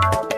Música 0.00 0.37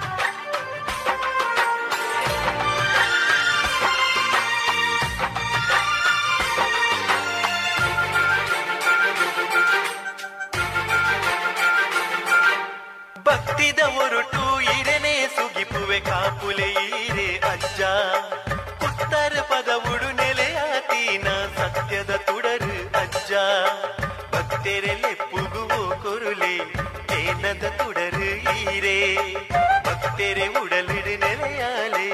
ಭಕ್ತೆರೆ 29.85 30.45
ಉಡಲಿಡು 30.59 31.13
ನೆಲೆಯಾಲೆ 31.21 32.07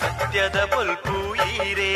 ಸತ್ಯದ 0.00 0.58
ಬೊಲ್ಪು 0.72 1.16
ಈರೇ 1.58 1.92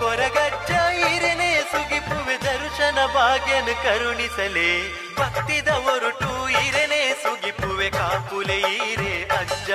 ಕೊರಗಜ್ಜ 0.00 0.70
ಇರೆನೆ 1.10 1.50
ಸುಗಿಪುವೆ 1.72 2.36
ದರ್ಶನ 2.44 2.98
ಭಾಗ್ಯನು 3.14 3.74
ಕರುಣಿಸಲೇ 3.84 4.70
ಭಕ್ತಿದ 5.18 5.68
ಒರಟು 5.86 6.32
ಇರೆನೆ 6.64 7.02
ಸುಗಿಪುವೆ 7.22 7.88
ಕಾಪುಲೆ 7.90 8.58
ಈರೆ 8.78 9.14
ಅಜ್ಜ 9.40 9.70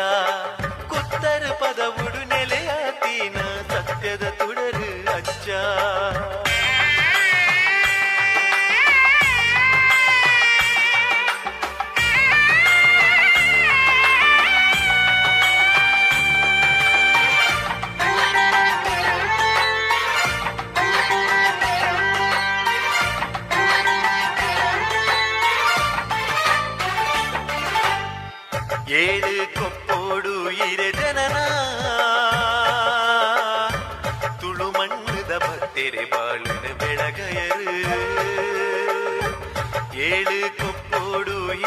ಕುತ್ತರು 0.88 1.54
ಪದವುಡು 1.62 2.24
ನೆಲೆಯ 2.34 2.70
ಸತ್ಯದ 3.72 4.26
ತುಡರು 4.40 4.90
ಅಜ್ಜ 5.14 5.50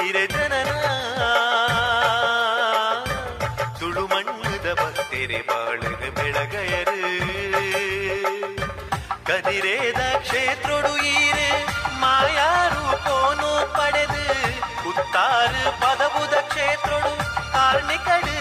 ಇರೆ 0.07 0.25
ಜನನ 0.27 0.71
ತುಳು 3.79 4.05
ಮಣ್ಣದ 4.13 4.69
ಭಕ್ತಿರೆ 4.81 5.41
ಬಾಳಿನ 5.49 6.03
ಬೆಳಗಯರು. 6.17 6.97
ಕದಿರೇದ 9.29 10.01
ಕ್ಷೇತ್ರೊಡು 10.25 10.93
ಈರೆ 11.15 11.51
ಮಾಯಾರೂಪೋನು 12.03 13.51
ಪಡೆದು, 13.77 14.25
ಉತ್ತಾರು 14.91 15.65
ಪದಬುದ 15.83 16.35
ಕ್ಷೇತ್ರೊಡು 16.51 17.13
ಕಾರ್ಣಿಕಡು 17.53 18.35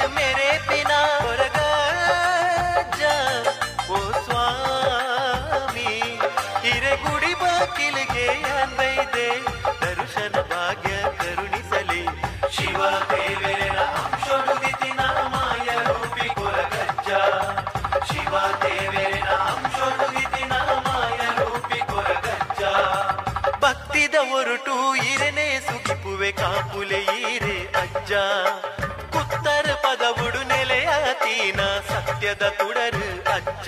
ಸತ್ಯದ 32.19 32.45
ತುಡರು 32.59 33.07
ಅಜ್ಜ 33.33 33.67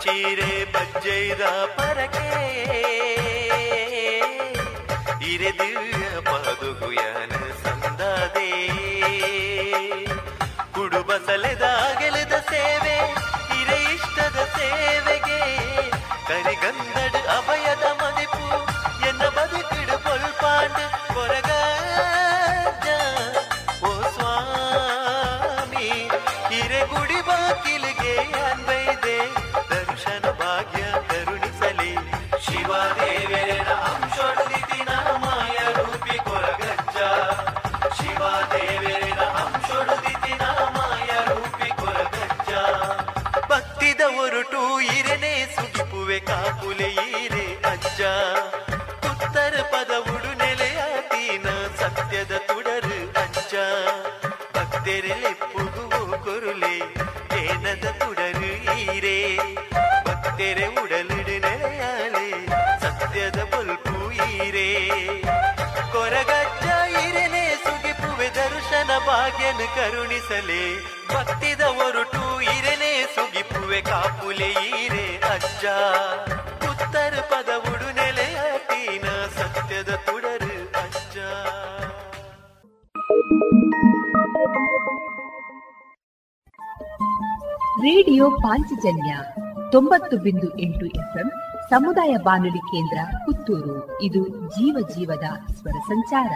ಬಚ್ಚೀರೆ 0.00 0.64
ಬಜ್ಜೈದ 0.64 1.42
ಪರಕೆ. 1.76 2.28
ಇರೆ 5.24 5.52
ದಿವ್ಯ 5.52 6.20
ಪಾದುಗುಯಾನ 6.20 7.32
ಸಂದಾದೆ. 7.64 8.68
ಕುಡು 10.72 11.02
ಬಸಲೆದಾಗೆಲದ 11.02 12.32
ಸೇವೆ. 12.32 13.29
ಭಾಗ್ಯನು 69.10 69.66
ಕರುಣಿಸಲೇ 69.76 70.78
ಭಕ್ತಿದ 71.14 71.60
ಒರುಟು 71.60 72.40
ಇರನೇ 72.42 73.06
ಸುಗಿಪುವೆ 73.14 73.80
ಕಾಪುಲೆ 73.80 74.48
ಈರೆ 74.48 75.06
ಅಜ್ಜ. 75.18 75.64
ಉತ್ತರ 76.70 77.12
ಪದ 77.20 77.48
ಉಡು 77.58 77.94
ನೆಲೆಯ 77.94 78.58
ತೀನ 78.58 79.08
ಸತ್ಯದ 79.36 79.94
ತುಡರು 79.94 80.54
ಅಜ್ಜ. 80.82 81.16
ರೇಡಿಯೋ 87.82 88.30
ಪಾಂಚಜನ್ಯ 88.30 89.16
ತೊಂಬತ್ತು 89.72 90.16
ಬಿಂದು 90.16 90.58
ಎಂಟು 90.58 90.86
ಎಫ್ಎಂ 90.86 91.32
ಸಮುದಾಯ 91.70 92.16
ಬಾನುಲಿ 92.16 92.58
ಕೇಂದ್ರ 92.58 92.98
ಪುತ್ತೂರು. 93.18 94.02
ಇದು 94.02 94.28
ಜೀವ 94.50 94.88
ಜೀವದ 94.88 95.54
ಸ್ವರ 95.54 95.78
ಸಂಚಾರ. 95.88 96.30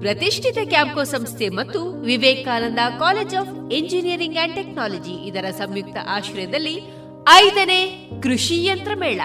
ಪ್ರತಿಷ್ಠಿತ 0.00 0.58
ಕ್ಯಾಂಪ್ಕೋ 0.68 1.04
ಸಂಸ್ಥೆ 1.04 1.48
ಮತ್ತು 1.48 1.92
Vivekananda 1.92 2.78
college 2.98 3.34
of 3.34 3.72
engineering 3.72 4.36
and 4.36 4.54
technology 4.54 5.26
ಇದರ 5.26 5.44
ಸಂಯುಕ್ತ 5.50 5.96
ಆಶ್ರಯದಲ್ಲಿ 6.08 6.82
ಐದನೇ 7.32 8.08
ಕೃಷಿ 8.22 8.64
ಯಂತ್ರ 8.64 8.92
ಮೇಳ, 8.94 9.20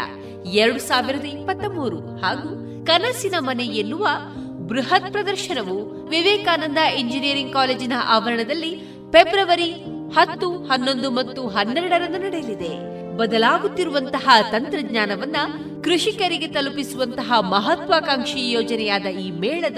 ಎರಡು 0.45 0.79
ಸಾವಿರದ 0.79 1.25
ಇಪ್ಪತ್ತ 1.25 1.65
ಮೂರು 1.65 2.17
ಹಾಗೂ 2.17 2.49
ಕನಸಿನ 2.85 3.33
ಮನೆ 3.39 3.63
ಎನ್ನುವ 3.63 4.07
ಬೃಹತ್ 4.67 5.11
ಪ್ರದರ್ಶನವು 5.11 6.07
ವಿವೇಕಾನಂದ 6.09 6.77
ಇಂಜಿನಿಯರಿಂಗ್ 6.77 7.53
ಕಾಲೇಜಿನ 7.53 7.93
ಆವರಣದಲ್ಲಿ 8.05 8.75
ಫೆಬ್ರವರಿ 9.11 9.73
ಹತ್ತು, 10.15 10.63
ಹನ್ನೊಂದು 10.63 11.11
ಮತ್ತು 11.11 11.47
ಹನ್ನೆರಡರಂದು 11.47 12.17
ನಡೆಯಲಿದೆ. 12.17 12.98
ಬದಲಾಗುತ್ತಿರುವಂತಹ 13.19 14.29
ತಂತ್ರಜ್ಞಾನವನ್ನ 14.51 15.35
ಕೃಷಿಕರಿಗೆ 15.83 16.47
ತಲುಪಿಸುವಂತಹ 16.47 17.39
ಮಹತ್ವಾಕಾಂಕ್ಷಿ 17.39 18.51
ಯೋಜನೆಯಾದ 18.51 19.01
ಈ 19.01 19.31
ಮೇಳದ 19.31 19.77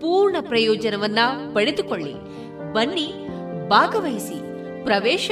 ಪೂರ್ಣ 0.00 0.36
ಪ್ರಯೋಜನವನ್ನ 0.40 1.18
ಪಡೆದುಕೊಳ್ಳಿ. 1.54 2.14
ಬನ್ನಿ 2.72 3.12
ಭಾಗವಹಿಸಿ. 3.68 4.34
ಪ್ರವೇಶ 4.84 5.30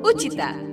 ಉಚಿತ. 0.00 0.67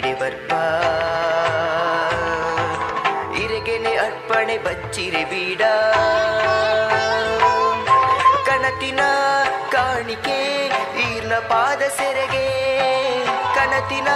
ಬರ್ಪ. 0.00 0.52
ಇರೆಗೆನೆ 3.36 3.96
ಅರ್ಪಣೆ 3.96 4.58
ಬಚ್ಚಿರೆ 4.58 5.24
ಬೀಡ. 5.24 5.62
ಕನತಿನ 8.46 9.00
ಕಾಣಿಕೆ 9.72 10.66
ಈರ್ನ 11.00 11.34
ಪಾದ 11.34 11.82
ಸೆರೆಗೆ. 11.82 12.66
ಕನತಿನ 13.54 14.08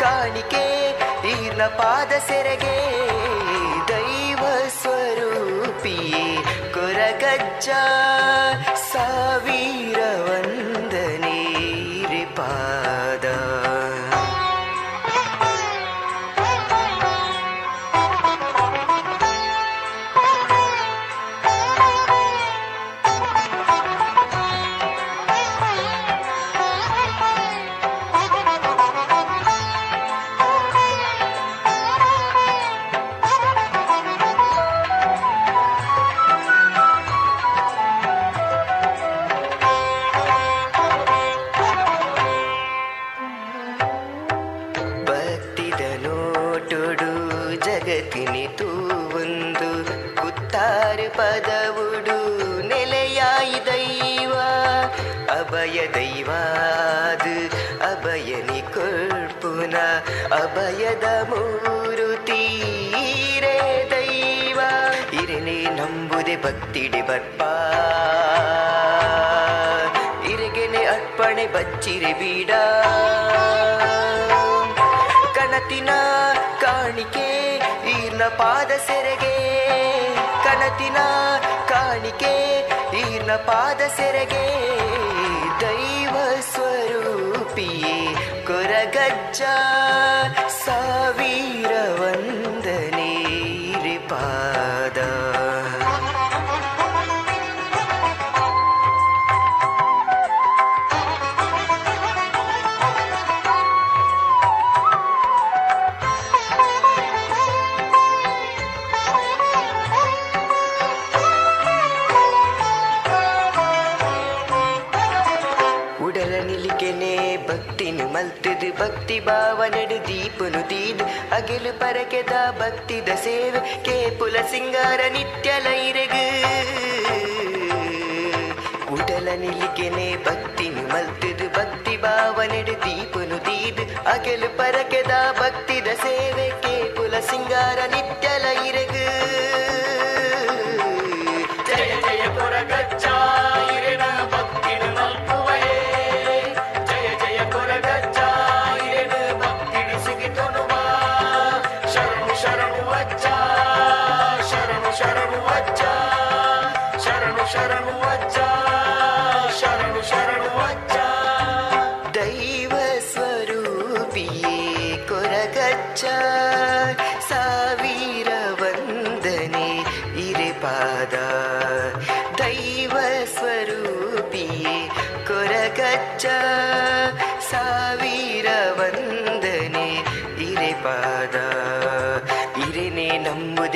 ಕಾಣಿಕೆ 0.00 0.90
ಈರ್ನ 1.28 1.66
ಪಾದ 1.66 2.12
ಸೆರೆಗೆ. 2.12 3.08
ದೈವ 3.88 4.68
ಸ್ವರೂಪಿ 4.82 6.14
ಕೊರಗಜ್ಜ. 6.74 7.68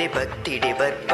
ಭಕ್ತಿಡೆ 0.07 0.73
ಬರ್ಪ. 0.73 1.11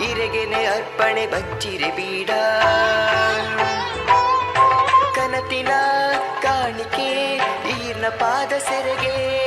ಇರೆಗೆನೆ 0.00 0.66
ಅರ್ಪಣೆ 0.66 1.26
ಬಚ್ಚಿರೆ 1.26 1.90
ಬೀಡ. 1.90 2.30
ಕನತಿನ 5.14 5.68
ಕಾಣಿಕೆ 6.42 7.36
ಈರ್ನ 7.68 8.08
ಪಾದ 8.08 8.52
ಸೆರೆಗೆ. 8.58 9.40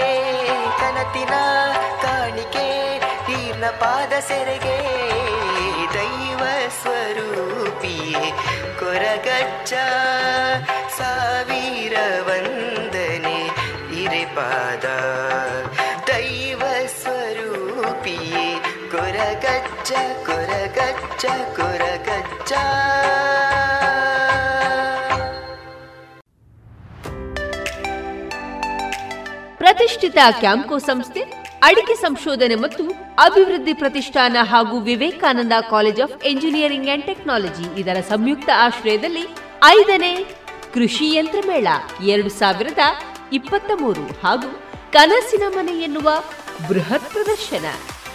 ಕನತಿನ 0.79 1.33
ಕಾಣಿಕೆ 2.01 2.97
ಈರ್ನ 3.31 3.65
ಪಾದ 3.69 4.13
ಸೆರೆಗೆ. 4.19 5.03
ದೈವ 5.93 6.69
ಸ್ವರೂಪಿಯೇ, 6.81 8.31
ಕೊರಗಚ್ಚ 8.79 9.73
ಸಾವಿರ 10.97 11.93
ವಂದನೆ, 12.21 13.45
ಇರೆ 14.01 14.25
ಪಾದ. 14.25 14.85
ಕೊರಗಚ್ಚ 19.23 19.91
ಕೊರಗಜ್ಜ 20.25 21.25
ಕೊರಗಜ್ಜ. 21.57 22.53
ಪ್ರತಿಷ್ಠಿತ 29.57 30.17
ಕ್ಯಾಂಕೋ 30.39 30.77
ಸಂಸ್ಥೆ, 30.77 31.21
ಅಡಿಕೆ 31.63 31.95
ಸಂಶೋಧನೆ 31.95 32.55
ಮತ್ತು 32.55 32.83
ಅಭಿವೃದ್ಧಿ 33.19 33.73
ಪ್ರತಿಷ್ಠಾನ 33.73 34.43
ಹಾಗೂ 34.51 34.79
Vivekananda 34.79 35.53
college 35.69 36.01
of 36.01 36.17
engineering 36.25 36.91
and 36.95 37.07
technology 37.11 37.79
ಇದರ 37.81 37.97
ಸಂಯುಕ್ತ 38.09 38.49
ಆಶ್ರಯದಲ್ಲಿ 38.67 39.25
ಐದನೇ 39.69 40.13
ಕೃಷಿ 40.73 41.09
ಯಂತ್ರ 41.15 41.41
ಮೇಳ 41.47 41.67
ಎರಡು 42.13 42.33
ಸಾವಿರದ 42.41 42.83
ಇಪ್ಪತ್ತ 43.33 43.71
ಮೂರು 43.81 44.05
ಹಾಗೂ 44.25 44.51
ಕನಸಿನ 44.91 45.43
ಮನೆ 45.55 45.75
ಎನ್ನುವ 45.79 46.09
ಬೃಹತ್ 46.69 47.11
ಪ್ರದರ್ಶನ. 47.13 47.65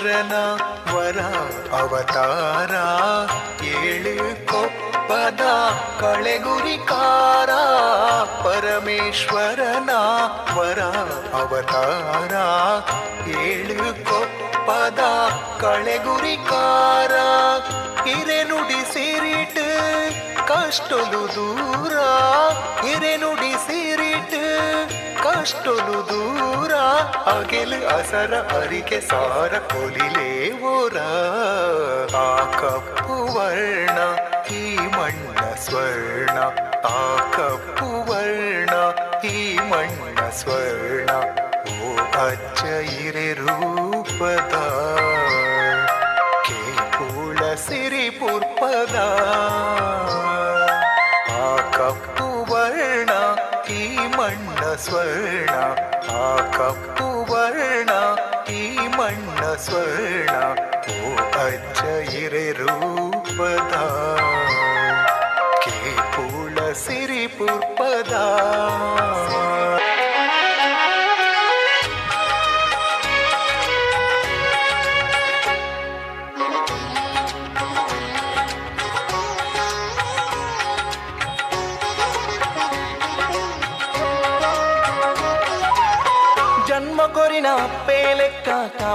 ಶರಣ 0.00 0.34
ವರ 0.90 1.18
ಅವತಾರ 1.78 2.74
ಏಳು 3.70 4.14
ಕೊಪ್ಪದ 4.50 5.42
ಕಳೆಗುರಿಕಾರ 6.00 7.50
ಪರಮೇಶ್ವರನ 8.44 9.90
ವರ 10.56 10.80
ಅವತಾರ 11.40 12.34
ಏಳು 13.42 13.78
ಕೊಪ್ಪದ 14.08 15.02
ಕಳೆಗುರಿಕಾರ 15.60 17.14
ಹಿರೆನುಡಿ 18.00 18.80
ಸಿರಿಟು 18.94 19.68
ಕಷ್ಟೊಲು 20.60 21.20
ದೂರ 21.34 21.94
ಎರೆನುಡಿ 22.86 23.52
ಸೇರಿಟ್ಟು 23.52 24.42
ಕಷ್ಟೊಲು 25.22 25.98
ದೂರ, 26.08 26.72
ಅಗೆಲು 27.32 27.78
ಅಸರ 27.88 28.34
ಅರಿಕೆ 28.58 29.00
ಸಾರ 29.00 29.58
ಕೊಲಿಲೇ 29.58 30.60
ಓರ. 30.60 30.96
ಆ 32.16 32.28
ಕಪ್ಪು 32.60 33.16
ವರ್ಣ, 33.36 33.98
ಈ 34.54 34.76
ಮಣ್ಣ 34.76 35.40
ಸ್ವರ್ಣ. 35.54 36.38
ಆ 36.86 37.02
ಕಪ್ಪು 37.36 37.88
ವರ್ಣ, 38.10 38.74
ಈ 39.26 39.58
ಮಣ್ಣ 39.58 40.30
ಸ್ವರ್ಣ. 40.30 41.10
ಓ 41.74 41.90
ಅಚ್ಚ 42.26 42.62
ಇರೆ 43.00 43.32
ರೂಪದ 43.32 44.54
ಸ್ವರ್ಣ 59.66 60.29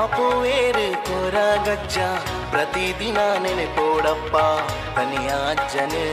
ಆಪುವೇರು 0.05 0.87
ಕೊರಗಜ್ಜ 1.05 1.97
ಪ್ರತಿದಿನ 2.51 3.19
ನೆನೆಪೋಡಪ್ಪ 3.43 4.35
ಕನಿಯಾಜ್ಜನೆ 4.97 6.03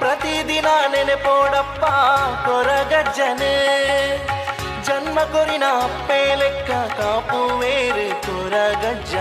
ಪ್ರತಿದಿನ 0.00 0.68
ನೆನೆಪೋಡಪ್ಪ 0.92 1.84
ಕೊರಗಜ್ಜನೆ 2.46 3.54
ಜನ್ಮ 4.88 5.18
ಕೊರಿನ 5.32 5.66
ಅಪ್ಪೆ 5.80 6.20
ಲೆಕ್ಕ 6.34 6.70
ಕಾಪುವೇರು 6.98 8.06
ಕೊರಗಜ್ಜ 8.26 9.14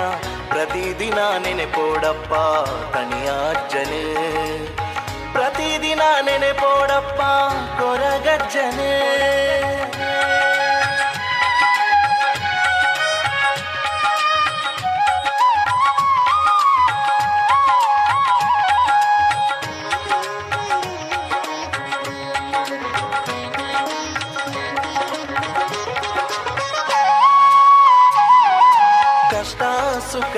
ಪ್ರತಿದಿನ 0.50 1.20
ನೆನೆಪೋಡಪ್ಪ 1.46 2.34
ಕನಿಯಾಜ್ಜನೆ 2.94 4.04
ಪ್ರತಿದಿನ 5.34 6.04
ನೆನೆಪೋಡಪ್ಪ 6.28 7.22
ಕೊರಗಜ್ಜನೆ 7.80 8.94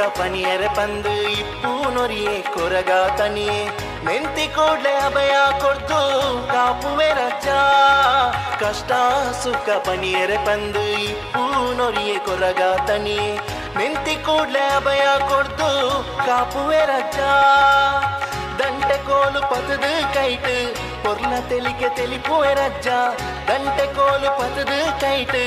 ಪಂದು 0.09 1.29
ಇಪ್ಪು 1.29 1.89
ನೊರಿಯೇ, 1.89 2.41
ಕೊರಗ 2.41 2.91
ತನಿಯೇ. 3.17 3.67
ಮೆಂತಿ 4.05 4.47
ಕೂಡ್ಲೆ 4.47 4.95
ಅಭಯ 4.95 5.35
ಕೊಡ್ದು 5.61 5.99
ಕಾಪುವೆ 6.47 7.09
ರಜ. 7.09 7.47
ಕಷ್ಟ 8.63 8.91
ಸುಖ 9.43 9.87
ಪನಿಯರೆ 9.87 10.37
ಪಂದು 10.37 11.03
ಇಪ್ಪು 11.03 11.73
ನೊರಿಯೇ, 11.73 12.19
ಕೊರಗ 12.19 12.61
ತನಿಯೇ. 12.87 13.39
ಮೆಂತಿ 13.77 14.15
ಕೂಡ್ಲೆ 14.15 14.59
ಅಭಯ 14.59 15.05
ಕೊಡ್ದು 15.29 15.69
ಕಾಪುವೆ 16.25 16.85
ರಜ. 16.85 17.19
ದಂಟೆ 18.59 18.97
ಕೋಲು 18.97 19.41
ಪತದು 19.41 20.13
ಕೈಟ್ 20.13 20.49
ಪೊರ್ಲ 21.03 21.33
ತೆಲಿಕೆ 21.49 21.89
ತೆಲಿಪುವೆ 21.95 22.51
ರಜ್ಜ 22.53 22.87
ದಂಟೆ 23.49 23.85
ಕೋಲು 23.95 24.31
ಪತದು 24.39 24.79
ಕೈಟ್ 25.01 25.39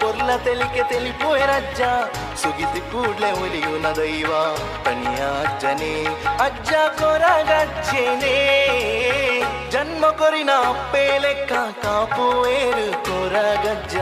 ಪೊರ್ಲ 0.00 0.30
ತೆಲಿಕೆ 0.44 0.82
ತೆಲಿಪುವೆ 0.88 1.44
ರಜ್ಜ 1.46 1.80
ಸುಗಿಸಿ 2.42 2.80
ಕೂಡ್ಲೆ 2.92 3.30
ಒಲಿಯುನ 3.40 3.86
ದೈವ 3.98 4.30
ತನಿಯ 4.84 5.20
ಅಜ್ಜನೇ 5.42 5.94
ಅಜ್ಜ 6.40 6.72
ಕೊರಗಜ್ಜೆನೇ 7.00 8.36
ಜನ್ಮ 9.72 10.04
ಕೊರಿನ 10.10 10.52
ಅಪ್ಪೆ 10.70 11.04
ಲೆಕ್ಕ 11.18 11.52
ಕಾಪುವೇರು 11.82 12.86
ಕೊರಗಜ್ಜ 13.08 13.96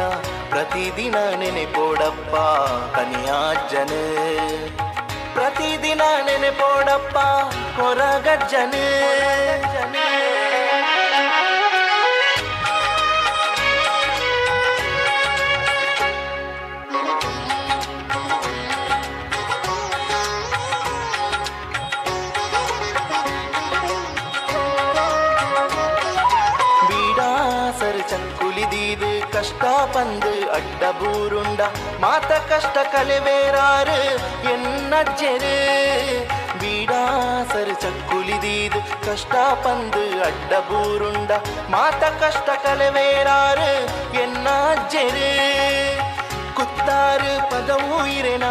ಪ್ರತಿದಿನ 0.50 1.16
ನೆನೆಪೋಡಪ್ಪ 1.40 2.34
ತನಿಯ 2.96 3.30
ಅಜ್ಜನೇ 3.50 4.04
ಪ್ರತಿದಿನ 5.34 6.02
ನೆನೆಪೋಡಪ್ಪ 6.26 7.16
ಕಷ್ಟ 29.38 29.64
ಪಂದು 29.94 30.30
ಅಡ್ಡ 30.52 30.82
ಬೂರುಂಡ 30.98 31.60
ಮಾತ 32.00 32.30
ಕಷ್ಟ 32.48 32.76
ಕಲೆವೇರಾರು 32.92 33.98
ಎನ್ನಜ್ಜರು 34.52 35.52
ಬೀಡಾಸರು 36.60 37.74
ಚಕ್ಕುಲಿದೀದು 37.74 38.80
ಕಷ್ಟ 39.06 39.34
ಪಂದು 39.64 40.02
ಅಡ್ಡ 40.20 40.52
ಬೂರುಂಡ 40.70 41.30
ಮಾತ 41.70 42.02
ಕಷ್ಟ 42.22 42.48
ಕಲೆವೇರಾರು 42.64 43.70
ಎನ್ನಜ್ಜರು 44.22 45.30
ಕುತ್ತಾರು 46.58 47.32
ಪದವು 47.50 47.98
ಇರೆನ 48.10 48.46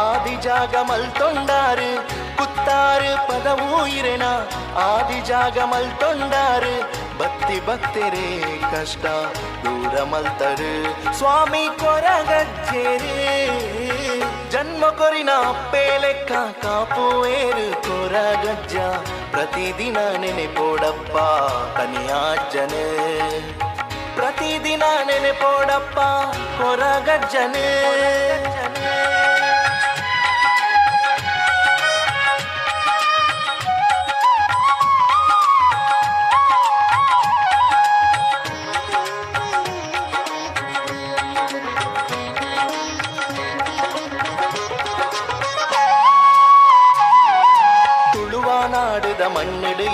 ಆದಿ 0.00 0.36
ಜಾಗ 0.42 0.74
ಮಲ್ತೊಂಡಾರು 0.90 1.90
ಕುತ್ತಾರು 2.36 3.12
ಪದವು 3.28 3.70
ಇರೆನ 3.98 4.26
ಆದಿ 4.88 5.20
ಜಾಗ 5.26 5.58
ಮಲ್ತೊಂಡಾರು 5.64 6.74
ಬತ್ತಿ 7.22 7.60
ಬತ್ತೆರೆ 7.60 8.60
ಕಷ್ಟ, 8.60 9.04
ದೂರ 9.64 10.02
ಮಲ್ತರು. 10.02 10.72
ಸ್ವಾಮಿ 11.18 11.80
ಕೊರಗಜ್ಜೆರೆ, 11.80 13.20
ಜನ್ಮ 14.50 14.86
ಕೊರಿನ 14.86 15.30
ಪೇಲೆಕ್ಕ 15.70 16.32
ಲೆಕ್ಕ 16.32 16.66
ಕಾಪುವೇರು 16.66 17.82
ಕೊರಗಜ್ಜ. 17.82 18.76
ಪ್ರತಿದಿನ 19.30 19.96
ನೆನೆಪೋಡಪ್ಪ 20.18 21.16
ಕನಿಯಾಜ್ಜನೆ. 21.78 22.86
ಪ್ರತಿದಿನ 24.16 24.82
ನೆನೆಪೋಡಪ್ಪ 25.06 25.98
ಕೊರಗಜ್ಜನೆ. 26.62 27.68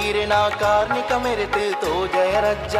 ಇರೆನ 0.09 0.33
ಕಾರ್ಮಿಕ 0.33 1.13
ಮೆರೆತು 1.13 1.81
ತೋಜಯ 1.81 2.41
ರಜ್ಜ. 2.41 2.77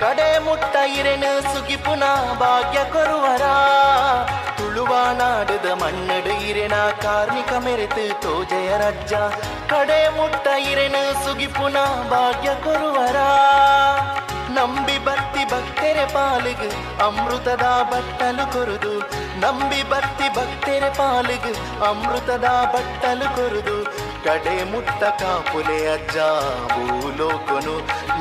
ಕಡೆ 0.00 0.38
ಮುಟ್ಟ 0.38 0.76
ಇರೆನು 0.98 1.54
ಸುಗಿಪುನ 1.54 2.02
ಭಾಗ್ಯ 2.38 2.78
ಕೊರುವರ. 2.92 3.42
ತುಳುವ 4.56 4.88
ನಾಡುದ 5.12 5.82
ಮಣ್ಣಿಡು 5.82 6.44
ಇರೆನ 6.44 6.74
ಕಾರ್ಮಿಕ 7.02 7.52
ಮೆರೆತು 7.52 8.22
ತೋಜಯ 8.22 8.76
ರಜ್ಜ. 8.78 9.12
ಕಡೆ 9.70 10.08
ಮುಟ್ಟ 10.08 10.46
ಇರೆನು 10.46 11.24
ಸುಗಿಪುನ 11.24 11.76
ಭಾಗ್ಯ 12.10 12.48
ಕೊರುವರ. 12.54 13.16
ನಂಬಿ 14.50 15.04
ಬತ್ತಿ 15.04 15.44
ಭಕ್ತೆರೆ 15.44 16.06
ಪಾಲಿಗೆ, 16.06 17.02
ಅಮೃತದ 17.04 17.62
ಬಟ್ಟಲು 17.62 18.52
ಕೊರುದು. 18.52 18.98
ನಂಬಿ 19.40 19.82
ಬತ್ತಿ 19.82 20.28
ಭಕ್ತೆರೆ 20.28 20.90
ಪಾಲಿಗೆ, 20.94 21.84
ಅಮೃತದ 21.88 22.44
ಬಟ್ಟಲು 22.44 23.36
ಕೊರುದು. 23.36 24.05
ಕಡೆ 24.26 24.54
ಮುಟ್ಟ 24.70 25.02
ಕಾಪುಲೆ 25.20 25.78
ಅಜ್ಜ 25.92 26.16
ಭೂಲೋಕನು 26.72 27.74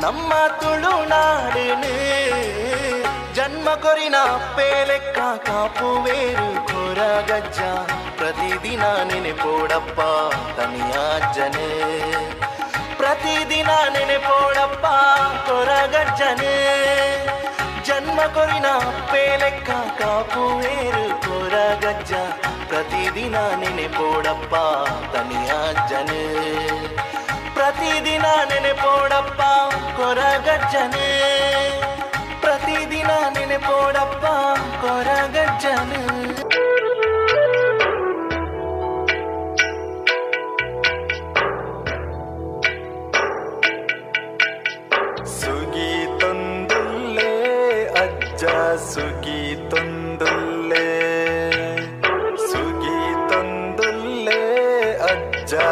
ನಮ್ಮ 0.04 0.34
ತುಳುನಾಡಿನ 0.60 1.86
ಜನ್ಮ 3.38 3.70
ಕೊರಿನ 3.84 4.18
ಪೇಲೆಕ್ಕ 4.56 5.20
ಕಾಪುವೇರು 5.48 6.50
ಕೊರಗಜ್ಜ 6.70 7.60
ಪ್ರತಿದಿನ 8.18 8.84
ನೆನೆಪೋಡಪ್ಪ 9.10 10.00
ತನಿಯಾಜ್ಜನೆ 10.58 11.70
ಪ್ರತಿದಿನ 12.98 13.72
ನೆನೆಪೋಡಪ್ಪ 13.96 14.86
ಕೊರಗಜ್ಜನೆ 15.50 16.56
ಜನ್ಮ 17.88 18.20
ಕೊರಿನ 18.36 18.68
ಪೇಲೆಕ್ಕ 19.12 19.72
ಕಾಪುವೇರು 20.00 21.06
ಕೊರಗಜ್ಜ 21.26 22.13
ಪ್ರತಿದಿನ 22.67 23.36
ನೆನೆಪೋಡಪ್ಪ 23.56 24.56
ತನಿಯಾಜ್ಜನೆ. 25.15 26.23
ಪ್ರತಿದಿನ 27.54 28.25
ನೆನೆಪೋಡಪ್ಪ 28.45 29.41
ಕೊರಗಜ್ಜನೆ. 29.95 31.10
ಪ್ರತಿದಿನ 32.41 33.12
ನೆನೆಪೋಡಪ್ಪ 33.30 34.25
ಕೊರಗಜ್ಜನೆ. 34.82 36.14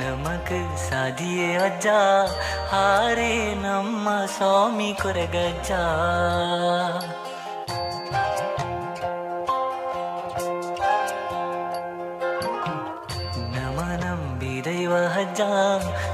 ನಮಕ್ 0.00 0.52
ಸಾಧಿಯೇ 0.88 1.48
ಅಜ್ಜ, 1.66 1.86
ಹಾರೇ 2.72 3.32
ನಮ್ಮ 3.64 4.08
ಸ್ವಾಮಿ 4.36 4.90
ಕೊರಗಜ್ಜ. 5.02 5.70
ನಮ 13.56 13.78
ನಂಬಿ 14.02 14.54
ದೈವ 14.66 14.94
ಅಜ್ಜ 15.22 15.40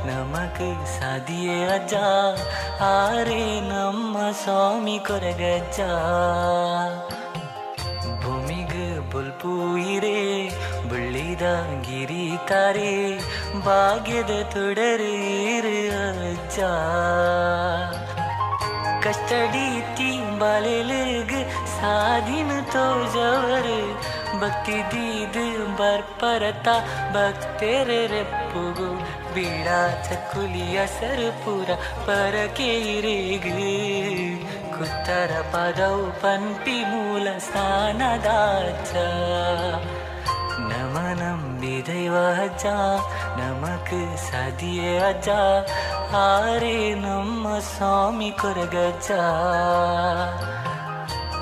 ನಮಕ್ 0.09 0.65
ಸಾಧಿಯೇ 0.99 1.59
ಅಜ್ಜ, 1.77 1.95
ಹಾರೇ 2.83 3.45
ನಮ್ಮ 3.71 4.17
ಸ್ವಾಮಿ 4.43 4.99
ಕೊರಗಜ್ಜ. 5.09 5.81
ಭೂಮಿಗೆ 8.23 8.87
ಬುಲ್ಪು 9.11 9.53
ಇರೆ, 9.95 10.19
ಬಳ್ಳಿದ 10.91 11.45
ಗಿರಿ 11.87 12.27
ತಾರೆ 12.49 12.93
ಭಾಗ್ಯದ 13.57 14.43
ತೊಡರೀರು 14.43 15.89
ಅಜ್ಜ. 16.31 16.59
ಕಷ್ಟಡಿ 19.05 19.81
ತಿಂಬಾಲೆಲಗ 19.81 21.31
ಸಾಧಿನ 21.67 22.51
ತೋಜವರ. 22.61 23.67
ಭಕ್ತಿ 24.41 24.73
ದೀದ್ 24.73 25.79
ಬರ್ಪರತ 25.79 26.69
ಭಕ್ತೆರ 27.13 27.89
ರೆಪ್ಪುಗು 27.89 28.95
ಬೀಡ 29.35 29.69
ಸರ್ಪುರ 30.05 30.87
ಸರಪುರ 31.01 31.75
ಪರಕೇರಿಗ್ 32.07 33.53
ಕುತ್ತರ 34.79 35.31
ಪದವು 35.53 36.23
ಪಂಪಿ 36.23 36.85
ಮೂಲ 36.85 37.39
ಸ್ಥಾನದಾಚ 37.39 38.95
ನಮ 40.59 40.97
ನಂಬಿದೈವ 41.61 42.17
ಅಜ್ಜ 42.43 42.65
ನಮಕ್ 43.39 43.95
ಸಾಧಿಯೇ 44.27 44.91
ಅಜ್ಜ 45.07 45.29
ಹಾರೇ 46.13 46.77
ನಮ್ಮ 46.97 47.47
ಸ್ವಾಮಿ 47.69 48.29
ಕೊರಗಜ್ಜ 48.33 49.09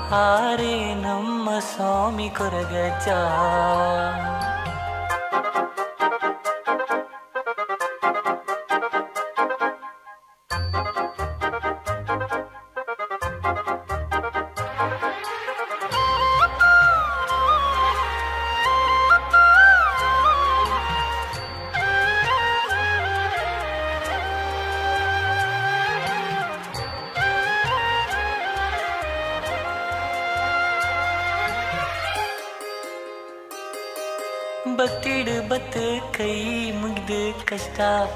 ಹಾರೇ 0.09 0.73
ನಮ್ಮ 1.03 1.49
ಸ್ವಾಮಿ 1.69 2.29
ಕೊರಗಜ್ಜ 2.29 3.07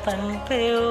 ಪನ್ಪೆಯೋ 0.05 0.85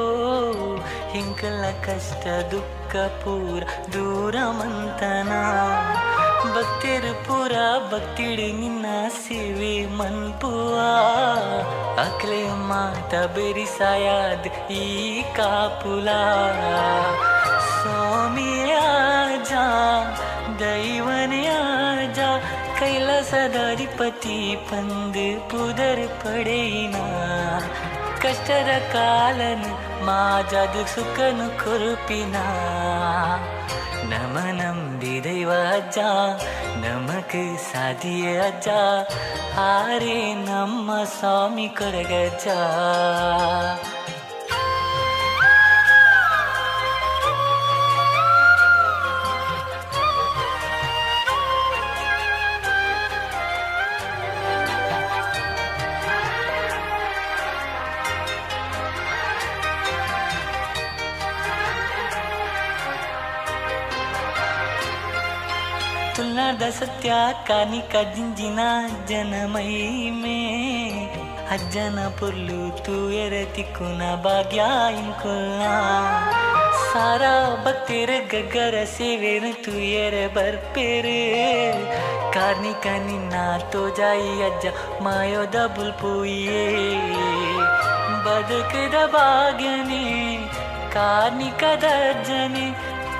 ಹಿಂಕಲ 1.12 1.62
ಕಷ್ಟ 1.86 2.24
ದುಃಖ 2.52 2.92
ಪೂರ 3.22 3.62
ದೂರ 3.94 4.36
ಮಂತನ 4.58 5.32
ಭಕ್ತಿರ 6.54 7.06
ಪೂರ 7.26 7.54
ಭಕ್ತಿಡಿ 7.92 8.46
ನಿನ್ನ 8.52 8.86
ಸಿವಿ 9.16 9.74
ಮನ್ಪುವ 9.96 10.76
ಅಕ್ಲೆ 12.04 12.40
ಮಾತ 12.68 13.14
ಬೆರಿಸಾಯಾದ 13.34 14.46
ಈ 14.72 14.86
ಕಾಪುಲ 15.36 16.08
ಸ್ವಾಮಿಯ 17.68 18.72
ಜಾ 19.50 19.66
ದೈವನೆಯ 20.60 21.50
ಜಾ 22.14 22.30
கைலாசதாதிபதி 22.80 24.38
பந்து 24.70 25.28
புதர் 25.50 26.06
படையினார் 26.22 27.66
ಕಷ್ಟದ 28.22 28.92
ಕಾಲನು 28.92 29.70
ಮಾಜಾದು 30.04 30.82
ಸುಖನು 30.94 31.64
ಕೊರುಪಿನ. 31.64 32.36
ನಮ 34.10 34.38
ನಂಬಿ 34.52 35.24
ದೈವ 35.24 35.50
ಅಜ್ಜ 35.50 35.98
ನಮಕ್ 36.82 37.36
ಸಾಧಿಯ 37.72 38.40
ಅಜ್ಜ 38.40 38.68
ಆರೆ 39.58 40.34
ನಮ್ಮ 40.34 40.90
ಸ್ವಾಮಿ 41.04 41.68
ಕೊರಗಜ್ಜ. 41.68 42.46
ತುಲ್ನಾದ 66.49 66.65
ಸತ್ಯ 66.77 67.09
ಕಾನಿಕ 67.47 67.95
ಜಿಂಜಿನ 68.13 68.61
ಜನಮೈ 69.09 69.73
ಮೇ 70.11 70.37
ಅಜ್ಜನ 71.49 71.99
ಪುರ್ಲು 72.19 72.61
ತೂಯರ 72.77 73.33
ತಿಕ್ಕುನ 73.55 74.03
ಭಾಗ್ಯ 74.23 74.61
ಇಂಕುಲ್ನ 74.93 75.65
ಸಾರಾ 76.85 77.33
ಭಕ್ತಿರ 77.65 78.09
ಗಗ್ಗರ 78.31 78.79
ಸೇವೆನು 78.93 79.51
ತೂಯರ 79.65 80.15
ಬರ್ಪೇರು 80.37 81.19
ಕಾರ್ನಿಕ 82.33 82.87
ನಿನ್ನ 83.05 83.35
ತೋಜಾಯಿ 83.71 84.33
ಅಜ್ಜ 84.41 84.73
ಮಾಯೋದ 85.01 85.59
ಬುಲ್ಪುಯೇ 85.75 86.65
ಬದುಕದ 88.25 88.97
ಭಾಗ್ಯನೇ 89.13 90.03
ಕಾರ್ನಿಕದ 90.95 91.85
ಅಜ್ಜನೇ 92.09 92.67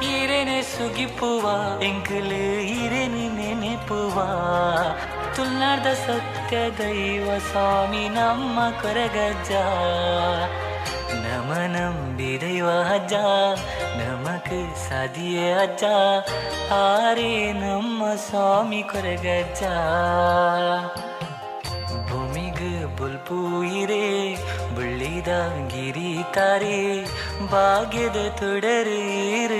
ಈರೆನೆ 0.04 0.62
ಸುಗಿಪುವ 0.62 1.50
ಎಂಕಲು 1.82 2.60
ಈರೆನೆ 2.60 3.28
ನೆನೆಪುವ. 3.28 4.14
ತುಲ್ನಾರ್ದ 5.34 5.86
ಸತ್ಯ 5.86 6.56
ದೈವ 6.78 7.30
ಸ್ವಾಮಿ 7.50 8.08
ನಮ್ಮ 8.08 8.58
ಕೊರಗಜ್ಜ. 8.82 9.50
ನಮ 11.14 11.52
ನಂಬಿ 11.52 12.40
ದೈವ 12.40 12.70
ಅಜ್ಜ, 12.70 13.12
ನಮಕ್ 13.98 14.76
ಸದಿಯ 14.88 15.54
ಅಜ್ಜ. 15.54 15.84
ಆರೇ 16.72 17.52
ನಮ್ಮ 17.52 18.02
ಸ್ವಾಮಿ 18.14 18.82
ಕೊರಗಜ್ಜ. 18.82 19.62
ಭೂಮಿಗೆ 22.10 22.96
ಬುಲ್ಪು 22.96 23.64
ಇರೇ, 23.64 24.36
ಬುಳ್ಳಿದ 24.74 25.28
ಗಿರಿ 25.68 26.34
ತಾರೆ. 26.34 27.04
ಭಾಗ್ಯದ 27.46 28.16
ತೊಡರೀರು 28.38 29.59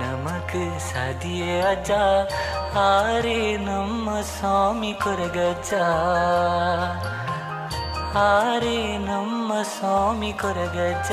ನಮಕ್ 0.00 0.56
ಸಾಧಿಯೇ 0.92 1.54
ಅಜ್ಜ 1.62 1.90
ಆರೆ 2.78 3.40
ನಮ್ಮ 3.56 4.08
ಸ್ವಾಮಿ 4.20 4.92
ಕೊರಗಜ್ಜ 4.94 5.72
ಆರೆ 8.18 8.78
ನಮ್ಮ 9.06 9.52
ಸ್ವಾಮಿ 9.62 10.32
ಕೊರಗಜ್ಜ 10.32 11.12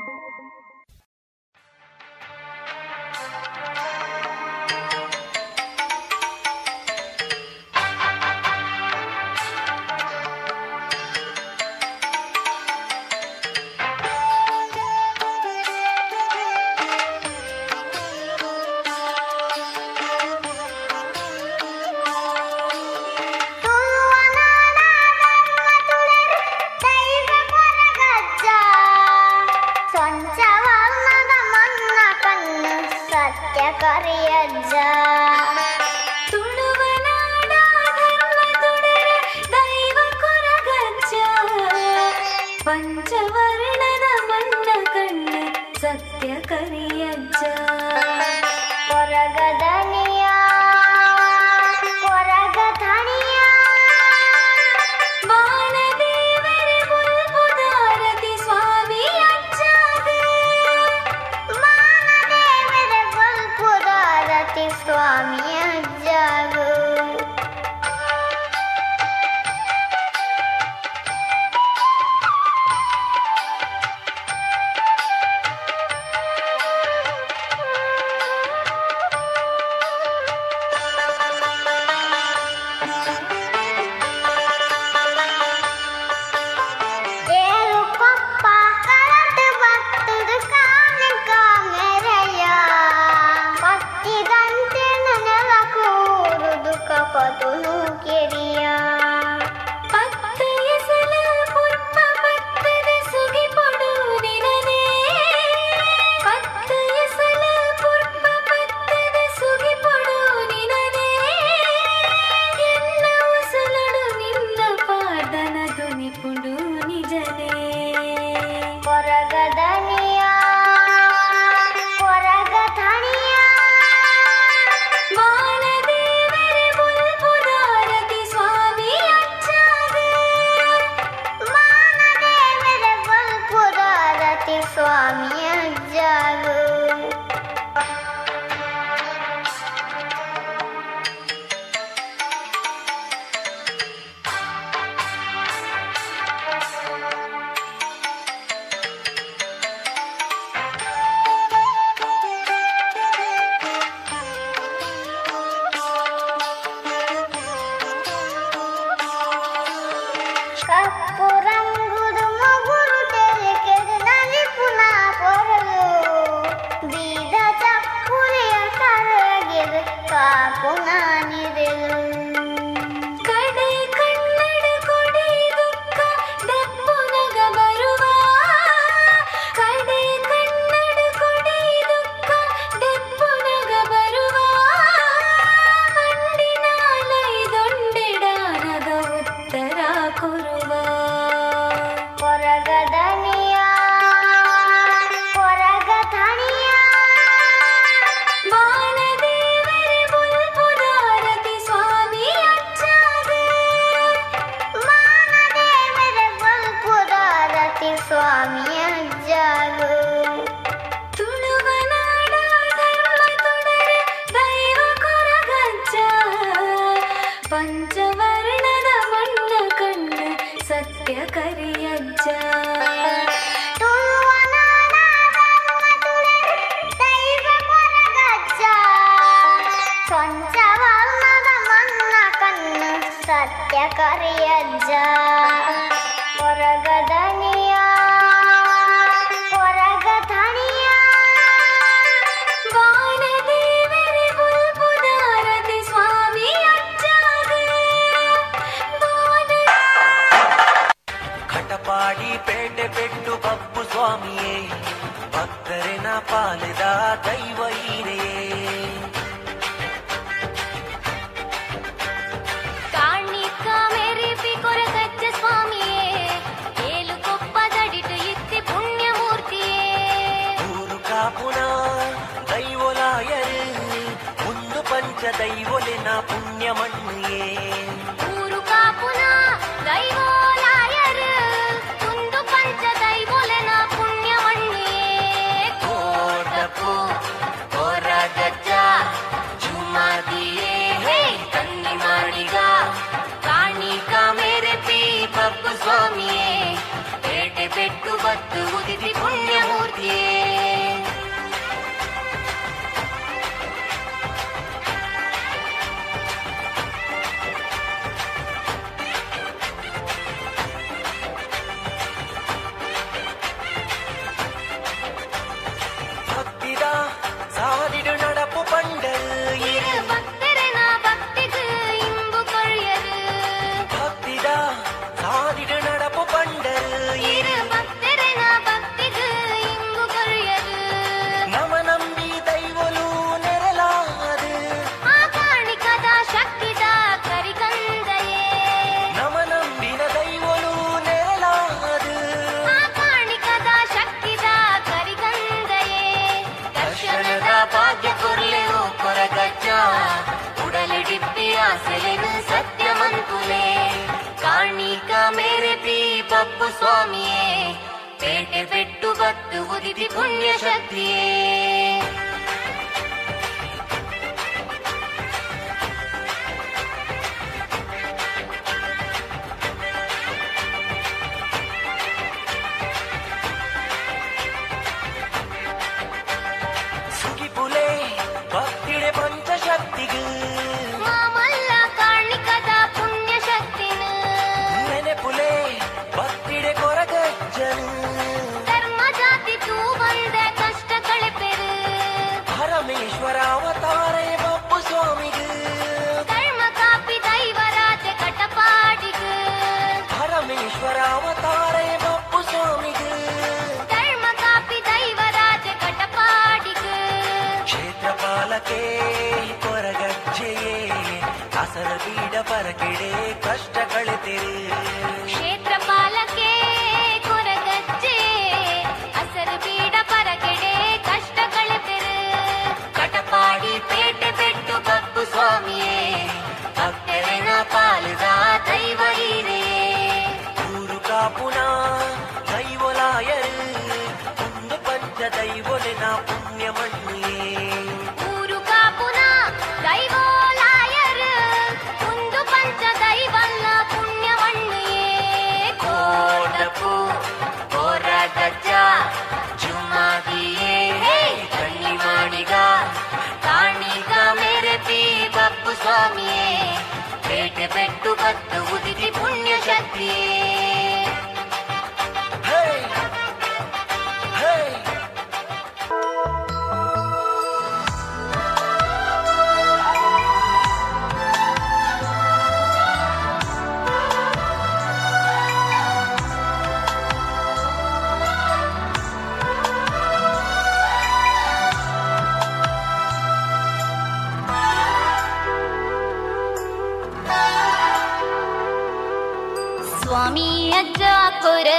र 491.39 491.69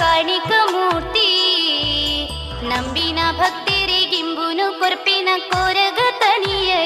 गणकमूर्ति 0.00 1.30
ನಂಬಿನ 2.70 3.18
भक्तेरे 3.40 4.00
किम्बु 4.12 4.46
नु 4.58 4.66
कुर्पन 4.80 5.28
कोरग 5.52 5.98
तण्ये 6.22 6.80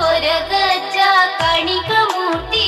ಕೊರಗಜ್ಜ 0.00 0.96
चोर 0.96 1.26
गणकमूर्ति 1.40 2.63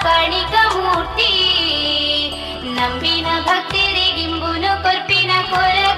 ಕಣಿಕ 0.00 0.54
ಮೂರ್ತಿ. 0.76 1.30
ನಂಬಿನ 2.64 3.26
ಭಕ್ತರಿಗಿಂಬುನು 3.42 4.82
ಕೊರ್ಪಿನ 4.82 5.30
ಕೊರಗ 5.50 5.91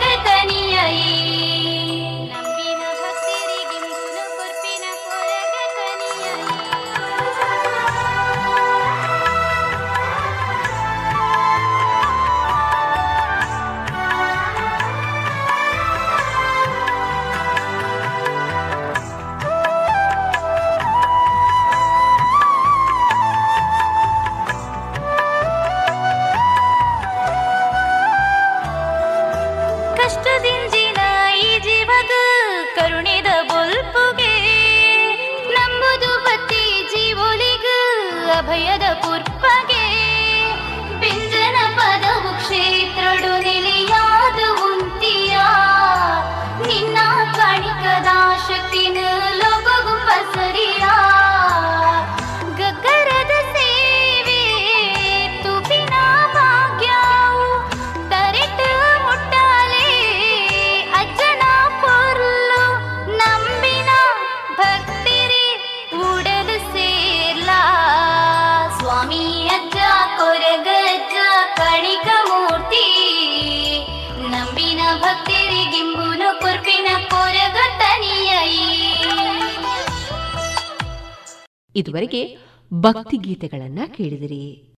ಇದುವರೆಗೆ 81.77 82.39
ಭಕ್ತಿ 82.75 83.17
ಗೀತೆಗಳನ್ನ 83.17 83.79
ಕೇಳಿದಿರಿ. 83.95 84.75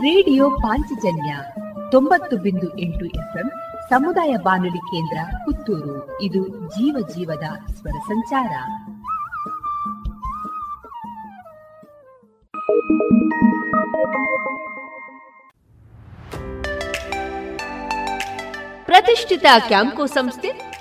ರೇಡಿಯೋ 0.00 0.50
ಪಾಂಚಜನ್ಯ 0.50 1.36
ತೊಂಬತ್ತು 1.90 2.36
ಬಿಂದು 2.36 2.78
ಎಂಟು 2.78 3.04
ಎಫ್ಎಂ 3.04 3.50
ಸಮುದಾಯ 3.90 4.36
ಬಾನುಲಿ 4.42 4.78
ಕೇಂದ್ರ 4.78 5.36
ಪುತ್ತೂರು. 5.44 6.22
ಇದು 6.22 6.48
ಜೀವ 6.48 7.08
ಜೀವದ 7.08 7.72
ಸ್ವರ 7.72 7.98
ಸಂಚಾರ. 8.06 8.50
ಪ್ರತಿಷ್ಠಿತ 18.84 19.44
ಕ್ಯಾಂಕೋ 19.66 20.06
ಸಂಸ್ಥೆ 20.06 20.73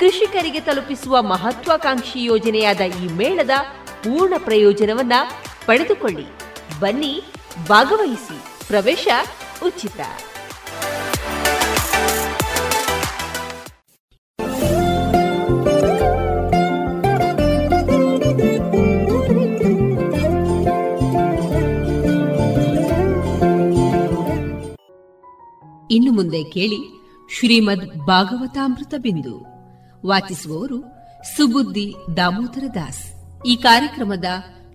ಕೃಷಿಕರಿಗೆ 0.00 0.60
ತಲುಪಿಸುವ 0.60 1.22
ಮಹತ್ವಾಕಾಂಕ್ಷಿ 1.22 2.24
ಯೋಜನೆಯಾದ 2.24 2.80
ಈ 2.80 3.06
ಮೇಳದ 3.06 3.50
ಪೂರ್ಣ 3.84 4.34
ಪ್ರಯೋಜನವನ್ನ 4.38 5.12
ಪಡೆದುಕೊಳ್ಳಿ. 5.66 6.26
ಬನ್ನಿ, 6.80 7.22
ಭಾಗವಹಿಸಿ. 7.68 8.66
ಪ್ರವೇಶ 8.66 9.08
ಉಚಿತ. 9.66 10.00
ಇನ್ನು 25.90 26.12
ಮುಂದೆ 26.12 26.44
ಕೇಳಿ 26.44 27.00
ಶ್ರೀಮದ್ 27.38 28.06
ಭಾಗವತಾಮೃತ 28.06 28.94
ಬಿಂದು. 28.98 29.49
ವಾಚಿಸುವವರು 30.06 30.80
ಸುಬುದ್ದಿ 31.36 31.94
ದಾಮೋದರ 32.16 32.64
ದಾಸ್. 32.74 33.12
ಈ 33.46 33.56
ಕಾರ್ಯಕ್ರಮದ 33.56 34.24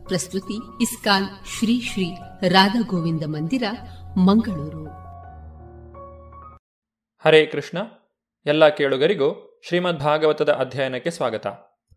ಪ್ರಸ್ತುತಿ 0.03 0.83
ಇಸ್ಕಾನ್ 0.83 1.25
ಶ್ರೀ 1.45 1.81
ಶ್ರೀ 1.81 2.15
ರಾಧಾ 2.47 2.81
ಗೋವಿಂದ 2.81 3.23
ಮಂದಿರ, 3.25 3.63
ಮಂಗಳೂರು. 4.17 4.85
ಹರೇ 7.25 7.45
ಕೃಷ್ಣ. 7.45 7.77
ಎಲ್ಲ 8.45 8.67
ಕೇಳುಗರಿಗೂ 8.67 9.61
ಶ್ರೀಮದ್ 9.67 9.99
ಭಾಗವತದ 9.99 10.51
ಅಧ್ಯಯನಕ್ಕೆ 10.51 11.11
ಸ್ವಾಗತ. 11.11 11.47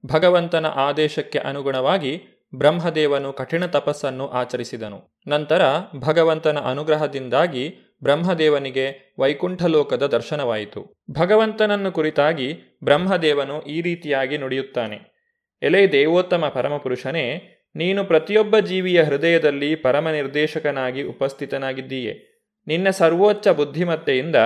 ಭಗವಂತನ 0.06 0.66
ಆದೇಶಕ್ಕೆ 0.66 1.38
ಅನುಗುಣವಾಗಿ 1.38 2.37
ಬ್ರಹ್ಮದೇವನು 2.54 3.32
ಕಠಿಣ 3.32 3.66
ತಪಸ್ಸನ್ನು 3.66 4.28
ಆಚರಿಸಿದನು. 4.28 5.20
ನಂತರ 5.26 5.62
ಭಗವಂತನ 5.98 6.58
ಅನುಗ್ರಹದಿಂದಾಗಿ 6.58 7.76
ಬ್ರಹ್ಮದೇವನಿಗೆ 8.02 9.14
ವೈಕುಂಠಲೋಕದ 9.18 10.06
ದರ್ಶನವಾಯಿತು. 10.06 11.04
ಭಗವಂತನನ್ನು 11.10 11.92
ಕುರಿತಾಗಿ 11.92 12.78
ಬ್ರಹ್ಮದೇವನು 12.84 13.62
ಈ 13.62 13.80
ರೀತಿಯಾಗಿ 13.80 14.38
ನುಡಿಯುತ್ತಾನೆ. 14.38 15.18
ಎಲೆ 15.62 15.92
ದೇವೋತ್ತಮ 15.92 16.48
ಪರಮಪುರುಷನೇ, 16.54 17.54
ನೀನು 17.76 18.04
ಪ್ರತಿಯೊಬ್ಬ 18.04 18.58
ಜೀವಿಯ 18.58 19.02
ಹೃದಯದಲ್ಲಿ 19.02 19.74
ಪರಮ 19.74 20.10
ನಿರ್ದೇಶಕನಾಗಿ 20.10 21.02
ಉಪಸ್ಥಿತನಾಗಿದ್ದೀಯೆ. 21.02 22.38
ನಿನ್ನ 22.66 22.90
ಸರ್ವೋಚ್ಚ 22.90 23.48
ಬುದ್ಧಿಮತ್ತೆಯಿಂದ 23.48 24.36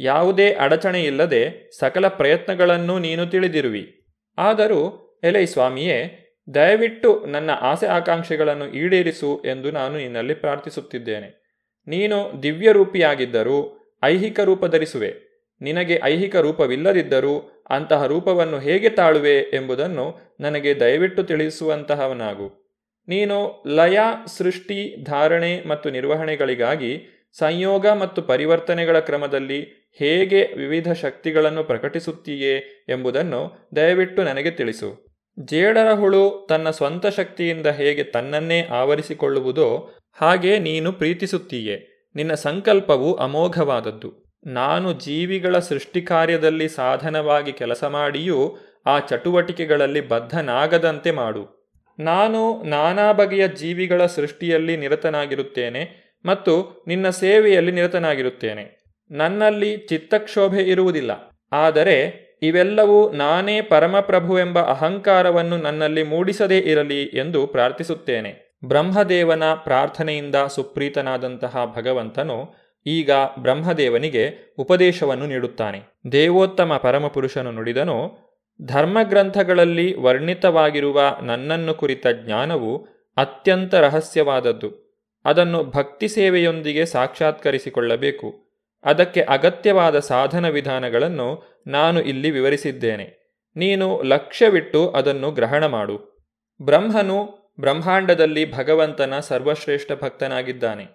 ಯಾವುದೇ 0.00 0.52
ಅಡಚಣೆಯಿಲ್ಲದೆ 0.52 1.70
ಸಕಲ 1.78 2.08
ಪ್ರಯತ್ನಗಳನ್ನೂ 2.08 2.98
ನೀನು 2.98 3.26
ತಿಳಿದಿರುವಿ. 3.26 4.04
ಆದರೂ 4.38 5.04
ಎಲೈ 5.24 5.46
ಸ್ವಾಮಿಯೇ 5.46 6.27
ದಯವಿಟ್ಟು 6.54 7.26
ನನ್ನ 7.26 7.50
ಆಸೆ 7.50 7.86
ಆಕಾಂಕ್ಷೆಗಳನ್ನು 7.86 8.68
ಈಡೇರಿಸು 8.68 9.42
ಎಂದು 9.44 9.70
ನಾನು 9.70 9.96
ನಿನ್ನಲ್ಲಿ 9.96 10.34
ಪ್ರಾರ್ಥಿಸುತ್ತಿದ್ದೇನೆ. 10.34 11.48
ನೀನು 11.86 12.42
ದಿವ್ಯರೂಪಿಯಾಗಿದ್ದರೂ 12.42 13.78
ಐಹಿಕ 14.04 14.40
ರೂಪ 14.40 14.66
ಧರಿಸುವೆ. 14.66 15.14
ನಿನಗೆ 15.60 16.00
ಐಹಿಕ 16.04 16.36
ರೂಪವಿಲ್ಲದಿದ್ದರೂ 16.36 17.64
ಅಂತಹ 17.70 18.06
ರೂಪವನ್ನು 18.06 18.58
ಹೇಗೆ 18.58 18.88
ತಾಳುವೆ 18.88 19.38
ಎಂಬುದನ್ನು 19.38 20.36
ನನಗೆ 20.40 20.80
ದಯವಿಟ್ಟು 20.80 21.22
ತಿಳಿಸುವಂತಹವನಾಗು. 21.22 22.68
ನೀನು 23.08 23.64
ಲಯ, 23.66 23.98
ಸೃಷ್ಟಿ, 24.26 25.04
ಧಾರಣೆ 25.04 25.68
ಮತ್ತು 25.68 25.90
ನಿರ್ವಹಣೆಗಳಿಗಾಗಿ 25.90 27.06
ಸಂಯೋಗ 27.38 27.86
ಮತ್ತು 27.86 28.22
ಪರಿವರ್ತನೆಗಳ 28.22 28.98
ಕ್ರಮದಲ್ಲಿ 28.98 29.90
ಹೇಗೆ 29.98 30.44
ವಿವಿಧ 30.56 30.92
ಶಕ್ತಿಗಳನ್ನು 30.92 31.64
ಪ್ರಕಟಿಸುತ್ತೀಯೇ 31.64 32.86
ಎಂಬುದನ್ನು 32.88 33.70
ದಯವಿಟ್ಟು 33.76 34.22
ನನಗೆ 34.22 34.50
ತಿಳಿಸು. 34.50 35.07
ಜೇಡರ 35.44 35.92
ಹುಳು 35.92 36.46
ತನ್ನ 36.48 36.70
ಸ್ವಂತ 36.70 37.06
ಶಕ್ತಿಯಿಂದ 37.06 37.66
ಹೇಗೆ 37.66 38.04
ತನ್ನನ್ನೇ 38.04 38.66
ಆವರಿಸಿಕೊಳ್ಳುವುದೋ 38.66 39.94
ಹಾಗೆ 40.12 40.58
ನೀನು 40.58 40.92
ಪ್ರೀತಿಸುತ್ತೀಯೆ. 40.92 42.06
ನಿನ್ನ 42.14 42.34
ಸಂಕಲ್ಪವು 42.34 43.14
ಅಮೋಘವಾದದ್ದು. 43.14 44.40
ನಾನು 44.46 44.92
ಜೀವಿಗಳ 44.92 45.58
ಸೃಷ್ಟಿ 45.58 46.02
ಕಾರ್ಯದಲ್ಲಿ 46.02 46.68
ಸಾಧನವಾಗಿ 46.68 47.52
ಕೆಲಸ 47.52 47.84
ಮಾಡಿಯೂ 47.84 48.56
ಆ 48.86 48.98
ಚಟುವಟಿಕೆಗಳಲ್ಲಿ 48.98 50.00
ಬದ್ಧನಾಗದಂತೆ 50.00 51.10
ಮಾಡು. 51.10 51.72
ನಾನು 51.98 52.62
ನಾನಾ 52.62 53.12
ಬಗೆಯ 53.12 53.48
ಜೀವಿಗಳ 53.48 54.06
ಸೃಷ್ಟಿಯಲ್ಲಿ 54.06 54.76
ನಿರತನಾಗಿರುತ್ತೇನೆ 54.76 56.14
ಮತ್ತು 56.24 56.84
ನಿನ್ನ 56.86 57.10
ಸೇವೆಯಲ್ಲಿ 57.10 57.72
ನಿರತನಾಗಿರುತ್ತೇನೆ. 57.72 58.84
ನನ್ನಲ್ಲಿ 59.10 59.76
ಚಿತ್ತಕ್ಷೋಭೆ 59.76 60.62
ಇರುವುದಿಲ್ಲ. 60.62 61.40
ಆದರೆ 61.52 62.27
ಇವೆಲ್ಲವೂ 62.42 63.10
ನಾನೇ 63.10 63.60
ಪರಮಪ್ರಭುವೆಂಬ 63.60 64.58
ಅಹಂಕಾರವನ್ನು 64.58 65.56
ನನ್ನಲ್ಲಿ 65.56 66.02
ಮೂಡಿಸದೇ 66.02 66.58
ಇರಲಿ 66.58 67.02
ಎಂದು 67.02 67.46
ಪ್ರಾರ್ಥಿಸುತ್ತೇನೆ. 67.46 68.48
ಬ್ರಹ್ಮದೇವನ 68.64 69.42
ಪ್ರಾರ್ಥನೆಯಿಂದ 69.44 70.34
ಸುಪ್ರೀತನಾದಂತಹ 70.34 71.74
ಭಗವಂತನು 71.76 72.54
ಈಗ 72.86 73.10
ಬ್ರಹ್ಮದೇವನಿಗೆ 73.38 74.54
ಉಪದೇಶವನ್ನು 74.58 75.26
ನೀಡುತ್ತಾನೆ. 75.26 75.80
ದೇವೋತ್ತಮ 76.12 76.80
ಪರಮಪುರುಷನು 76.82 77.50
ನುಡಿದನು, 77.50 78.28
ಧರ್ಮಗ್ರಂಥಗಳಲ್ಲಿ 78.62 80.00
ವರ್ಣಿತವಾಗಿರುವ 80.00 81.00
ನನ್ನನ್ನು 81.22 81.74
ಕುರಿತ 81.74 82.06
ಜ್ಞಾನವು 82.06 82.86
ಅತ್ಯಂತ 83.16 83.74
ರಹಸ್ಯವಾದದ್ದು. 83.74 84.88
ಅದನ್ನು 85.24 85.64
ಭಕ್ತಿ 85.64 86.08
ಸೇವೆಯೊಂದಿಗೆ 86.08 86.86
ಸಾಕ್ಷಾತ್ಕರಿಸಿಕೊಳ್ಳಬೇಕು. 86.86 88.47
ಅದಕ್ಕೆ 88.84 89.20
ಅಗತ್ಯವಾದ 89.20 89.98
ಸಾಧನ 89.98 90.48
ವಿಧಾನಗಳನ್ನು 90.48 91.60
ನಾನು 91.66 92.00
ಇಲ್ಲಿ 92.00 92.30
ವಿವರಿಸಿದ್ದೇನೆ. 92.30 93.28
ನೀನು 93.56 94.02
ಲಕ್ಷ್ಯವಿಟ್ಟು 94.02 94.90
ಅದನ್ನು 94.90 95.30
ಗ್ರಹಣ 95.30 95.66
ಮಾಡು. 95.66 96.18
ಬ್ರಹ್ಮನು 96.62 97.38
ಬ್ರಹ್ಮಾಂಡದಲ್ಲಿ 97.60 98.52
ಭಗವಂತನ 98.52 99.18
ಸರ್ವಶ್ರೇಷ್ಠ 99.20 99.92
ಭಕ್ತನಾಗಿದ್ದಾನೆ. 100.02 100.86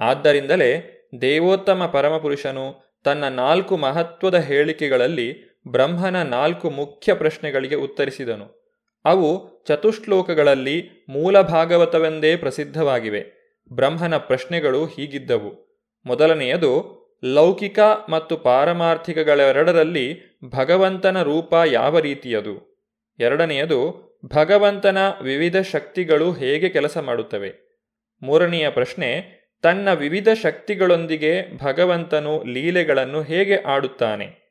ಆದ್ದರಿಂದಲೇ 0.00 0.90
ದೇವೋತ್ತಮ 1.20 1.86
ಪರಮಪುರುಷನು 1.86 2.94
ತನ್ನ 3.04 3.28
ನಾಲ್ಕು 3.28 3.76
ಮಹತ್ವದ 3.76 4.34
ಹೇಳಿಕೆಗಳಲ್ಲಿ 4.34 5.60
ಬ್ರಹ್ಮನ 5.68 6.22
ನಾಲ್ಕು 6.22 6.70
ಮುಖ್ಯ 6.70 7.14
ಪ್ರಶ್ನೆಗಳಿಗೆ 7.14 7.74
ಉತ್ತರಿಸಿದನು. 7.74 8.64
ಅವು 9.04 9.64
ಚತುಶ್ಲೋಕಗಳಲ್ಲಿ 9.64 11.06
ಮೂಲ 11.08 11.40
ಭಾಗವತವೆಂದೇ 11.40 12.36
ಪ್ರಸಿದ್ಧವಾಗಿವೆ. 12.36 13.24
ಬ್ರಹ್ಮನ 13.72 14.16
ಪ್ರಶ್ನೆಗಳು 14.16 14.84
ಹೀಗಿದ್ದವು. 14.84 15.80
ಮೊದಲನೆಯದು 16.06 17.03
ಲೌಕಿಕ 17.24 17.78
ಮತ್ತು 18.08 18.36
ಪಾರಮಾರ್ಥಿಕಗಳೆರಡರಲ್ಲಿ 18.36 20.38
ಭಗವಂತನ 20.44 21.22
ರೂಪ 21.22 21.54
ಯಾವ 21.66 21.98
ರೀತಿಯದು? 21.98 22.84
ಎರಡನೆಯದು, 23.18 24.04
ಭಗವಂತನ 24.34 24.98
ವಿವಿಧ 25.22 25.56
ಶಕ್ತಿಗಳು 25.56 26.32
ಹೇಗೆ 26.32 26.68
ಕೆಲಸ 26.68 26.98
ಮಾಡುತ್ತವೆ? 26.98 27.80
ಮೂರನೆಯ 28.22 28.70
ಪ್ರಶ್ನೆ, 28.70 29.30
ತನ್ನ 29.62 29.92
ವಿವಿಧ 29.92 30.28
ಶಕ್ತಿಗಳೊಂದಿಗೆ 30.42 31.58
ಭಗವಂತನು 31.58 32.44
ಲೀಲೆಗಳನ್ನು 32.44 33.22
ಹೇಗೆ 33.22 33.56
ಆಡುತ್ತಾನೆ? 33.56 34.44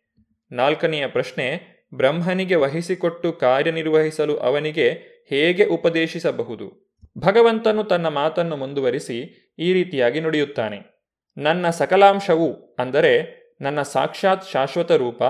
ನಾಲ್ಕನೆಯ 0.52 1.08
ಪ್ರಶ್ನೆ, 1.08 1.74
ಬ್ರಹ್ಮನಿಗೆ 1.94 2.56
ವಹಿಸಿಕೊಟ್ಟು 2.56 3.34
ಕಾರ್ಯನಿರ್ವಹಿಸಲು 3.34 4.38
ಅವನಿಗೆ 4.38 5.14
ಹೇಗೆ 5.30 5.66
ಉಪದೇಶಿಸಬಹುದು? 5.66 6.98
ಭಗವಂತನು 7.18 7.84
ತನ್ನ 7.84 8.08
ಮಾತನ್ನು 8.08 8.56
ಮುಂದುವರಿಸಿ 8.56 9.50
ಈ 9.60 9.74
ರೀತಿಯಾಗಿ 9.74 10.20
ನುಡಿಯುತ್ತಾನೆ. 10.20 10.93
ನನ್ನ 11.38 11.70
ಸಕಲಾಂಶವು 11.70 12.76
ಅಂದರೆ 12.80 13.44
ನನ್ನ 13.62 13.82
ಸಾಕ್ಷಾತ್ 13.82 14.46
ಶಾಶ್ವತ 14.52 14.92
ರೂಪ, 14.92 15.24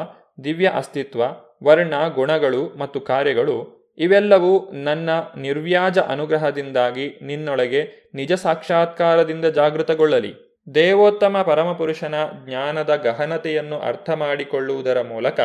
ದಿವ್ಯ 0.44 0.72
ಅಸ್ತಿತ್ವ, 0.76 1.24
ವರ್ಣ 1.64 1.94
ಗುಣಗಳು 2.08 2.78
ಮತ್ತು 2.78 3.02
ಕಾರ್ಯಗಳು, 3.02 3.84
ಇವೆಲ್ಲವೂ 3.98 4.72
ನನ್ನ 4.72 5.10
ನಿರ್ವ್ಯಾಜ 5.38 6.00
ಅನುಗ್ರಹದಿಂದಾಗಿ 6.00 7.20
ನಿನ್ನೊಳಗೆ 7.22 8.12
ನಿಜ 8.16 8.34
ಸಾಕ್ಷಾತ್ಕಾರದಿಂದ 8.34 9.46
ಜಾಗೃತಗೊಳ್ಳಲಿ. 9.46 10.64
ದೇವೋತ್ತಮ 10.76 11.42
ಪರಮಪುರುಷನ 11.42 12.16
ಜ್ಞಾನದ 12.46 12.96
ಗಹನತೆಯನ್ನು 12.96 13.80
ಅರ್ಥ 13.80 14.10
ಮಾಡಿಕೊಳ್ಳುವುದರ 14.10 15.02
ಮೂಲಕ 15.02 15.40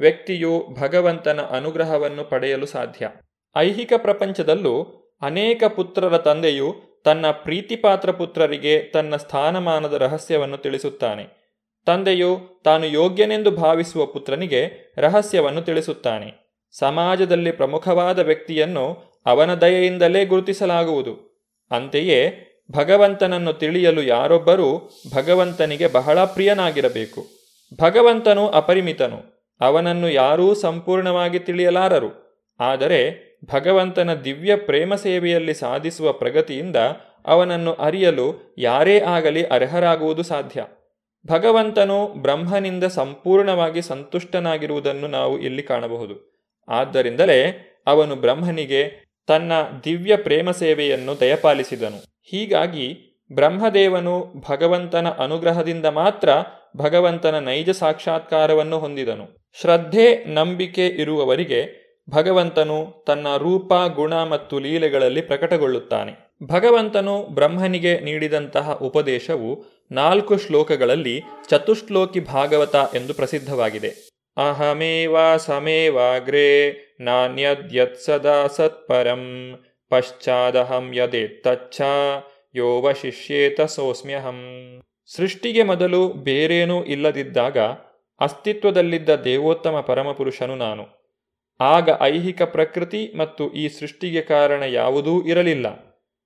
ವ್ಯಕ್ತಿಯು 0.00 0.66
ಭಗವಂತನ 0.80 1.40
ಅನುಗ್ರಹವನ್ನು 1.40 2.24
ಪಡೆಯಲು 2.24 2.66
ಸಾಧ್ಯ. 2.66 3.10
ಐಹಿಕ 3.56 3.92
ಪ್ರಪಂಚದಲ್ಲೂ 3.96 4.74
ಅನೇಕ 5.22 5.64
ಪುತ್ರರ 5.64 6.18
ತಂದೆಯು 6.18 6.93
ತನ್ನ 7.04 7.30
ಪ್ರೀತಿಪಾತ್ರ 7.30 8.10
ಪುತ್ರರಿಗೆ 8.10 8.82
ತನ್ನ 8.82 9.16
ಸ್ಥಾನಮಾನದ 9.16 9.92
ರಹಸ್ಯವನ್ನು 9.92 10.56
ತಿಳಿಸುತ್ತಾನೆ. 10.56 11.44
ತಂದೆಯು 11.86 12.62
ತಾನು 12.64 12.86
ಯೋಗ್ಯನೆಂದು 12.86 13.50
ಭಾವಿಸುವ 13.50 14.06
ಪುತ್ರನಿಗೆ 14.06 14.92
ರಹಸ್ಯವನ್ನು 14.98 15.62
ತಿಳಿಸುತ್ತಾನೆ. 15.62 16.44
ಸಮಾಜದಲ್ಲಿ 16.78 17.52
ಪ್ರಮುಖವಾದ 17.52 18.18
ವ್ಯಕ್ತಿಯನ್ನು 18.18 19.14
ಅವನ 19.26 19.54
ದಯೆಯಿಂದಲೇ 19.54 20.24
ಗುರುತಿಸಲಾಗುವುದು. 20.24 21.44
ಅಂತೆಯೇ 21.70 22.50
ಭಗವಂತನನ್ನು 22.72 23.52
ತಿಳಿಯಲು 23.52 24.02
ಯಾರೊಬ್ಬರೂ 24.02 24.90
ಭಗವಂತನಿಗೆ 25.14 25.86
ಬಹಳ 25.86 26.24
ಪ್ರಿಯನಾಗಿರಬೇಕು. 26.24 27.26
ಭಗವಂತನು 27.80 28.48
ಅಪರಿಮಿತನು, 28.48 29.20
ಅವನನ್ನು 29.60 30.08
ಯಾರೂ 30.08 30.54
ಸಂಪೂರ್ಣವಾಗಿ 30.54 31.38
ತಿಳಿಯಲಾರರು. 31.38 32.10
ಆದರೆ 32.60 33.33
ಭಗವಂತನ 33.44 34.14
ದಿವ್ಯ 34.14 34.56
ಪ್ರೇಮ 34.56 34.94
ಸೇವೆಯಲ್ಲಿ 34.94 35.54
ಸಾಧಿಸುವ 35.54 36.12
ಪ್ರಗತಿಯಿಂದ 36.12 36.76
ಅವನನ್ನು 37.24 37.72
ಅರಿಯಲು 37.72 38.54
ಯಾರೇ 38.58 39.00
ಆಗಲಿ 39.00 39.44
ಅರ್ಹರಾಗುವುದು 39.44 40.22
ಸಾಧ್ಯ. 40.22 40.66
ಭಗವಂತನು 41.26 42.06
ಬ್ರಹ್ಮನಿಂದ 42.06 42.84
ಸಂಪೂರ್ಣವಾಗಿ 42.84 43.82
ಸಂತುಷ್ಟನಾಗಿರುವುದನ್ನು 43.82 45.06
ನಾವು 45.06 45.38
ಇಲ್ಲಿ 45.38 45.62
ಕಾಣಬಹುದು. 45.62 46.44
ಆದ್ದರಿಂದಲೇ 46.68 47.70
ಅವನು 47.86 48.16
ಬ್ರಹ್ಮನಿಗೆ 48.16 49.04
ತನ್ನ 49.26 49.52
ದಿವ್ಯ 49.84 50.16
ಪ್ರೇಮ 50.16 50.50
ಸೇವೆಯನ್ನು 50.50 51.20
ದಯಪಾಲಿಸಿದನು. 51.20 52.04
ಹೀಗಾಗಿ 52.22 53.20
ಬ್ರಹ್ಮದೇವನು 53.32 54.44
ಭಗವಂತನ 54.50 55.08
ಅನುಗ್ರಹದಿಂದ 55.08 55.86
ಮಾತ್ರ 55.86 56.28
ಭಗವಂತನ 56.76 57.38
ನೈಜ 57.38 57.70
ಸಾಕ್ಷಾತ್ಕಾರವನ್ನು 57.70 58.78
ಹೊಂದಿದನು. 58.78 59.48
ಶ್ರದ್ಧೆ, 59.60 60.24
ನಂಬಿಕೆ 60.24 60.86
ಇರುವವರಿಗೆ 60.86 61.83
ಭಗವಂತನು 62.10 63.04
ತನ್ನ 63.06 63.36
ರೂಪ, 63.36 63.72
ಗುಣ 63.94 64.14
ಮತ್ತು 64.14 64.58
ಲೀಲೆಗಳಲ್ಲಿ 64.58 65.22
ಪ್ರಕಟಗೊಳ್ಳುತ್ತಾನೆ. 65.22 66.36
ಭಗವಂತನು 66.42 67.22
ಬ್ರಹ್ಮನಿಗೆ 67.22 68.00
ನೀಡಿದಂತಹ 68.00 68.72
ಉಪದೇಶವು 68.72 69.64
ನಾಲ್ಕು 69.92 70.36
ಶ್ಲೋಕಗಳಲ್ಲಿ 70.36 71.22
ಚತುಶ್ಲೋಕಿ 71.48 72.20
ಭಾಗವತ 72.20 72.74
ಎಂದು 72.94 73.14
ಪ್ರಸಿದ್ಧವಾಗಿದೆ. 73.14 73.88
ಅಹಮೇವ 74.36 75.16
ಸಮೇವಾಗ್ರೇ 75.36 76.76
ನಾನ್ಯದ್ಯತ್ 77.00 77.96
ಸದಾ 77.96 78.46
ಸತ್ಪರಂ, 78.46 79.54
ಪಶ್ಚಾದಹಂ 79.88 80.94
ಯೋವ 80.94 81.52
ಯೋವಶಿಷ್ಯೇತ 82.54 83.60
ಸೋಸ್ಮ್ಯಹಂ. 83.60 84.40
ಸೃಷ್ಟಿಗೆ 85.16 85.62
ಮೊದಲು 85.62 86.08
ಬೇರೇನೂ 86.08 86.84
ಇಲ್ಲದಿದ್ದಾಗ 86.84 87.58
ಅಸ್ತಿತ್ವದಲ್ಲಿದ್ದ 88.20 89.08
ದೇವೋತ್ತಮ 89.08 89.80
ಪರಮಪುರುಷನು 89.80 90.56
ನಾನು. 90.56 91.03
ಆಗ 91.60 91.88
ಐಹಿಕ 92.00 92.42
ಪ್ರಕೃತಿ 92.42 93.12
ಮತ್ತು 93.16 93.52
ಈ 93.52 93.68
ಸೃಷ್ಟಿಗೆ 93.68 94.20
ಕಾರಣ 94.20 94.62
ಯಾವುದೂ 94.62 95.22
ಇರಲಿಲ್ಲ. 95.22 95.66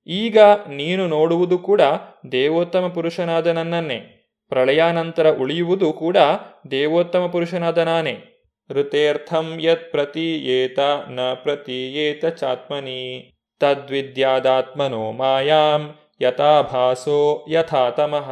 ಈಗ 0.07 0.39
ನೀನು 0.69 1.07
ನೋಡುವುದು 1.07 1.59
ಕೂಡ 1.59 1.81
ದೇವೋತ್ತಮ 2.33 2.89
ಪುರುಷನಾದ 2.89 3.47
ನನ್ನನ್ನೇ. 3.47 4.31
ಪ್ರಳಯಾನಂತರ 4.49 5.39
ಉಳಿಯುವುದು 5.39 5.93
ಕೂಡ 5.93 6.17
ದೇವೋತ್ತಮ 6.71 7.27
ಪುರುಷನಾದ 7.27 7.79
ನಾನೇ. 7.79 8.45
ಋತೇರ್ಥಂ 8.71 9.59
ಯತ್ 9.61 9.93
ಪ್ರತೀಯೇತ 9.93 10.79
ನ 11.09 11.21
ಪ್ರತೀಯೇತ 11.35 12.27
ಚಾತ್ಮನಿ. 12.27 13.33
ತದ್ವಿದ್ಯಾದಾತ್ಮನೋ 13.61 15.13
ಮಾಯಾಂ 15.13 15.95
ಯಥಾಭಾಸೋ 16.21 17.47
ಯಥಾತಮಃ. 17.51 18.31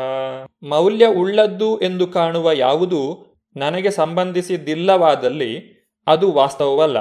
ಮೌಲ್ಯ 0.63 1.07
ಉಳ್ಳದ್ದು 1.07 1.81
ಎಂದು 1.81 2.07
ಕಾಣುವ 2.07 2.53
ಯಾವುದು 2.53 3.27
ನನಗೆ 3.57 3.91
ಸಂಬಂಧಿಸಿದ್ದಿಲ್ಲವಾದಲ್ಲಿ 3.91 5.76
ಅದು 6.07 6.33
ವಾಸ್ತವವಲ್ಲ. 6.33 6.99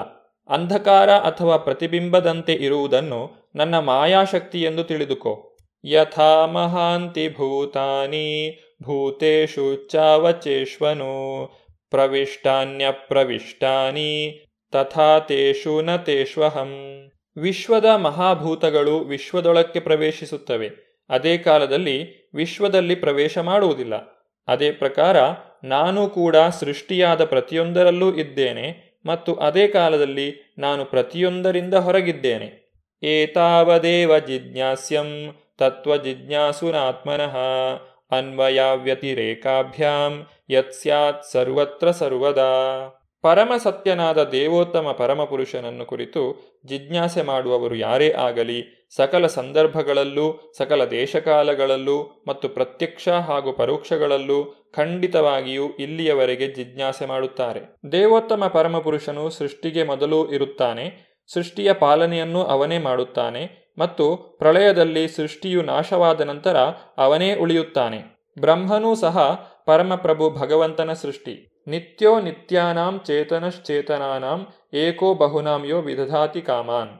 ಅಂಧಕಾರ 0.49 1.09
ಅಥವಾ 1.09 1.57
ಪ್ರತಿಬಿಂಬದಂತೆ 1.57 2.53
ಇರುವುದನ್ನು 2.53 3.51
ನನ್ನ 3.55 3.79
ಮಾಯಾಶಕ್ತಿ 3.79 4.61
ಎಂದು 4.61 4.83
ತಿಳಿದುಕೋ. 4.83 5.57
ಯಥಾ 5.85 6.45
ಮಹಾಂತಿ 6.45 7.29
ಭೂತಾನಿ 7.29 8.59
ಭೂತೇಶು 8.83 9.87
ಚಾವಚೇಶ್ವನು 9.87 11.45
ಪ್ರವಿಷ್ಟಾನ್ಯ 11.89 12.85
ಪ್ರವಿಷ್ಟಾನಿ 12.91 14.45
ತಥಾ 14.71 15.19
ತೇಷು 15.19 15.81
ನ 15.81 15.95
ತೇಷ್ವಹಂ. 15.95 17.05
ವಿಶ್ವದ 17.37 17.85
ಮಹಾಭೂತಗಳು 17.85 18.99
ವಿಶ್ವದೊಳಕ್ಕೆ 18.99 19.79
ಪ್ರವೇಶಿಸುತ್ತವೆ. 19.79 20.71
ಅದೇ 21.09 21.37
ಕಾಲದಲ್ಲಿ 21.37 22.29
ವಿಶ್ವದಲ್ಲಿ 22.33 22.95
ಪ್ರವೇಶ 22.95 23.37
ಮಾಡುವುದಿಲ್ಲ. 23.37 23.95
ಅದೇ 24.47 24.71
ಪ್ರಕಾರ 24.71 25.17
ನಾನು 25.63 26.09
ಕೂಡ 26.09 26.35
ಸೃಷ್ಟಿಯಾದ 26.35 27.25
ಪ್ರತಿಯೊಂದರಲ್ಲೂ 27.25 28.13
ಇದ್ದೇನೆ. 28.13 28.84
ಮತ್ತು 29.05 29.35
ಅದೇ 29.35 29.67
ಕಾಲದಲ್ಲಿ 29.67 30.53
ನಾನು 30.57 30.85
ಪ್ರತಿಯೊಂದರಿಂದ 30.85 31.73
ಹೊರಗಿದ್ದೇನೆ. 31.73 32.65
ಏತಾವದೇವ 33.03 34.19
ಜಿಜ್ಞಾಸ್ಯಂ 34.19 35.35
ತತ್ವ 35.57 35.97
ಜಿಜ್ಞಾಸುನಾತ್ಮನಃ 35.97 37.35
ಅನ್ವಯ 38.11 38.61
ವ್ಯತಿರೇಕಾಭ್ಯಾಂ 38.75 40.27
ಯತ್ 40.49 40.73
ಸ್ಯಾತ್ 40.73 41.23
ಸರ್ವತ್ರ 41.31 41.91
ಸರ್ವದಾ. 41.91 42.51
ಪರಮ 43.21 43.51
ಸತ್ಯನಾದ 43.63 44.23
ದೇವೋತ್ತಮ 44.23 44.91
ಪರಮಪುರುಷನನ್ನು 44.91 45.85
ಕುರಿತು 45.85 46.21
ಜಿಜ್ಞಾಸೆ 46.65 47.21
ಮಾಡುವವರು 47.21 47.75
ಯಾರೇ 47.75 48.11
ಆಗಲಿ, 48.11 48.87
ಸಕಲ 48.95 49.27
ಸಂದರ್ಭಗಳಲ್ಲೂ, 49.27 50.53
ಸಕಲ 50.57 50.85
ದೇಶಕಾಲಗಳಲ್ಲೂ 50.85 52.23
ಮತ್ತು 52.27 52.49
ಪ್ರತ್ಯಕ್ಷ 52.49 53.09
ಹಾಗೂ 53.09 53.53
ಪರೋಕ್ಷಗಳಲ್ಲೂ 53.53 54.64
ಖಂಡಿತವಾಗಿಯೂ 54.75 55.65
ಇಲ್ಲಿಯವರೆಗೆ 55.79 56.47
ಜಿಜ್ಞಾಸೆ 56.47 57.05
ಮಾಡುತ್ತಾರೆ. 57.05 57.61
ದೇವೋತ್ತಮ 57.91 58.47
ಪರಮಪುರುಷನು 58.53 59.29
ಸೃಷ್ಟಿಗೆ 59.29 59.83
ಮೊದಲು 59.83 60.19
ಇರುತ್ತಾನೆ, 60.31 60.85
ಸೃಷ್ಟಿಯ 61.33 61.73
ಪಾಲನೆಯನ್ನು 61.73 62.43
ಅವನೇ 62.43 62.77
ಮಾಡುತ್ತಾನೆ 62.79 63.43
ಮತ್ತು 63.77 64.05
ಪ್ರಳಯದಲ್ಲಿ 64.39 65.07
ಸೃಷ್ಟಿಯು 65.07 65.61
ನಾಶವಾದ 65.61 66.21
ನಂತರ 66.21 66.57
ಅವನೇ 66.97 67.35
ಉಳಿಯುತ್ತಾನೆ. 67.35 67.99
ಬ್ರಹ್ಮನೂ 68.39 68.95
ಸಹ 68.95 69.17
ಪರಮಪ್ರಭು 69.65 70.29
ಭಗವಂತನ 70.29 70.93
ಸೃಷ್ಟಿ. 70.93 71.35
ನಿತ್ಯೋ 71.67 72.19
ನಿತ್ಯಾನಾಂ 72.19 73.01
ಚೇತನಶ್ಚೇತನಾನಾಂ 73.05 74.41
ಏಕೋ 74.73 75.13
ಬಹುನಾಂ 75.13 75.61
ಯೋ 75.65 75.77
ವಿಧಧಾತಿ 75.81 76.41
ಕಾಮಾನ್. 76.41 76.93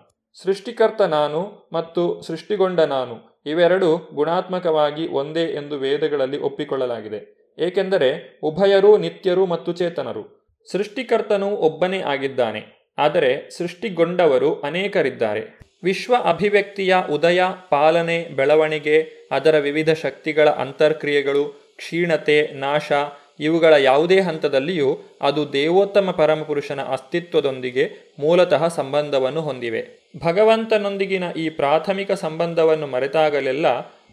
ಸೃಷ್ಟಿಕರ್ತ 0.43 1.01
ನಾನು 1.01 1.41
ಮತ್ತು 1.73 2.03
ಸೃಷ್ಟಿಗೊಂಡ 2.28 2.80
ನಾನು 2.80 3.15
ಇವೆರಡೂ 3.45 3.89
ಗುಣಾತ್ಮಕವಾಗಿ 4.13 5.07
ಒಂದೇ 5.07 5.43
ಎಂದು 5.59 5.76
ವೇದಗಳಲ್ಲಿ 5.78 6.39
ಒಪ್ಪಿಕೊಳ್ಳಲಾಗಿದೆ. 6.41 7.19
ಏಕೆಂದರೆ 7.58 8.10
ಉಭಯರೂ 8.43 8.91
ನಿತ್ಯರು 8.97 9.45
ಮತ್ತು 9.45 9.72
ಚೇತನರು. 9.74 10.24
ಸೃಷ್ಟಿಕರ್ತನು 10.68 11.49
ಒಬ್ಬನೇ 11.68 11.99
ಆಗಿದ್ದಾನೆ, 12.03 12.62
ಆದರೆ 12.97 13.32
ಸೃಷ್ಟಿಗೊಂಡವರು 13.58 14.49
ಅನೇಕರಿದ್ದಾರೆ. 14.62 15.43
ವಿಶ್ವ 15.84 16.16
ಅಭಿವ್ಯಕ್ತಿಯ 16.24 16.95
ಉದಯ, 17.10 17.41
ಪಾಲನೆ, 17.70 18.18
ಬೆಳವಣಿಗೆ, 18.36 18.97
ಅದರ 19.32 19.56
ವಿವಿಧ 19.60 19.91
ಶಕ್ತಿಗಳ 20.03 20.47
ಅಂತರ್ಕ್ರಿಯೆಗಳು, 20.49 21.43
ಕ್ಷೀಣತೆ, 21.78 22.38
ನಾಶ, 22.56 22.91
ಇವುಗಳ 23.39 23.74
ಯಾವುದೇ 23.74 24.18
ಹಂತದಲ್ಲಿಯೂ 24.20 24.89
ಅದು 25.22 25.41
ದೇವೋತ್ತಮ 25.53 26.12
ಪರಮಪುರುಷನ 26.12 26.82
ಅಸ್ತಿತ್ವದೊಂದಿಗೆ 26.82 27.86
ಮೂಲತಃ 28.20 28.64
ಸಂಬಂಧವನ್ನು 28.68 29.41
ಹೊಂದಿವೆ. 29.41 29.82
ಭಗವಂತನೊಂದಿಗಿನ 30.26 31.26
ಈ 31.38 31.45
ಪ್ರಾಥಮಿಕ 31.49 32.12
ಸಂಬಂಧವನ್ನು 32.12 32.88
ಮರೆತಾಗಲೆಲ್ಲ 32.88 33.68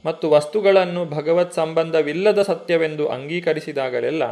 ಮತ್ತು 0.07 0.31
ವಸ್ತುಗಳನ್ನು 0.31 1.05
ಭಗವತ್ 1.05 1.55
ಸಂಬಂಧವಿಲ್ಲದ 1.55 2.43
ಸತ್ಯವೆಂದು 2.43 3.09
ಅಂಗೀಕರಿಸಿದಾಗಲೆಲ್ಲ 3.09 4.25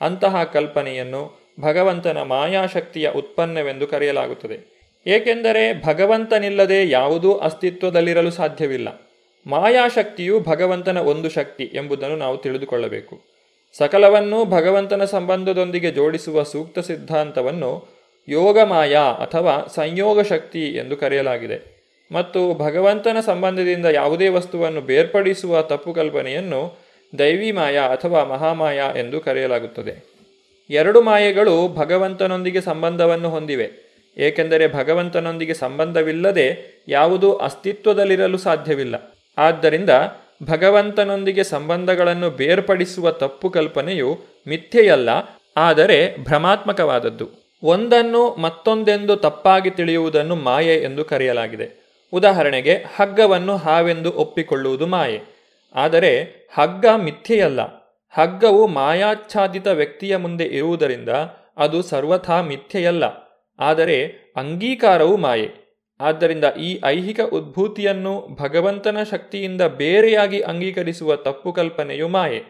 ಅಂತಹ 0.00 0.44
ಕಲ್ಪನೆಯನ್ನು 0.44 1.48
ಭಗವಂತನ 1.60 2.22
ಮಾಯಾಶಕ್ತಿಯ 2.22 3.10
ಉತ್ಪನ್ನವೆಂದು 3.10 3.86
ಕರೆಯಲಾಗುತ್ತದೆ. 3.86 4.78
ಏಕೆಂದರೆ 5.06 5.82
ಭಗವಂತನಿಲ್ಲದೆ 5.84 6.90
ಯಾವುದೂ 6.90 7.34
ಅಸ್ತಿತ್ವದಲ್ಲಿರಲು 7.34 8.30
ಸಾಧ್ಯವಿಲ್ಲ. 8.30 9.08
ಮಾಯಾಶಕ್ತಿಯು 9.46 10.40
ಭಗವಂತನ 10.40 10.98
ಒಂದು 10.98 11.28
ಶಕ್ತಿ 11.28 11.70
ಎಂಬುದನ್ನು 11.74 12.16
ನಾವು 12.16 12.38
ತಿಳಿದುಕೊಳ್ಳಬೇಕು. 12.38 13.20
ಸಕಲವನ್ನು 13.78 14.44
ಭಗವಂತನ 14.44 15.04
ಸಂಬಂಧದೊಂದಿಗೆ 15.04 15.90
ಜೋಡಿಸುವ 15.90 16.42
ಸೂಕ್ತ 16.42 16.78
ಸಿದ್ಧಾಂತವನ್ನು 16.78 17.98
ಯೋಗಮಾಯ 18.28 18.94
ಅಥವಾ 18.94 19.66
ಸಂಯೋಗ 19.74 20.20
ಶಕ್ತಿ 20.20 20.60
ಎಂದು 20.60 20.96
ಕರೆಯಲಾಗಿದೆ. 20.96 21.77
ಮತ್ತು 22.10 22.40
ಭಗವಂತನ 22.54 23.18
ಸಂಬಂಧದಿಂದ 23.20 23.86
ಯಾವುದೇ 23.92 24.28
ವಸ್ತುವನ್ನು 24.28 24.80
ಬೇರ್ಪಡಿಸುವ 24.80 25.62
ತಪ್ಪು 25.62 25.92
ಕಲ್ಪನೆಯನ್ನು 25.94 26.60
ದೈವಿ 27.12 27.50
ಮಾಯ 27.52 27.76
ಅಥವಾ 27.78 28.24
ಮಹಾಮಾಯ 28.24 28.78
ಎಂದು 28.98 29.20
ಕರೆಯಲಾಗುತ್ತದೆ. 29.20 29.94
ಎರಡು 30.70 31.00
ಮಾಯೆಗಳು 31.00 31.54
ಭಗವಂತನೊಂದಿಗೆ 31.74 32.60
ಸಂಬಂಧವನ್ನು 32.60 33.28
ಹೊಂದಿವೆ. 33.30 33.68
ಏಕೆಂದರೆ 34.16 34.64
ಭಗವಂತನೊಂದಿಗೆ 34.72 35.54
ಸಂಬಂಧವಿಲ್ಲದೆ 35.54 36.46
ಯಾವುದೂ 36.88 37.28
ಅಸ್ತಿತ್ವದಲ್ಲಿರಲು 37.32 38.38
ಸಾಧ್ಯವಿಲ್ಲ. 38.38 38.96
ಆದ್ದರಿಂದ 39.38 39.90
ಭಗವಂತನೊಂದಿಗೆ 40.44 41.44
ಸಂಬಂಧಗಳನ್ನು 41.44 42.30
ಬೇರ್ಪಡಿಸುವ 42.30 43.10
ತಪ್ಪು 43.22 43.50
ಕಲ್ಪನೆಯು 43.50 44.10
ಮಿಥ್ಯೆಯಲ್ಲ, 44.48 45.10
ಆದರೆ 45.56 45.98
ಭ್ರಮಾತ್ಮಕವಾದದ್ದು. 46.24 47.26
ಒಂದನ್ನು 47.62 48.22
ಮತ್ತೊಂದೆಂದು 48.36 49.16
ತಪ್ಪಾಗಿ 49.16 49.70
ತಿಳಿಯುವುದನ್ನು 49.70 50.34
ಮಾಯೆ 50.48 50.76
ಎಂದು 50.88 51.04
ಕರೆಯಲಾಗಿದೆ. 51.04 51.68
ಉದಾಹರಣೆಗೆ, 52.12 52.74
ಹಗ್ಗವನ್ನು 52.74 53.56
ಹಾವೆಂದು 53.56 54.12
ಒಪ್ಪಿಕೊಳ್ಳುವುದು 54.12 54.86
ಮಾಯೆ. 54.86 55.20
ಆದರೆ, 55.74 56.22
ಹಗ್ಗ 56.54 56.86
ಮಿಥ್ಯೆಯಲ್ಲ. 56.96 57.60
ಹಗ್ಗವು 58.14 58.66
ಮಾಯಾಚ್ಛಾದಿತ 58.66 59.66
ವ್ಯಕ್ತಿಯ 59.66 60.16
ಮುಂದೆ 60.16 60.44
ಇರುವುದರಿಂದ 60.44 61.08
ಅದು 61.56 61.82
ಸರ್ವಥಾ 61.82 62.42
ಮಿಥ್ಯೆಯಲ್ಲ. 62.42 63.04
ಆದರೆ, 63.58 64.32
ಅಂಗೀಕಾರವು 64.36 65.16
ಮಾಯೆ. 65.16 65.68
ಆದ್ದರಿಂದ 66.00 66.44
ಈ 66.60 66.80
ಐಹಿಕ 66.84 67.20
ಉದ್ಭೂತಿಯನ್ನು 67.20 68.36
ಭಗವಂತನ 68.42 69.02
ಶಕ್ತಿಯಿಂದ 69.10 69.62
ಬೇರೆಯಾಗಿ 69.62 70.40
ಅಂಗೀಕರಿಸುವ 70.40 71.16
ತಪ್ಪು 71.16 71.52
ಕಲ್ಪನೆಯು 71.52 72.08
ಮಾಯೆ. 72.08 72.42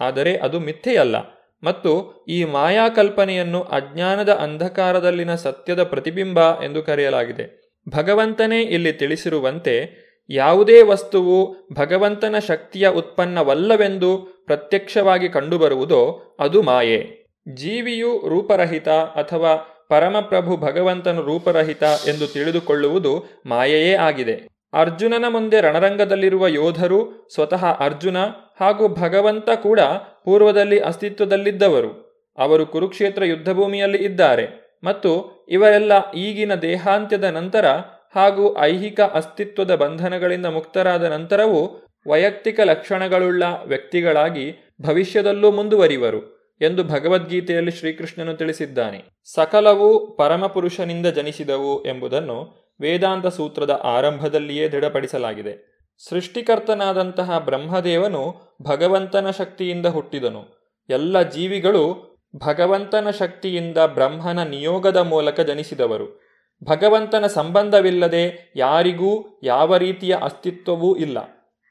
ಆದರೆ 0.00 0.36
ಅದು 0.36 0.60
ಮಿಥ್ಯೆಯಲ್ಲ. 0.60 1.16
ಮತ್ತು 1.64 2.24
ಈ 2.28 2.44
ಮಾಯಾ 2.44 2.88
ಕಲ್ಪನೆಯನ್ನು 2.88 3.62
ಅಜ್ಞಾನದ 3.62 4.28
ಅಂಧಕಾರದಲ್ಲಿನ 4.28 5.34
ಸತ್ಯದ 5.34 5.82
ಪ್ರತಿಬಿಂಬ 5.82 6.38
ಎಂದು 6.62 6.82
ಕರೆಯಲಾಗಿದೆ. 6.82 7.63
ಭಗವಂತನೇ 7.88 8.62
ಇಲ್ಲಿ 8.62 8.92
ತಿಳಿಸಿರುವಂತೆ 8.92 10.04
ಯಾವುದೇ 10.30 10.82
ವಸ್ತುವು 10.82 11.56
ಭಗವಂತನ 11.72 12.34
ಶಕ್ತಿಯ 12.38 12.88
ಉತ್ಪನ್ನವಲ್ಲವೆಂದು 12.88 14.18
ಪ್ರತ್ಯಕ್ಷವಾಗಿ 14.46 15.28
ಕಂಡುಬರುವುದೋ 15.28 16.36
ಅದು 16.40 16.62
ಮಾಯೆ. 16.62 17.24
ಜೀವಿಯು 17.54 18.28
ರೂಪರಹಿತ 18.28 18.88
ಅಥವಾ 18.88 19.56
ಪರಮಪ್ರಭು 19.88 20.56
ಭಗವಂತನು 20.56 21.22
ರೂಪರಹಿತ 21.22 21.82
ಎಂದು 21.82 22.26
ತಿಳಿದುಕೊಳ್ಳುವುದು 22.26 23.24
ಮಾಯೆಯೇ 23.46 23.94
ಆಗಿದೆ. 23.94 24.48
ಅರ್ಜುನನ 24.72 25.24
ಮುಂದೆ 25.28 25.60
ರಣರಂಗದಲ್ಲಿರುವ 25.60 26.46
ಯೋಧರು 26.46 27.28
ಸ್ವತಃ 27.34 27.64
ಅರ್ಜುನ 27.66 28.16
ಹಾಗೂ 28.60 28.88
ಭಗವಂತ 28.88 29.50
ಕೂಡ 29.50 29.80
ಪೂರ್ವದಲ್ಲಿ 30.24 30.80
ಅಸ್ತಿತ್ವದಲ್ಲಿದ್ದವರು. 30.80 32.04
ಅವರು 32.38 32.66
ಕುರುಕ್ಷೇತ್ರ 32.66 33.24
ಯುದ್ಧಭೂಮಿಯಲ್ಲಿ 33.24 33.98
ಇದ್ದಾರೆ 33.98 34.46
ಮತ್ತು 34.84 35.33
ಇವರೆಲ್ಲ 35.48 36.12
ಈಗಿನ 36.12 36.54
ದೇಹಾಂತ್ಯದ 36.54 37.24
ನಂತರ 37.24 37.66
ಹಾಗೂ 38.14 38.58
ಐಹಿಕ 38.58 39.00
ಅಸ್ತಿತ್ವದ 39.00 39.74
ಬಂಧನಗಳಿಂದ 39.74 40.46
ಮುಕ್ತರಾದ 40.46 41.04
ನಂತರವೂ 41.04 41.88
ವೈಯಕ್ತಿಕ 42.06 42.60
ಲಕ್ಷಣಗಳುಳ್ಳ 42.60 43.42
ವ್ಯಕ್ತಿಗಳಾಗಿ 43.66 44.74
ಭವಿಷ್ಯದಲ್ಲೂ 44.82 45.50
ಮುಂದುವರಿವರು 45.50 46.34
ಎಂದು 46.60 46.84
ಭಗವದ್ಗೀತೆಯಲ್ಲಿ 46.84 47.70
ಶ್ರೀಕೃಷ್ಣನು 47.70 48.34
ತಿಳಿಸಿದ್ದಾನೆ. 48.34 49.04
ಸಕಲವು 49.34 50.16
ಪರಮಪುರುಷನಿಂದ 50.16 51.06
ಜನಿಸಿದವು 51.06 51.86
ಎಂಬುದನ್ನು 51.86 52.64
ವೇದಾಂತ 52.80 53.26
ಸೂತ್ರದ 53.26 53.70
ಆರಂಭದಲ್ಲಿಯೇ 53.70 54.68
ದೃಢಪಡಿಸಲಾಗಿದೆ. 54.68 55.74
ಸೃಷ್ಟಿಕರ್ತನಾದಂತಹ 56.08 57.38
ಬ್ರಹ್ಮದೇವನು 57.38 58.34
ಭಗವಂತನ 58.62 59.30
ಶಕ್ತಿಯಿಂದ 59.30 59.86
ಹುಟ್ಟಿದನು. 59.86 60.64
ಎಲ್ಲ 60.88 61.22
ಜೀವಿಗಳು 61.22 62.13
ಭಗವಂತನ 62.36 63.10
ಶಕ್ತಿಯಿಂದ 63.10 63.78
ಬ್ರಹ್ಮನ 63.78 64.42
ನಿಯೋಗದ 64.42 64.96
ಮೂಲಕ 64.96 65.40
ಜನಿಸಿದವರು. 65.40 66.24
ಭಗವಂತನ 66.64 67.26
ಸಂಬಂಧವಿಲ್ಲದೆ 67.26 68.52
ಯಾರಿಗೂ 68.56 69.40
ಯಾವ 69.42 69.76
ರೀತಿಯ 69.76 70.16
ಅಸ್ತಿತ್ವವೂ 70.22 70.96
ಇಲ್ಲ. 70.96 71.18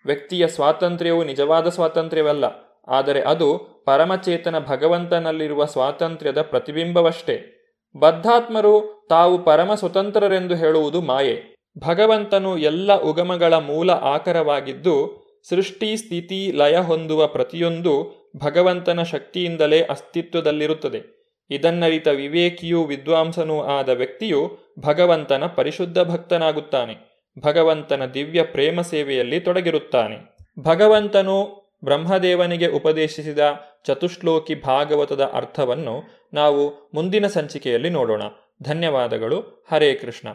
ವ್ಯಕ್ತಿಯ 0.05 0.47
ಸ್ವಾತಂತ್ರ್ಯವು 0.47 1.23
ನಿಜವಾದ 1.23 1.69
ಸ್ವಾತಂತ್ರ್ಯವಲ್ಲ. 1.69 2.45
ಆದರೆ 2.87 3.21
ಅದು 3.21 3.57
ಪರಮಚೇತನ 3.85 4.59
ಭಗವಂತನಲ್ಲಿರುವ 4.59 5.65
ಸ್ವಾತಂತ್ರ್ಯದ 5.65 6.41
ಪ್ರತಿಬಿಂಬವಷ್ಟೇ. 6.41 7.59
ಬದ್ಧಾತ್ಮರು 7.99 9.05
ತಾವು 9.09 9.43
ಪರಮ 9.43 9.73
ಸ್ವತಂತ್ರರೆಂದು 9.73 10.55
ಹೇಳುವುದು 10.55 11.01
ಮಾಯೆ. 11.01 11.55
ಭಗವಂತನು 11.79 12.57
ಎಲ್ಲ 12.57 13.01
ಉಗಮಗಳ 13.01 13.53
ಮೂಲ 13.53 13.91
ಆಕರವಾಗಿದ್ದು, 13.91 15.23
ಸೃಷ್ಟಿ 15.49 15.97
ಸ್ಥಿತಿ 15.97 16.51
ಲಯ 16.51 16.77
ಹೊಂದುವ 16.77 17.27
ಪ್ರತಿಯೊಂದು 17.27 18.22
ಭಗವಂತನ 18.37 19.03
ಶಕ್ತಿಯಿಂದಲೇ 19.03 19.81
ಅಸ್ತಿತ್ವದಲ್ಲಿರುತ್ತದೆ. 19.81 21.23
ಇದನ್ನರಿತ 21.49 22.07
ವಿವೇಕಿಯೂ 22.07 22.83
ವಿದ್ವಾಂಸನೂ 22.83 23.61
ಆದ 23.61 23.89
ವ್ಯಕ್ತಿಯು 23.89 24.57
ಭಗವಂತನ 24.79 25.43
ಪರಿಶುದ್ಧ 25.45 25.99
ಭಕ್ತನಾಗುತ್ತಾನೆ. 25.99 27.13
ಭಗವಂತನ 27.39 28.05
ದಿವ್ಯ 28.05 28.43
ಪ್ರೇಮ 28.43 28.81
ಸೇವೆಯಲ್ಲಿ 28.81 29.39
ತೊಡಗಿರುತ್ತಾನೆ. 29.39 30.37
ಭಗವಂತನು 30.59 31.63
ಬ್ರಹ್ಮದೇವನಿಗೆ 31.83 32.67
ಉಪದೇಶಿಸಿದ 32.67 33.39
ಚತುಶ್ಲೋಕಿ 33.85 34.55
ಭಾಗವತದ 34.55 35.21
ಅರ್ಥವನ್ನು 35.33 36.03
ನಾವು 36.33 36.91
ಮುಂದಿನ 36.93 37.27
ಸಂಚಿಕೆಯಲ್ಲಿ 37.27 37.89
ನೋಡೋಣ. 37.89 38.21
ಧನ್ಯವಾದಗಳು. 38.63 39.65
ಹರೇ 39.71 39.93
ಕೃಷ್ಣ. 39.93 40.27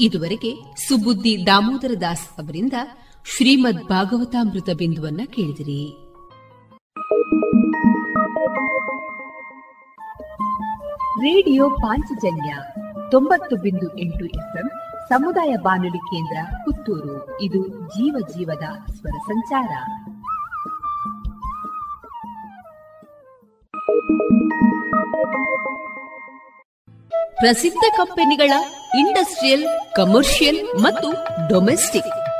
ಇದುವರೆಗೆ 0.00 0.54
ಸುಬುದ್ದಿ 0.88 1.46
ದಾಮೋದರ 1.46 1.90
ದಾಸ್ 2.00 2.28
ಅವರಿಂದ 2.28 2.72
ಶ್ರೀಮದ್ 3.26 3.84
ಭಾಗವತಾಮೃತ 3.84 4.68
ಬಿಂದುವನ್ನ 4.76 5.20
ಕೇಳಿದಿರಿ. 5.26 5.96
ರೇಡಿಯೋ 11.20 11.70
ಪಾಂಚಜನ್ಯ 11.70 12.56
ತೊಂಬತ್ತು 13.10 13.56
ಬಿಂದು 13.56 13.98
ಎಂಟು 13.98 14.24
ಎಫ್ಎಂ 14.24 14.70
ಸಮುದಾಯ 15.08 15.56
ಬಾನುಲಿ 15.56 15.98
ಕೇಂದ್ರ 15.98 16.56
ಪುತ್ತೂರು. 16.64 17.40
ಇದು 17.40 17.68
ಜೀವ 17.68 18.16
ಜೀವದ 18.36 18.92
ಸ್ವರ 18.92 19.16
ಸಂಚಾರ. 19.26 19.72
ಪ್ರಸಿದ್ಧ 27.34 27.84
ಕಂಪನಿಗಳ 27.96 28.52
ಇಂಡಸ್ಟ್ರಿಯಲ್, 28.98 29.94
ಕಮರ್ಷಿಯಲ್ 29.94 30.80
ಮತ್ತು 30.80 31.12
ಡೊಮೆಸ್ಟಿಕ್. 31.48 32.23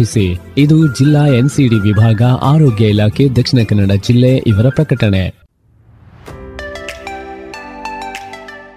ಗಮನಿಸಿ 0.00 0.26
ಇದು 0.62 0.76
ಜಿಲ್ಲಾ 0.98 1.22
ಎನ್ಸಿಡಿ 1.38 1.78
ವಿಭಾಗ, 1.86 2.20
ಆರೋಗ್ಯ 2.50 2.92
ಇಲಾಖೆ, 2.92 3.24
ದಕ್ಷಿಣ 3.38 3.60
ಕನ್ನಡ 3.68 3.92
ಜಿಲ್ಲೆ 4.06 4.30
ಇವರ 4.50 4.66
ಪ್ರಕಟಣೆ. 4.76 5.22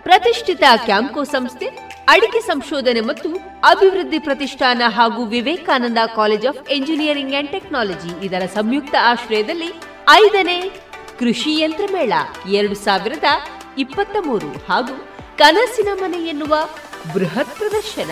ಪ್ರತಿಷ್ಠಿತ 0.08 0.64
ಕ್ಯಾಂಕೋ 0.88 1.22
ಸಂಸ್ಥೆ, 1.34 1.68
ಅಡಿಕೆ 2.10 2.42
ಸಂಶೋಧನೆ 2.50 3.02
ಮತ್ತು 3.10 3.30
ಅಭಿವೃದ್ಧಿ 3.70 4.20
ಪ್ರತಿಷ್ಠಾನ 4.20 4.82
ಹಾಗೂ 4.98 5.22
Vivekananda 5.26 6.02
college 6.18 6.48
of 6.52 6.62
engineering 6.78 7.38
and 7.40 7.54
technology 7.56 8.14
ಇದರ 8.26 8.44
ಸಂಯುಕ್ತ 8.58 8.96
ಆಶ್ರಯದಲ್ಲಿ 9.12 9.72
ಐದನೇ 10.20 10.60
ಕೃಷಿ 11.20 11.54
ಯಂತ್ರ 11.62 11.88
ಮೇಳ 11.96 12.14
ಎರಡು 12.60 12.78
ಸಾವಿರದ 12.86 13.30
ಇಪ್ಪತ್ತ 13.78 14.16
ಮೂರು 14.28 14.52
ಹಾಗೂ 14.70 14.96
ಕನಸಿನ 15.38 15.92
ಮನೆ 16.02 16.22
ಎನ್ನುವ 16.32 16.56
ಬೃಹತ್ 17.14 17.56
ಪ್ರದರ್ಶನ. 17.60 18.12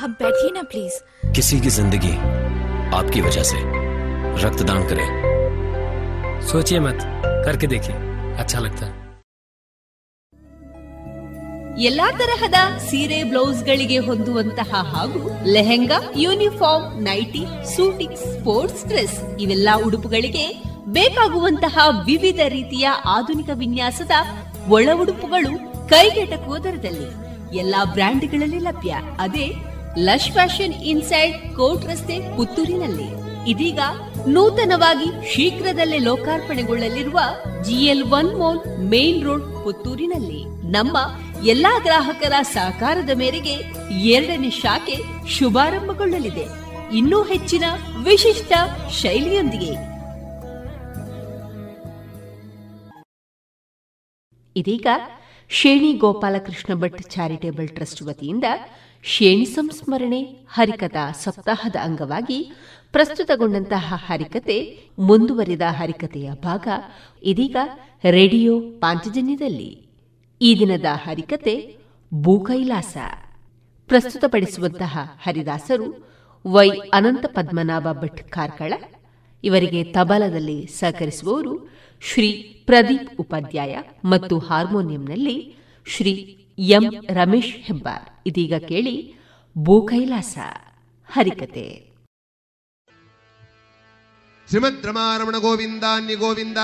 आप 0.00 0.10
बैठिए 0.20 0.50
ना 0.52 0.62
प्लीज 0.72 0.92
किसी 1.36 1.60
की 1.60 1.70
जिंदगी 1.72 2.12
आपकी 2.96 3.20
वजह 3.22 3.42
से 3.44 3.58
रक्तदान 4.44 4.86
करें 4.90 5.08
सोचिए 6.48 6.80
मत 6.80 6.98
करके 7.46 7.66
देखिए 7.68 7.96
अच्छा 8.36 8.60
लगता 8.60 8.86
है 8.86 8.94
ಎಲ್ಲಾ 11.86 12.04
ತರಹದ 12.20 12.58
ಸೀರೆ 12.84 13.16
ಬ್ಲೌಸ್ಗಳಿಗೆ 13.30 13.96
ಹೊಂದುವಂತಹ 14.06 14.70
ಹಾಗೂ 14.92 15.20
lehenga 15.54 15.98
uniform 16.22 16.86
nighty 17.06 17.42
suiting 17.72 18.16
sports 18.22 18.84
dress 18.90 19.16
ಇವೆಲ್ಲ 19.42 19.68
ಉಡುಪುಗಳಿಗೆ 19.86 20.44
ಬೇಕಾಗುವಂತಹ 20.96 21.76
ವಿವಿಧ 22.08 22.40
ರೀತಿಯ 22.56 22.86
ಆಧುನಿಕ 23.16 23.50
ವಿನ್ಯಾಸದ 23.62 24.14
ಒಳ 24.76 24.86
ಉಡುಪುಗಳು 25.02 25.52
ಕೈಗೆಟಕುವ 25.92 26.56
ದರದಲ್ಲಿ 26.66 27.10
ಎಲ್ಲಾ 27.62 27.82
ಬ್ರ್ಯಾಂಡ್ಗಳಲ್ಲಿ 27.92 28.62
ಲಭ್ಯ 28.68 28.92
ಅದೇ 29.18 29.46
ಲಶ್ 29.97 30.31
ಫ್ಯಾಷನ್ 30.31 30.73
ಇನ್ಸೈಡ್ 30.73 31.55
ಕೋರ್ಟ್ 31.55 31.85
ರಸ್ತೆ 31.85 32.37
ಪುತ್ತೂರಿನಲ್ಲಿ. 32.37 33.21
ಇದೀಗ 33.49 33.79
ನೂತನವಾಗಿ 34.27 35.33
ಶೀಘ್ರದಲ್ಲೇ 35.33 35.97
ಲೋಕಾರ್ಪಣೆಗೊಳ್ಳಲಿರುವ 35.97 37.19
GL 37.63 38.03
one 38.03 38.37
mall 38.37 38.79
main 38.79 39.23
road 39.23 39.63
ಪುತ್ತೂರಿನಲ್ಲಿ. 39.63 40.71
ನಮ್ಮ 40.71 40.97
ಎಲ್ಲಾ 41.45 41.79
ಗ್ರಾಹಕರ 41.79 42.33
ಸಹಕಾರದ 42.41 43.09
ಮೇರೆಗೆ 43.09 43.53
ಎರಡನೇ 43.99 44.49
ಶಾಖೆ 44.49 45.27
ಶುಭಾರಂಭಗೊಳ್ಳಲಿದೆ. 45.29 46.45
ಇನ್ನೂ 46.95 47.23
ಹೆಚ್ಚಿನ 47.23 47.63
ವಿಶಿಷ್ಟ 48.03 48.53
ಶೈಲಿಯೊಂದಿಗೆ. 48.89 49.91
ಇದೀಗ 54.55 54.87
ಶೇಣಿ 55.49 55.93
ಗೋಪಾಲಕೃಷ್ಣ 55.93 56.73
ಭಟ್ 56.73 57.01
ಚಾರಿಟೇಬಲ್ 57.01 57.69
ಟ್ರಸ್ಟ್ 57.69 58.01
ವತಿಯಿಂದ 58.01 58.43
ಶೇಣಿ 59.03 59.45
ಸಂಸ್ಮರಣೆ 59.45 60.23
ಹರಿಕಥಾ 60.49 61.11
ಸಪ್ತಾಹದ 61.11 61.75
ಅಂಗವಾಗಿ 61.83 62.51
ಪ್ರಸ್ತುತಗೊಂಡಂತಹ 62.91 63.93
ಹರಿಕತೆ 64.05 64.79
ಮುಂದುವರಿದ 64.99 65.61
ಹರಿಕತೆಯ 65.61 66.31
ಭಾಗ 66.33 66.67
ಇದೀಗ 67.23 67.55
ರೇಡಿಯೋ 68.09 68.59
ಪಾಂಚಜನ್ಯದಲ್ಲಿ. 68.59 69.87
ಈ 70.41 70.59
ದಿನದ 70.59 70.85
ಹರಿಕತೆ 70.93 71.77
ಭೂಕೈಲಾಸ. 72.13 72.97
ಪ್ರಸ್ತುತಪಡಿಸುವಂತಹ 73.87 74.97
ಹರಿದಾಸರು 75.23 76.13
ವೈ 76.47 76.69
ಅನಂತ 76.69 77.25
ಪದ್ಮನಾಭ 77.27 77.87
ಭಟ್ 77.91 78.23
ಕಾರ್ಕಳ, 78.29 78.73
ಇವರಿಗೆ 79.43 79.83
ತಬಲದಲ್ಲಿ 79.83 80.65
ಸಹಕರಿಸುವವರು 80.65 81.69
ಶ್ರೀ 82.01 82.31
ಪ್ರದೀಪ್ 82.65 83.19
ಉಪಾಧ್ಯಾಯ 83.19 83.77
ಮತ್ತು 84.05 84.39
ಹಾರ್ಮೋನಿಯಂನಲ್ಲಿ 84.39 85.55
ಶ್ರೀ 85.85 86.40
ಎಂ 86.61 86.83
ರಮೇಶ್ 87.13 87.55
ಹೆಬ್ಬಾರ್. 87.55 88.09
ಇದೀಗ 88.25 88.55
ಕೇಳಿ 88.55 88.95
ಭೂಕೈಲಾಸ, 89.57 90.37
ಹರಿಕತೆ. 91.11 91.91
ಶ್ರೀಮದ್ 94.49 94.85
ರಮಾರಮಣ 94.85 95.37
ಗೋವಿಂದ 95.37 95.83
ಅನ್ಯ 95.95 96.15
ಗೋವಿಂದ. 96.15 96.57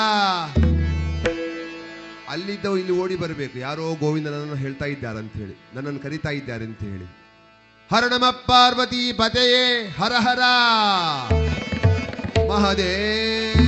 ಅಲ್ಲಿದ್ದ 2.30 2.66
ಇಲ್ಲಿ 2.66 2.94
ಓಡಿ 3.00 3.16
ಬರಬೇಕು. 3.16 3.60
ಯಾರೋ 3.60 3.96
ಗೋವಿಂದ 3.96 4.28
ನನ್ನನ್ನು 4.28 4.56
ಹೇಳ್ತಾ 4.56 4.86
ಇದ್ದಾರೆ 4.86 5.20
ಅಂತ 5.20 5.34
ಹೇಳಿ, 5.34 5.56
ನನ್ನನ್ನು 5.76 6.00
ಕರಿತಾ 6.00 6.30
ಇದ್ದಾರೆ 6.30 6.66
ಅಂತ 6.66 6.80
ಹೇಳಿ. 6.80 7.08
ಹರಣಮ 7.92 8.30
ಪಾರ್ವತಿ 8.30 9.14
ಪತೆಯೇ, 9.14 9.88
ಹರ 9.88 10.14
ಹರ. 10.14 10.42
ಮಹದೇವ. 12.50 13.67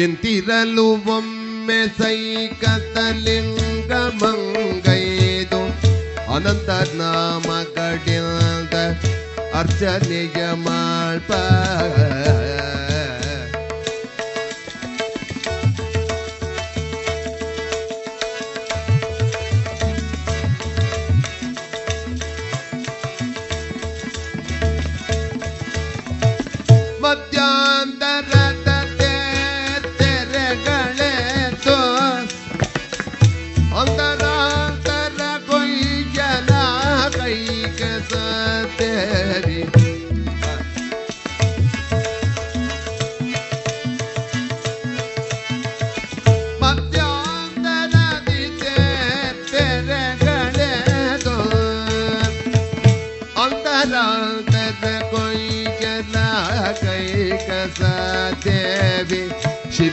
ಎಂತಿರಲು 0.00 0.86
ಒಮ್ಮೆ 1.08 1.80
ಸೈಕತಲಿಂಗ 1.98 3.92
ಮಂಗೈದು 4.22 5.62
ಅನಂತ 6.34 6.70
ನಾಮಗಳಿಂದ 6.94 8.74
ಅರ್ಚನೆಯ 9.54 10.40
ಮಾಳ್ಪ 10.56 11.32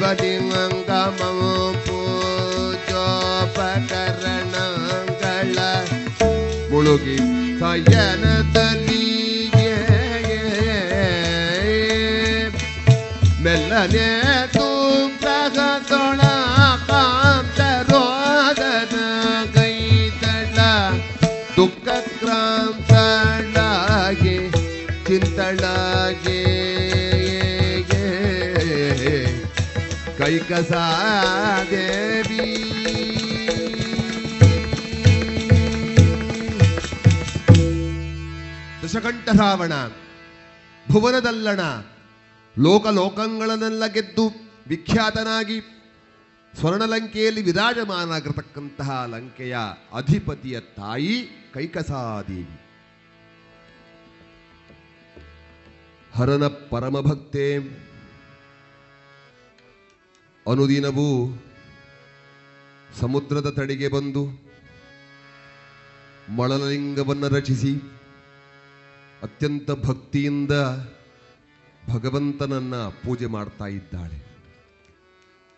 శివలింగమము 0.00 1.52
పూజోపకరణంగళ 1.86 3.08
ముಳುగి 6.70 7.16
సయనతని 7.60 9.02
మెల్లనే 13.44 14.08
ಕಸಾದೇವಿ 30.48 32.38
ದಶಕಂಠರಾವಣ 38.84 39.72
ಭುವನದಲ್ಲಣ 40.92 41.60
ಲೋಕಲೋಕಗಳನ್ನೆಲ್ಲ 42.58 43.86
ಗೆದ್ದು 43.86 44.24
ವಿಖ್ಯಾತನಾಗಿ 44.66 45.60
ಸ್ವರ್ಣಲಂಕೆಯಲ್ಲಿ 46.54 47.42
ವಿರಾಜಮಾನಾಗಿರತಕ್ಕಂತಹ 47.42 49.04
ಲಂಕೆಯ 49.06 49.56
ಅಧಿಪತಿಯ 49.92 50.60
ತಾಯಿ 50.60 51.28
ಕೈಕಸಾದೇವಿ. 51.54 52.60
ಹರನ 56.14 56.46
ಪರಮಭಕ್ತೇ 56.46 57.58
ಅನುದಿನವೂ 60.50 61.08
ಸಮುದ್ರದ 63.00 63.48
ತಡೆಗೆ 63.50 63.88
ಬಂದು 63.88 64.22
ಮಳಲಿಂಗವನ್ನು 66.36 67.28
ರಚಿಸಿ 67.28 67.72
ಅತ್ಯಂತ 69.22 69.70
ಭಕ್ತಿಯಿಂದ 69.70 70.54
ಭಗವಂತನನ್ನ 71.92 72.74
ಪೂಜೆ 73.04 73.26
ಮಾಡ್ತಾ 73.26 73.66
ಇದ್ದಾಳೆ. 73.66 74.18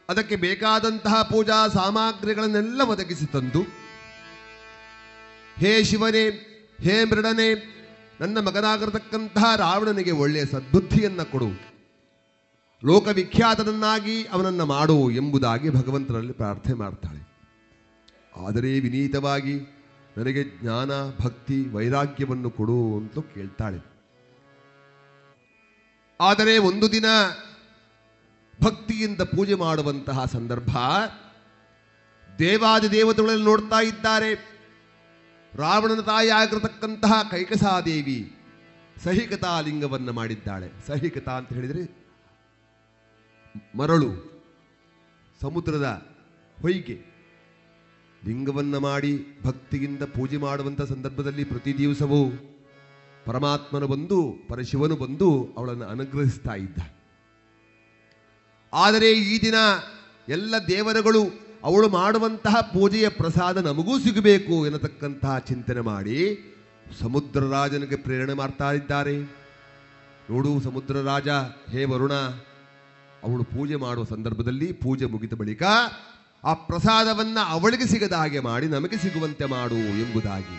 ಅದಕ್ಕೆ 0.08 0.36
ಬೇಕಾದಂತಹ 0.36 1.22
ಪೂಜಾ 1.22 1.58
ಸಾಮಗ್ರಿಗಳನ್ನೆಲ್ಲ 1.68 2.80
ಒದಗಿಸಿ 2.82 3.26
ತಂದು, 3.26 3.62
ಹೇ 5.58 5.72
ಶಿವನೇ, 5.84 6.24
ಹೇ 6.80 7.04
ಮೃಡನೆ 7.04 7.48
ನನ್ನ 8.20 8.38
ಮಗನಾಗಿರತಕ್ಕಂತಹ 8.38 9.56
ರಾವಣನಿಗೆ 9.56 10.10
ಒಳ್ಳೆಯ 10.10 10.44
ಸದ್ಬುದ್ಧಿಯನ್ನು 10.44 11.26
ಕೊಡು. 11.32 11.69
ಲೋಕವಿಖ್ಯಾತನನ್ನಾಗಿ 12.84 14.24
ಅವನನ್ನು 14.24 14.66
ಮಾಡು 14.66 15.10
ಎಂಬುದಾಗಿ 15.10 15.70
ಭಗವಂತನಲ್ಲಿ 15.70 16.32
ಪ್ರಾರ್ಥನೆ 16.32 16.74
ಮಾಡ್ತಾಳೆ. 16.74 17.30
ಆದರೆ 18.46 18.80
ವಿನೀತವಾಗಿ 18.80 19.60
ನನಗೆ 20.16 20.44
ಜ್ಞಾನ, 20.44 20.90
ಭಕ್ತಿ, 21.20 21.68
ವೈರಾಗ್ಯವನ್ನು 21.68 22.50
ಕೊಡು 22.50 22.96
ಅಂತ 22.96 23.18
ಕೇಳ್ತಾಳೆ. 23.18 23.78
ಆದರೆ 26.20 26.58
ಒಂದು 26.58 26.92
ದಿನ 26.92 27.04
ಭಕ್ತಿಯಿಂದ 28.62 29.20
ಪೂಜೆ 29.20 29.54
ಮಾಡುವಂತಹ 29.54 30.24
ಸಂದರ್ಭ 30.24 30.76
ದೇವಾದಿ 32.38 32.92
ದೇವತೆಗಳಲ್ಲಿ 32.92 33.44
ನೋಡ್ತಾ 33.44 33.80
ಇದ್ದಾರೆ. 33.80 34.34
ರಾವಣನ 35.54 36.00
ತಾಯಿ 36.00 36.30
ಆಗಿರತಕ್ಕಂತಹ 36.30 37.22
ಕೈಕಸಾದೇವಿ 37.30 38.36
ಸಹಿಕತಾ 39.04 39.60
ಲಿಂಗವನ್ನು 39.60 40.12
ಮಾಡಿದ್ದಾಳೆ. 40.12 40.70
ಸಹಿಕತಾ 40.86 41.32
ಅಂತ 41.32 41.52
ಹೇಳಿದರೆ 41.52 41.99
ಮರಳು 43.74 44.30
ಸಮುದ್ರದ 45.40 46.06
ಹೊಯ್ಗೆ. 46.62 47.10
ಲಿಂಗವನ್ನ 48.26 48.76
ಮಾಡಿ 48.76 49.24
ಭಕ್ತಿಯಿಂದ 49.44 50.02
ಪೂಜೆ 50.02 50.36
ಮಾಡುವಂಥ 50.36 50.82
ಸಂದರ್ಭದಲ್ಲಿ 50.82 51.44
ಪ್ರತಿ 51.44 51.78
ದಿವಸವೂ 51.78 52.30
ಪರಮಾತ್ಮನು 53.24 53.86
ಬಂದು, 53.86 54.34
ಪರಶಿವನು 54.48 54.96
ಬಂದು 54.96 55.54
ಅವಳನ್ನು 55.58 55.84
ಅನುಗ್ರಹಿಸ್ತಾ 55.84 56.54
ಇದ್ದ. 56.54 56.78
ಆದರೆ 58.72 59.12
ಈ 59.12 59.40
ದಿನ 59.40 59.54
ಎಲ್ಲ 60.28 60.54
ದೇವರುಗಳು 60.68 61.50
ಅವಳು 61.64 61.88
ಮಾಡುವಂತಹ 61.88 62.60
ಪೂಜೆಯ 62.60 63.08
ಪ್ರಸಾದ 63.08 63.56
ನಮಗೂ 63.56 63.98
ಸಿಗಬೇಕು 63.98 64.66
ಎನ್ನತಕ್ಕಂತಹ 64.66 65.38
ಚಿಂತನೆ 65.38 65.80
ಮಾಡಿ 65.80 66.38
ಸಮುದ್ರ 67.00 67.44
ರಾಜನಿಗೆ 67.44 67.96
ಪ್ರೇರಣೆ 67.96 68.32
ಮಾಡ್ತಾ 68.32 68.72
ಇದ್ದಾರೆ. 68.72 69.22
ನೋಡು 70.30 70.60
ಸಮುದ್ರ 70.60 70.96
ರಾಜ, 70.96 71.28
ಹೇ 71.70 71.84
ವರುಣ 71.84 72.12
ಅವಳು 73.22 73.44
ಪೂಜೆ 73.44 73.76
ಮಾಡುವ 73.76 74.04
ಸಂದರ್ಭದಲ್ಲಿ 74.04 74.72
ಪೂಜೆ 74.72 75.04
ಮುಗಿದ 75.04 75.32
ಬಳಿಕ 75.32 75.62
ಆ 76.44 76.54
ಪ್ರಸಾದವನ್ನ 76.54 77.38
ಅವಳಿಗೆ 77.46 77.86
ಸಿಗದ 77.86 78.12
ಹಾಗೆ 78.12 78.40
ಮಾಡಿ 78.40 78.66
ನಮಗೆ 78.66 78.96
ಸಿಗುವಂತೆ 78.96 79.44
ಮಾಡು 79.44 79.74
ಎಂಬುದಾಗಿ. 79.74 80.58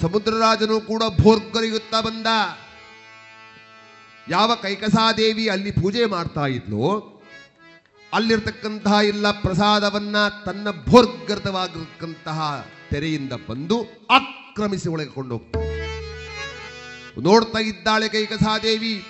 ಸಮುದ್ರರಾಜನು 0.00 0.80
ಕೂಡ 0.80 1.02
ಭೋರ್ಗರಿಯುತ್ತಾ 1.22 2.00
ಬಂದ. 2.00 2.26
ಯಾವ 4.28 4.54
ಕೈಕಸಾದೇವಿ 4.54 5.48
ಅಲ್ಲಿ 5.48 5.70
ಪೂಜೆ 5.70 6.04
ಮಾಡ್ತಾ 6.04 6.46
ಇದ್ಲೋ, 6.46 7.12
ಅಲ್ಲಿರ್ತಕ್ಕಂತಹ 8.12 8.92
ಎಲ್ಲ 9.04 9.30
ಪ್ರಸಾದವನ್ನ 9.30 10.16
ತನ್ನ 10.28 10.68
ಭೋರ್ಗರ್ತವಾಗಿರ್ತಕ್ಕಂತಹ 10.88 12.66
ತೆರೆಯಿಂದ 12.90 13.32
ಬಂದು 13.48 14.06
ಆಕ್ರಮಿಸಿ 14.10 14.88
ಒಳಗೆ 14.88 15.10
ಕೊಂಡೋಗ್ತಾಳೆ 15.10 15.66
ನೋಡ್ತಾ 17.22 17.58
ಇದ್ದಾಳೆ 17.58 18.08
ಕೈಕಸಾದೇವಿ. 18.08 19.02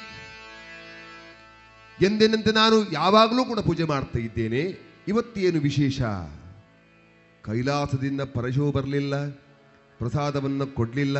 ಎಂದಿನಂತೆ 2.02 2.52
ನಾನು 2.52 2.92
ಯಾವಾಗಲೂ 2.92 3.44
ಕೂಡ 3.44 3.58
ಪೂಜೆ 3.58 3.84
ಮಾಡ್ತಾ 3.84 4.18
ಇದ್ದೇನೆ. 4.18 4.62
ಇವತ್ತೇನು 5.08 5.60
ವಿಶೇಷ? 5.60 6.00
ಕೈಲಾಸದಿಂದ 7.42 8.20
ಪರಶು 8.20 8.72
ಬರಲಿಲ್ಲ, 8.72 9.28
ಪ್ರಸಾದವನ್ನು 9.98 10.66
ಕೊಡಲಿಲ್ಲ. 10.66 11.18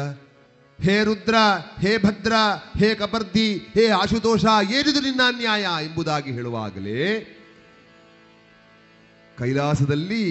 ಹೇ 0.83 1.05
ರುದ್ರ, 1.05 1.35
ಹೇ 1.81 1.97
ಭದ್ರ, 1.99 2.33
ಹೇ 2.79 2.95
ಕಪರ್ದಿ, 2.95 3.57
ಹೇ 3.57 3.89
ಆಶುತೋಷ 3.89 4.45
ಏನಿದು 4.63 5.01
ನಿನ್ನ 5.01 5.21
ಅನ್ಯಾಯ 5.27 5.67
ಎಂಬುದಾಗಿ 5.85 6.33
ಹೇಳುವಾಗಲೇ 6.33 7.01
ಕೈಲಾಸದಲ್ಲಿ 9.39 10.25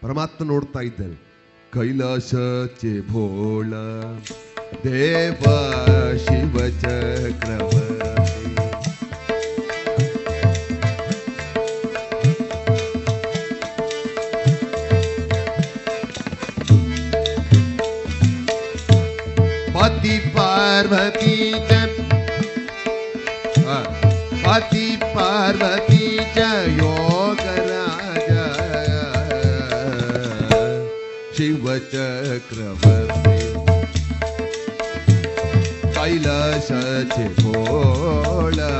ಪರಮಾತ್ಮ 0.00 0.44
ನೋಡ್ತಾ 0.44 0.80
ಇದ್ದಾನೆ 0.80 1.16
ಕೈಲಾಸ 1.72 2.34
ಚೆ 2.80 3.08
ಭೋಳ, 3.08 3.72
ದೇವ 4.84 5.42
ಶಿವ 6.16 6.80
ಚಕ್ರವರ್ತಿ 6.80 7.73
पार्वती 20.94 21.36
पति 24.44 24.86
पार्वती 25.14 26.06
च 26.36 26.38
योगराज 26.80 28.28
शिवचक्रवर्ती 31.36 33.38
कैलास 35.96 36.68
चिपोला 37.14 38.72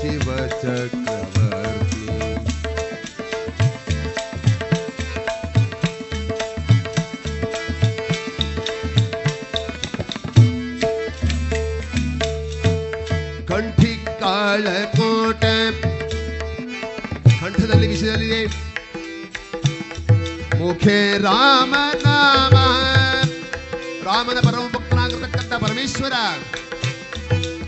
शिवचक्र 0.00 1.05
ಕಾಳಕೋಟ 14.66 15.44
ಕಂಠದಲ್ಲಿ 17.40 17.86
ವಿಷಯದಲ್ಲಿದೆ 17.86 18.46
ಮುಖೇ 20.58 21.18
ರಾಮ 21.18 21.74
ನಾಮ. 22.06 22.56
ರಾಮನ 24.04 24.38
ಪರಮ 24.40 24.68
ಭಕ್ತನಾಗಿರ್ತಕ್ಕಂಥ 24.72 25.52
ಪರಮೇಶ್ವರ. 25.64 26.12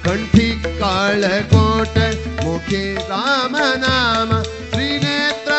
ಕಂಠಿ 0.04 0.64
ಕಾಳಕೋಟ 0.80 1.98
ಮುಖೇ 2.44 2.94
ರಾಮ 2.94 3.56
ನಾಮ. 3.76 4.42
ಶ್ರೀನೇತ್ರ 4.42 5.52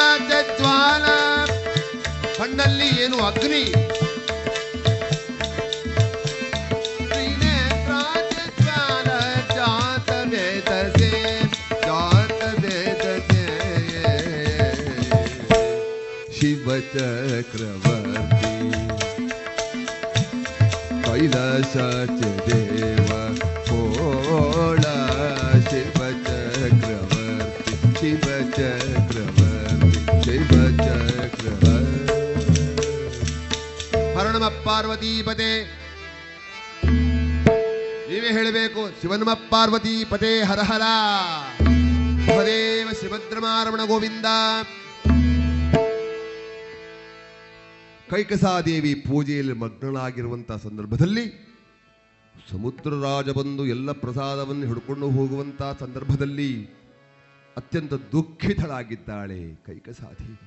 ಜ್ವಾಲ 0.58 1.06
ಕಣ್ಣಲ್ಲಿ 2.38 3.04
ಏನು 3.04 3.18
ಅಗ್ನಿ. 3.20 3.74
ಚಕ್ರವರ್ತಿ 16.94 18.54
ಕೈಲಾಸ 21.04 21.78
ದೇವ 22.48 23.10
ಕೋಳ 23.70 24.84
ಶಿವ 25.70 26.00
ಚಕ್ರವರ್ತಿ 26.28 27.74
ಶಿವ 28.00 28.28
ಚಕ್ರವರ್ತಿ 28.58 30.02
ಶಿವ 30.24 30.52
ಚಕ್ರವರ್ತಿ 30.86 32.64
ಹರಣಮ 34.18 34.48
ಪಾರ್ವತೀಪತೆ 34.66 35.52
ನೀವೇ 38.10 38.30
ಹೇಳಬೇಕು, 38.38 38.82
ಶಿವನಮ 39.02 39.34
ಪಾರ್ವತಿ 39.34 39.96
ಪದೇ 40.04 40.34
ಹರ 40.44 40.60
ಹರ 40.60 40.86
ಭದೇವ 42.28 42.88
ಶ್ರೀಭದ್ರಮಾರಮಣ 43.00 43.82
ಗೋವಿಂದ. 43.86 44.26
ಕೈಕಸಾದೇವಿ 48.10 48.96
ಪೂಜೆಯಲ್ಲಿ 48.96 49.54
ಮಗ್ನಳಾಗಿರುವಂತಹ 49.54 50.58
ಸಂದರ್ಭದಲ್ಲಿ 50.58 51.50
ಸಮುದ್ರ 52.52 52.94
ರಾಜ 52.94 53.30
ಬಂದು 53.30 53.66
ಎಲ್ಲ 53.66 53.92
ಪ್ರಸಾದವನ್ನು 53.92 54.66
ಹಿಡ್ಕೊಂಡು 54.66 55.10
ಹೋಗುವಂತಹ 55.10 55.78
ಸಂದರ್ಭದಲ್ಲಿ 55.80 56.66
ಅತ್ಯಂತ 57.58 57.94
ದುಃಖಿತಳಾಗಿದ್ದಾಳೆ 57.94 59.56
ಕೈಕಸಾದೇವಿ. 59.56 60.40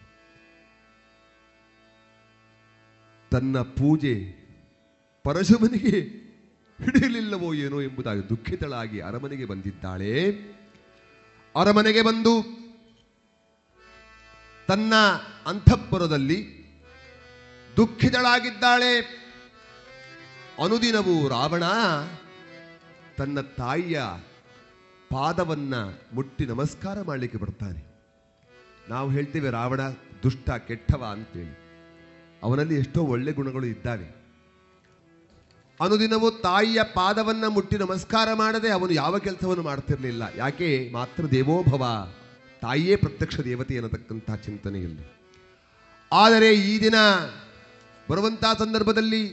ತನ್ನ 3.30 3.58
ಪೂಜೆ 3.58 4.42
ಪರಶುಮನಿಗೆ 5.24 6.00
ಹಿಡಿಯಲಿಲ್ಲವೋ 6.84 7.54
ಏನೋ 7.54 7.80
ಎಂಬುದಾಗಿ 7.80 8.28
ದುಃಖಿತಳಾಗಿ 8.28 9.00
ಅರಮನೆಗೆ 9.00 9.44
ಬಂದಿದ್ದಾಳೆ. 9.44 10.30
ಅರಮನೆಗೆ 11.60 12.02
ಬಂದು 12.02 12.62
ತನ್ನ 14.68 14.94
ಅಂತಃಪುರದಲ್ಲಿ 15.46 16.61
ದುಃಖಿತಳಾಗಿದ್ದಾಳೆ. 17.76 19.22
ಅನುದಿನವೂ 20.64 21.28
ರಾವಣ 21.28 21.62
ತನ್ನ 23.18 23.40
ತಾಯಿಯ 23.40 24.02
ಪಾದವನ್ನ 25.10 25.74
ಮುಟ್ಟಿ 26.12 26.46
ನಮಸ್ಕಾರ 26.46 27.02
ಮಾಡಲಿಕ್ಕೆ 27.02 27.38
ಬರ್ತಾನೆ 27.38 27.92
ನಾವು 28.88 29.10
ಹೇಳ್ತೇವೆ, 29.10 29.50
ರಾವಣ, 29.50 29.80
ದುಷ್ಟ, 30.22 30.50
ಕೆಟ್ಟವ 30.50 31.04
ಅಂತೇಳಿ. 31.04 31.58
ಅವನಲ್ಲಿ 32.42 32.74
ಎಷ್ಟೋ 32.74 33.02
ಒಳ್ಳೆ 33.02 33.32
ಗುಣಗಳು 33.32 33.66
ಇದ್ದಾವೆ. 33.66 34.22
ಅನುದಿನವೂ 35.80 36.30
ತಾಯಿಯ 36.30 36.82
ಪಾದವನ್ನ 36.82 37.46
ಮುಟ್ಟಿ 37.46 37.76
ನಮಸ್ಕಾರ 37.76 38.32
ಮಾಡದೆ 38.32 38.70
ಅವನು 38.70 38.92
ಯಾವ 38.92 39.18
ಕೆಲಸವನ್ನು 39.18 39.62
ಮಾಡ್ತಿರ್ಲಿಲ್ಲ. 39.62 40.22
ಯಾಕೆ? 40.36 40.90
ಮಾತ್ರ 40.92 41.30
ದೇವೋಭವ. 41.30 42.12
ತಾಯಿಯೇ 42.60 42.96
ಪ್ರತ್ಯಕ್ಷ 42.96 43.40
ದೇವತೆ 43.40 43.76
ಅನ್ನತಕ್ಕಂತಹ 43.76 44.34
ಚಿಂತನೆಯಲ್ಲಿ. 44.34 45.22
ಆದರೆ 46.12 46.54
ಈ 46.54 46.80
ದಿನ 46.80 46.94
ಬರುವಂತಹ 48.12 48.52
ಸಂದರ್ಭದಲ್ಲಿ 48.58 49.28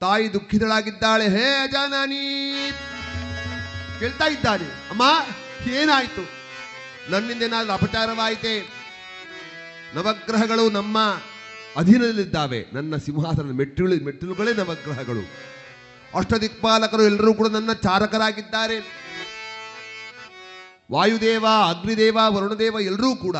ತಾಯಿ 0.00 0.32
ದುಃಖಿತಳಾಗಿದ್ದಾಳೆ. 0.32 1.28
ಹೇ 1.28 1.44
ಅಜಾನಾನಿ! 1.62 2.70
ಕೇಳ್ತಾ 3.98 4.26
ಇದ್ದಾನೆ. 4.26 4.64
ಅಮ್ಮ, 4.64 5.02
ಏನಾಯ್ತು? 5.70 6.22
ನನ್ನಿಂದ 7.10 7.42
ಏನಾದ್ರೂ 7.42 7.72
ಅಪಚಾರವಾಯಿತೆ? 7.72 8.60
ನವಗ್ರಹಗಳು 9.94 10.70
ನಮ್ಮ 10.70 10.98
ಅಧೀನದಲ್ಲಿದ್ದಾವೆ. 11.76 12.66
ನನ್ನ 12.72 12.96
ಸಿಂಹಾಸನ 12.96 13.50
ಮೆಟ್ಟಿಲು, 13.52 14.04
ಮೆಟ್ಟಿಲುಗಳೇ 14.04 14.54
ನವಗ್ರಹಗಳು. 14.54 15.30
ಅಷ್ಟದಿಕ್ಪಾಲಕರು 16.18 17.02
ಎಲ್ಲರೂ 17.02 17.34
ಕೂಡ 17.34 17.46
ನನ್ನ 17.46 17.72
ಚಾರಕರಾಗಿದ್ದಾರೆ. 17.72 18.78
ವಾಯುದೇವ, 20.92 21.46
ಅಗ್ನಿದೇವ, 21.68 22.18
ವರುಣದೇವ 22.28 22.76
ಎಲ್ಲರೂ 22.80 23.16
ಕೂಡ 23.16 23.36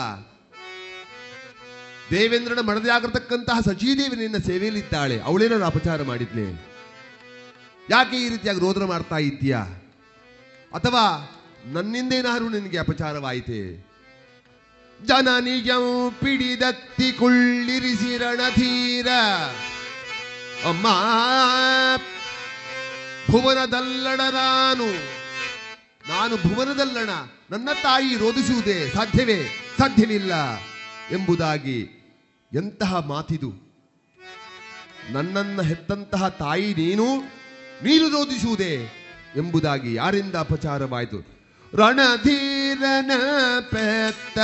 ದೇವೇಂದ್ರನ 2.13 2.59
ಮಡದಿಯಾಗಿರ್ತಕ್ಕಂತಹ 2.61 3.61
ಸಚೀದೇವಿ 3.61 4.17
ನಿನ್ನ 4.17 4.37
ಸೇವೆಯಲ್ಲಿದ್ದಾಳೆ. 4.37 5.21
ನಾನು 5.21 5.65
ಅಪಚಾರ 5.65 6.03
ಮಾಡಿದ್ಲೆ 6.03 6.73
ಯಾಕೆ 7.91 8.17
ಈ 8.17 8.29
ರೀತಿಯಾಗಿ 8.29 8.61
ರೋದನ 8.61 8.85
ಮಾಡ್ತಾ 8.85 9.17
ಇದ್ದೀಯಾ? 9.17 9.59
ಅಥವಾ 10.75 11.29
ನನ್ನಿಂದೇನಾದ್ರು 11.67 12.49
ನಿನಗೆ 12.49 12.79
ಅಪಚಾರವಾಯಿತೆ? 12.79 13.93
ಜನನಿಯಂ 15.07 16.17
ಪಿಡಿದತ್ತಿ 16.21 17.13
ಧೀರ 18.57 19.07
ಅಮ್ಮ 20.69 20.87
ಭುವನದಲ್ಲಣ 23.31 24.21
ನಾನು 24.21 24.87
ನಾನು 26.09 26.37
ಭುವನದಲ್ಲಣ. 26.37 27.11
ನನ್ನ 27.51 27.69
ತಾಯಿ 27.83 28.15
ರೋಧಿಸುವುದೇ 28.15 28.93
ಸಾಧ್ಯವೇ? 28.95 29.49
ಸಾಧ್ಯವಿಲ್ಲ 29.79 30.33
ಎಂಬುದಾಗಿ 31.11 31.99
ಎಂತಹ 32.55 32.99
ಮಾತಿದು? 32.99 33.73
ನನ್ನನ್ನ 35.11 35.63
ಹೆತ್ತಂತಹ 35.63 36.29
ತಾಯಿ 36.29 36.75
ನೀನು 36.75 37.21
ನೀನು 37.83 38.09
ರೋಧಿಸುವುದೇ 38.09 38.89
ಎಂಬುದಾಗಿ 39.37 39.95
ಯಾರಿಂದ 39.95 40.35
ಅಪಚಾರವಾಯಿತು? 40.35 41.19
ರಣಧೀರನ 41.77 43.11
ಪೆತ್ತ 43.71 44.39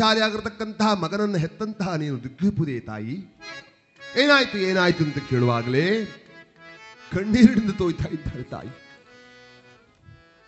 ಪರಾಕ್ರಮಶಾಲಿ 0.00 0.20
ಆಗಿರತಕ್ಕಂತಹ 0.20 0.90
ಮಗನನ್ನು 0.94 1.38
ಹೆತ್ತಂತಹ 1.38 1.94
ನೀನು 1.94 2.16
ದುಃಖಿಪುದೇ 2.24 2.76
ತಾಯಿ. 2.80 3.14
ಏನಾಯ್ತು 4.16 4.58
ಏನಾಯ್ತು 4.58 5.02
ಅಂತ 5.04 5.18
ಕೇಳುವಾಗಲೇ 5.30 5.86
ಕಣ್ಣೀರಿನಿಂದ 7.12 7.72
ತೋಯ್ತಾ 7.78 8.08
ಇದ್ದಾಳೆ 8.12 8.44
ತಾಯಿ. 8.44 8.70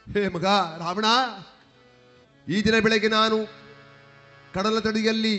ಹೇ 0.06 0.22
ಮಗ 0.28 0.46
ರಾವಣ, 0.78 1.06
ಈ 2.46 2.56
ದಿನ 2.64 2.76
ಬೆಳಗ್ಗೆ 2.80 3.08
ನಾನು 3.08 3.38
ಕಡಲ 4.54 4.78
ತಡಿಯಲ್ಲಿ 4.78 5.36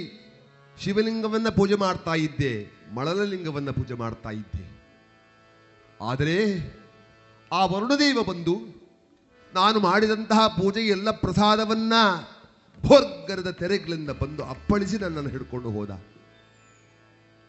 ಶಿವಲಿಂಗವನ್ನ 0.77 1.49
ಪೂಜೆ 1.49 1.75
ಮಾಡ್ತಾ 1.75 2.13
ಇದ್ದೆ 2.13 2.53
ಮಳಲಲಿಂಗವನ್ನ 2.95 3.71
ಪೂಜೆ 3.71 3.93
ಮಾಡ್ತಾ 3.93 4.29
ಇದ್ದೆ. 4.29 4.65
ಆದರೆ 6.01 6.37
ಆ 7.51 7.65
ವರುಣದೇವ 7.65 8.19
ಬಂದು 8.23 8.55
ನಾನು 9.53 9.79
ಮಾಡಿದಂತಹ 9.79 10.47
ಪೂಜೆ 10.59 10.81
ಎಲ್ಲ 10.87 11.09
ಪ್ರಸಾದವನ್ನ 11.23 11.93
ಭೋರ್ಗರದ 12.85 13.51
ತೆರೆಗಳಿಂದ 13.51 14.09
ಬಂದು 14.09 14.45
ಅಪ್ಪಳಿಸಿ 14.45 14.97
ನನ್ನನ್ನು 14.97 15.29
ಹಿಡ್ಕೊಂಡು 15.29 15.69
ಹೋದ. 15.69 15.89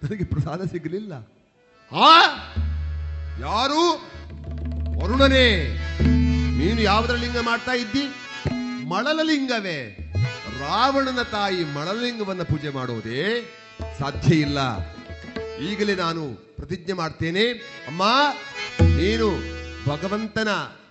ನನಗೆ 0.02 0.24
ಪ್ರಸಾದ 0.24 0.65
ಸಿಗಲಿಲ್ಲ. 0.65 1.12
ಆ? 1.97 2.20
ಯಾರು? 3.40 3.93
ವರುಣನೇ, 4.98 5.78
ನೀನು 6.59 6.81
ಯಾವುದರ 6.81 7.15
ಲಿಂಗ 7.15 7.39
ಮಾಡ್ತಾ 7.39 7.73
ಇದ್ದಿ? 7.73 8.02
ಮಳಲಲಿಂಗವೇ 8.89 10.11
ರಾವಣನ 10.61 11.23
ತಾಯಿ 11.23 11.65
ಮಳಲಿಂಗವನ್ನು 11.65 12.44
ಪೂಜೆ 12.44 12.69
ಮಾಡೋದೇ 12.69 13.43
ಸಾಧ್ಯ 13.98 14.36
ಇಲ್ಲ. 14.36 14.59
ಈಗಲೇ 15.56 15.94
ನಾನು 15.94 16.56
ಪ್ರತಿಜ್ಞೆ 16.56 16.93
ಮಾಡ್ತೇನೆ. 16.93 17.52
ಅಮ್ಮ, 17.89 18.02
ನೀನು 18.81 19.31
ಭಗವಂತನ 19.89 20.48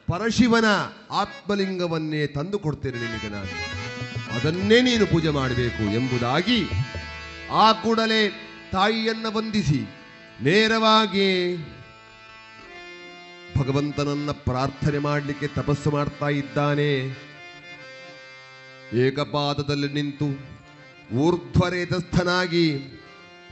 ಪರಶಿವನ 0.07 0.65
ಆತ್ಮಲಿಂಗವನ್ನೇ 1.11 2.27
ತಂದು 2.27 2.59
ಕೊಡ್ತೇನೆ 2.59 2.99
ನಿನಗೆ 2.99 3.29
ನಾನು. 3.29 3.82
ಅದನ್ನೇ 4.33 4.81
ನೀನು 4.81 5.07
ಪೂಜೆ 5.07 5.29
ಮಾಡಬೇಕು 5.29 5.83
ಎಂಬುದಾಗಿ 5.83 6.69
ಆ 7.51 7.71
ಕೂಡಲೇ 7.71 8.29
ತಾಯಿಯನ್ನ 8.71 9.25
ವಂದಿಸಿ 9.29 9.89
ನೇರವಾಗಿ 10.41 11.57
ಭಗವಂತನನ್ನ 13.57 14.31
ಪ್ರಾರ್ಥನೆ 14.31 14.97
ಮಾಡಲಿಕ್ಕೆ 14.97 15.47
ತಪಸ್ಸು 15.47 15.91
ಮಾಡ್ತಾ 15.91 16.29
ಇದ್ದಾನೆ. 16.29 17.17
ಏಕಪಾದದಲ್ಲಿ 19.07 19.93
ನಿಂತು 19.93 20.27
ಊರ್ಧ್ವರೇತಸ್ಥನಾಗಿ 21.15 22.67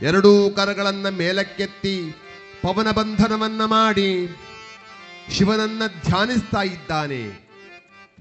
ಎರಡೂ 0.01 0.49
ಕರಗಳನ್ನ 0.49 1.09
ಮೇಲಕ್ಕೆತ್ತಿ 1.09 2.15
ಪವನ 2.61 2.91
ಬಂಧನವನ್ನ 2.91 3.65
ಮಾಡಿ 3.65 4.37
ಶಿವನನ್ನ 5.31 5.81
ಧ್ಯಾನಿಸ್ತಾ 5.87 6.61
ಇದ್ದಾನೆ. 6.61 7.49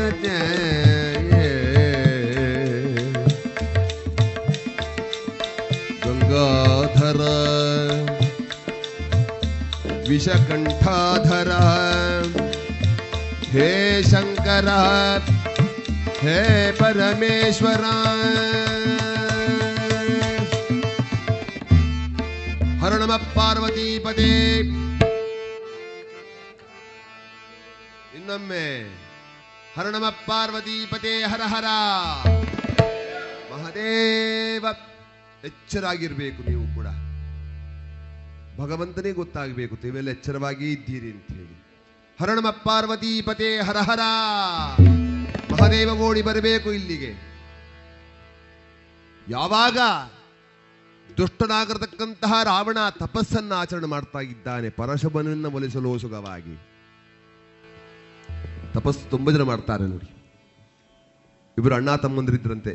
गंगाधर 6.07 7.21
विषकंठाधर 10.09 11.53
हे 13.53 13.71
शंकर 14.03 14.75
ಹೇ 16.27 16.73
ಪರಮೇಶ್ವರ. 16.79 17.85
ಹರಣಮ 22.83 23.17
ಪಾರ್ವತಿ 23.17 23.99
ಪಾರ್ವತೀಪದೇ 23.99 24.33
ಇನ್ನೊಮ್ಮೆ 28.17 28.83
ಹರಣಮ 29.77 30.09
ಪಾರ್ವತಿ 30.09 30.27
ಪಾರ್ವತೀಪದೇ 30.27 31.23
ಹರ 31.23 31.41
ಹರ. 31.47 31.65
ಮಹದೇವ, 33.53 34.67
ಎಚ್ಚರಾಗಿರ್ಬೇಕು 35.45 36.43
ನೀವು 36.43 36.75
ಕೂಡ. 36.75 36.87
ಭಗವಂತನೇ 38.61 39.13
ಗೊತ್ತಾಗಬೇಕು, 39.13 39.75
ನೀವೆಲ್ಲ 39.85 40.09
ಎಚ್ಚರವಾಗಿ 40.09 40.73
ಇದ್ದೀರಿ 40.73 41.11
ಅಂತ 41.11 41.33
ಹೇಳಿ. 41.33 41.57
ಹರಣಮ 42.21 42.51
ಪಾರ್ವತಿ 42.51 43.21
ಹರ 43.61 43.77
ಹರ. 43.77 44.01
ಮಹಾದೇವ 45.53 45.91
ಓಡಿ 45.91 46.23
ಬರಬೇಕು 46.23 46.73
ಇಲ್ಲಿಗೆ. 46.73 47.11
ಯಾವಾಗ 49.29 49.79
ದುಷ್ಟನಾಗಿರತಕ್ಕಂತಹ 51.17 52.43
ರಾವಣ 52.43 52.79
ತಪಸ್ಸನ್ನ 52.99 53.53
ಆಚರಣೆ 53.53 53.87
ಮಾಡ್ತಾ 53.87 54.21
ಇದ್ದಾನೆ 54.21 54.71
ಪರಶುಭನನ್ನ 54.71 55.47
ಒಲಿಸಲು 55.47 55.99
ಸುಖವಾಗಿ 55.99 56.57
ತಪಸ್ಸು 58.75 59.11
ತುಂಬ 59.11 59.31
ಜನ 59.31 59.43
ಮಾಡ್ತಾರೆ 59.43 59.87
ನೋಡಿ. 59.87 60.09
ಇಬ್ಬರು 61.59 61.75
ಅಣ್ಣ 61.75 61.97
ತಮ್ಮಂದ್ರಿದ್ರಂತೆ 61.97 62.73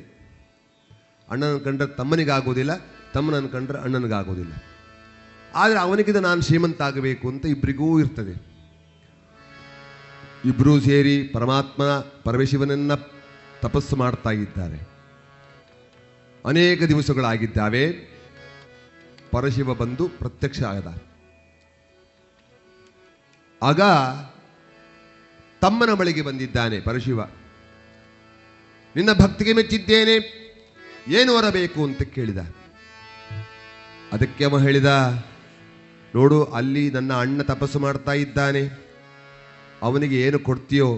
ಅಣ್ಣನ 1.32 1.58
ಕಂಡ್ರೆ 1.58 1.88
ತಮ್ಮನಿಗಾಗೋದಿಲ್ಲ 1.96 2.72
ತಮ್ಮನನ್ನು 3.14 3.50
ಕಂಡ್ರೆ 3.50 3.80
ಅಣ್ಣನಿಗಾಗೋದಿಲ್ಲ 3.80 4.54
ಆದರೆ 5.56 5.80
ಅವನಿಗಿದ 5.80 6.16
ನಾನು 6.16 6.42
ಶ್ರೀಮಂತ 6.42 6.82
ಆಗಬೇಕು 6.82 7.30
ಅಂತ 7.30 7.46
ಇಬ್ಬರಿಗೂ 7.46 8.00
ಇರ್ತದೆ. 8.00 8.51
ಇಬ್ಬರೂ 10.46 10.80
ಸೇರಿ 10.80 11.24
ಪರಮಾತ್ಮ 11.24 11.84
ಪರಮಶಿವನನ್ನ 12.24 12.92
ತಪಸ್ಸು 13.62 13.96
ಮಾಡ್ತಾ 13.96 14.30
ಇದ್ದಾರೆ. 14.30 14.90
ಅನೇಕ 16.46 16.84
ದಿವಸಗಳಾಗಿದ್ದಾವೆ. 16.84 17.92
ಪರಶಿವ 19.32 19.74
ಬಂದು 19.74 20.08
ಪ್ರತ್ಯಕ್ಷ 20.08 20.64
ಆಗದ. 20.64 21.02
ಆಗ 23.64 23.82
ತಮ್ಮನ 25.62 25.94
ಬಳಿಗೆ 25.94 26.22
ಬಂದಿದ್ದಾನೆ 26.22 26.80
ಪರಶಿವ. 26.80 27.24
ನಿನ್ನ 28.96 29.14
ಭಕ್ತಿಗೆ 29.14 29.54
ಮೆಚ್ಚಿದ್ದೇನೆ. 29.54 30.42
ಏನು 31.08 31.34
ಹೊರಬೇಕು 31.34 31.84
ಅಂತ 31.84 32.02
ಕೇಳಿದ. 32.02 32.38
ಅದಕ್ಕೆ 34.14 34.46
ಅವ 34.46 34.60
ಹೇಳಿದ, 34.60 35.26
ನೋಡು, 36.16 36.44
ಅಲ್ಲಿ 36.44 36.92
ನನ್ನ 36.92 37.14
ಅಣ್ಣ 37.14 37.42
ತಪಸ್ಸು 37.42 37.80
ಮಾಡ್ತಾ 37.80 38.12
ಇದ್ದಾನೆ. 38.12 38.91
ಅವನಿಗೆ 39.82 40.22
ಏನು 40.22 40.40
ಕೊಡ್ತೀಯೋ 40.40 40.90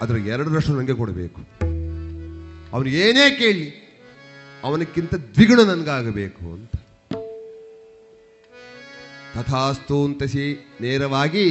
ಅದರ 0.00 0.16
ಎರಡರಷ್ಟು 0.16 0.72
ನನಗೆ 0.72 0.94
ಕೊಡಬೇಕು. 0.94 1.40
ಅವನು 2.72 2.88
ಏನೇ 2.88 3.26
ಕೇಳಿ, 3.38 3.66
ಅವನಕ್ಕಿಂತ 4.64 5.14
ದ್ವಿಗುಣ 5.14 5.60
ನನಗಾಗಬೇಕು 5.60 6.44
ಅಂತ. 6.52 6.74
ತಥಾಸ್ತು 9.34 10.04
ಅಂತಸಿ 10.04 10.44
ನೇರವಾಗಿ 10.80 11.46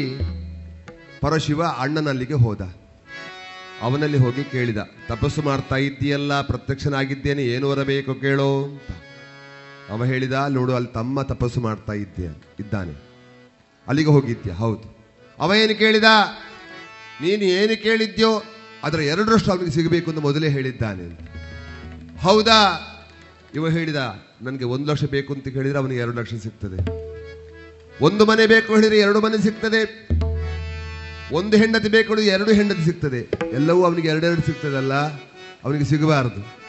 ಪರಶಿವ 1.21 1.61
ಅಣ್ಣನಲ್ಲಿಗೆ 1.65 2.33
ಹೋದ. 2.33 2.61
ಅವನಲ್ಲಿ 3.81 4.17
ಹೋಗಿ 4.17 4.43
ಕೇಳಿದ, 4.43 4.77
ತಪಸ್ಸು 5.07 5.41
ಮಾಡ್ತಾ 5.41 5.75
ಇದ್ದೀಯಲ್ಲ, 5.75 6.41
ಪ್ರತ್ಯಕ್ಷನಾಗಿದ್ದೇನೆ, 6.41 7.43
ಏನು 7.45 7.69
ಬರಬೇಕು 7.69 8.15
ಕೇಳೋ 8.15 8.63
ಅಂತ. 8.63 8.91
ಅವ 9.89 10.05
ಹೇಳಿದ, 10.05 10.35
ನೋಡು, 10.49 10.75
ಅಲ್ಲಿ 10.75 10.91
ತಮ್ಮ 10.93 11.21
ತಪಸ್ಸು 11.21 11.61
ಮಾಡ್ತಾ 11.61 11.93
ಇದ್ದೀಯ 11.93 12.29
ಇದ್ದಾನೆ. 12.59 12.93
ಅಲ್ಲಿಗೆ 13.87 14.09
ಹೋಗಿದ್ಯಾ? 14.09 14.55
ಹೌದು. 14.55 14.87
ಅವ 15.39 15.53
ಏನು 15.53 15.79
ಕೇಳಿದ? 15.79 16.09
ನೀನು 17.21 17.43
ಏನು 17.43 17.83
ಕೇಳಿದ್ಯೋ 17.83 18.43
ಅದರ 18.83 18.99
ಎರಡರಷ್ಟು 18.99 19.51
ಅವನಿಗೆ 19.51 19.71
ಸಿಗಬೇಕು 19.71 20.11
ಅಂತ 20.11 20.19
ಮೊದಲೇ 20.19 20.49
ಹೇಳಿದ್ದಾನೆ. 20.49 21.31
ಹೌದಾ? 22.17 22.87
ಇವ 23.55 23.69
ಹೇಳಿದ, 23.69 23.95
ನನಗೆ 24.41 24.63
ಒಂದು 24.63 24.91
ಲಕ್ಷ 24.91 25.03
ಬೇಕು 25.03 25.33
ಅಂತ 25.33 25.47
ಹೇಳಿದ್ರೆ 25.47 25.79
ಅವನಿಗೆ 25.79 26.01
ಎರಡು 26.01 26.19
ಲಕ್ಷ 26.19 26.33
ಸಿಗ್ತದೆ. 26.33 27.01
ಒಂದು 28.03 28.25
ಮನೆ 28.25 28.47
ಬೇಕು 28.47 28.73
ಹೇಳಿದ್ರೆ 28.73 28.99
ಎರಡು 28.99 29.21
ಮನೆ 29.21 29.43
ಸಿಗ್ತದೆ. 29.43 30.07
ಒಂದು 31.33 31.57
ಹೆಂಡತಿ 31.57 31.89
ಬೇಕು 31.89 32.13
ಹೇಳಿದ್ರೆ 32.13 32.33
ಎರಡು 32.33 32.51
ಹೆಂಡತಿ 32.51 32.83
ಸಿಗ್ತದೆ. 32.83 33.29
ಎಲ್ಲವೂ 33.53 33.83
ಅವನಿಗೆ 33.85 34.07
ಎರಡೆರಡು 34.07 34.41
ಸಿಗ್ತದಲ್ಲ. 34.41 34.93
ಅವನಿಗೆ 35.63 35.85
ಸಿಗಬಾರದು. 35.85 36.61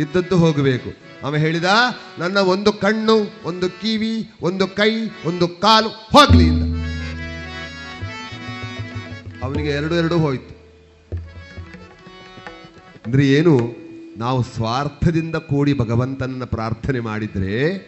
ಇದ್ದದ್ದು 0.00 0.36
ಹೋಗಬೇಕು. 0.36 1.08
ಅವ 1.26 1.36
ಹೇಳಿದ, 1.36 1.64
ನನ್ನ 2.18 2.38
ಒಂದು 2.38 2.72
ಕಣ್ಣು, 2.72 3.30
ಒಂದು 3.44 3.70
ಕಿವಿ, 3.70 4.30
ಒಂದು 4.42 4.66
ಕೈ, 4.66 4.90
ಒಂದು 5.24 5.48
ಕಾಲು 5.48 5.88
ಹೋಗ್ಲಿ 5.88 6.67
ಅವನಿಗೆ 9.42 9.68
ಎರಡು 9.68 9.94
ಎರಡು 9.94 10.18
ಹೋಯ್ತು. 10.18 10.58
ಅಂದ್ರೆ 13.06 13.28
ಏನು? 13.28 13.76
ನಾವು 14.16 14.42
ಸ್ವಾರ್ಥದಿಂದ 14.42 15.36
ಕೂಡಿ 15.36 15.78
ಭಗವಂತನನ್ನ 15.78 16.44
ಪ್ರಾರ್ಥನೆ 16.44 17.00
ಮಾಡಿದ್ರೆ 17.00 17.78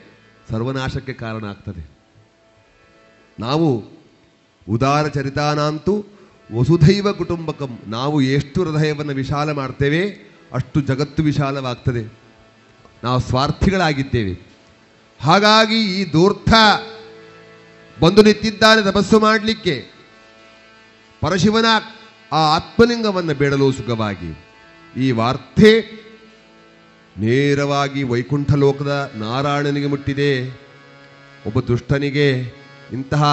ಸರ್ವನಾಶಕ್ಕೆ 0.50 1.12
ಕಾರಣ 1.12 1.44
ಆಗ್ತದೆ. 1.44 1.90
ನಾವು 3.40 3.84
ಉದಾರ 4.68 5.08
ಚರಿತಾನಾಂತು 5.08 6.06
ವಸುಧೈವ 6.54 7.12
ಕುಟುಂಬಕಂ. 7.12 7.78
ನಾವು 7.86 8.20
ಎಷ್ಟು 8.20 8.64
ಹೃದಯವನ್ನು 8.64 9.12
ವಿಶಾಲ 9.12 9.52
ಮಾಡ್ತೇವೆ, 9.52 10.08
ಅಷ್ಟು 10.52 10.80
ಜಗತ್ತು 10.80 11.22
ವಿಶಾಲವಾಗ್ತದೆ. 11.22 12.12
ನಾವು 13.04 13.20
ಸ್ವಾರ್ಥಿಗಳಾಗಿದ್ದೇವೆ. 13.20 14.50
ಹಾಗಾಗಿ 15.20 16.00
ಈ 16.00 16.12
ದೂರ್ಥ 16.12 16.52
ಬಂದು 18.00 18.22
ನಿಂತಿದ್ದಾನೆ 18.22 18.82
ತಪಸ್ಸು 18.82 19.20
ಮಾಡಲಿಕ್ಕೆ. 19.20 19.89
ಪರಶಿವನ 21.20 21.64
ಆ 22.32 22.36
ಆತ್ಮಲಿಂಗವನ್ನು 22.36 23.34
ಬೇಡಲು 23.34 23.72
ಸುಖವಾಗಿ. 23.72 24.30
ಈ 24.96 25.10
ವಾರ್ತೆ 25.10 25.72
ನೇರವಾಗಿ 27.16 28.02
ವೈಕುಂಠ 28.02 28.54
ಲೋಕದ 28.54 29.12
ನಾರಾಯಣನಿಗೆ 29.14 29.86
ಮುಟ್ಟಿದೆ. 29.86 30.48
ಒಬ್ಬ 31.46 31.60
ದುಷ್ಟನಿಗೆ 31.60 32.40
ಇಂತಹ 32.92 33.24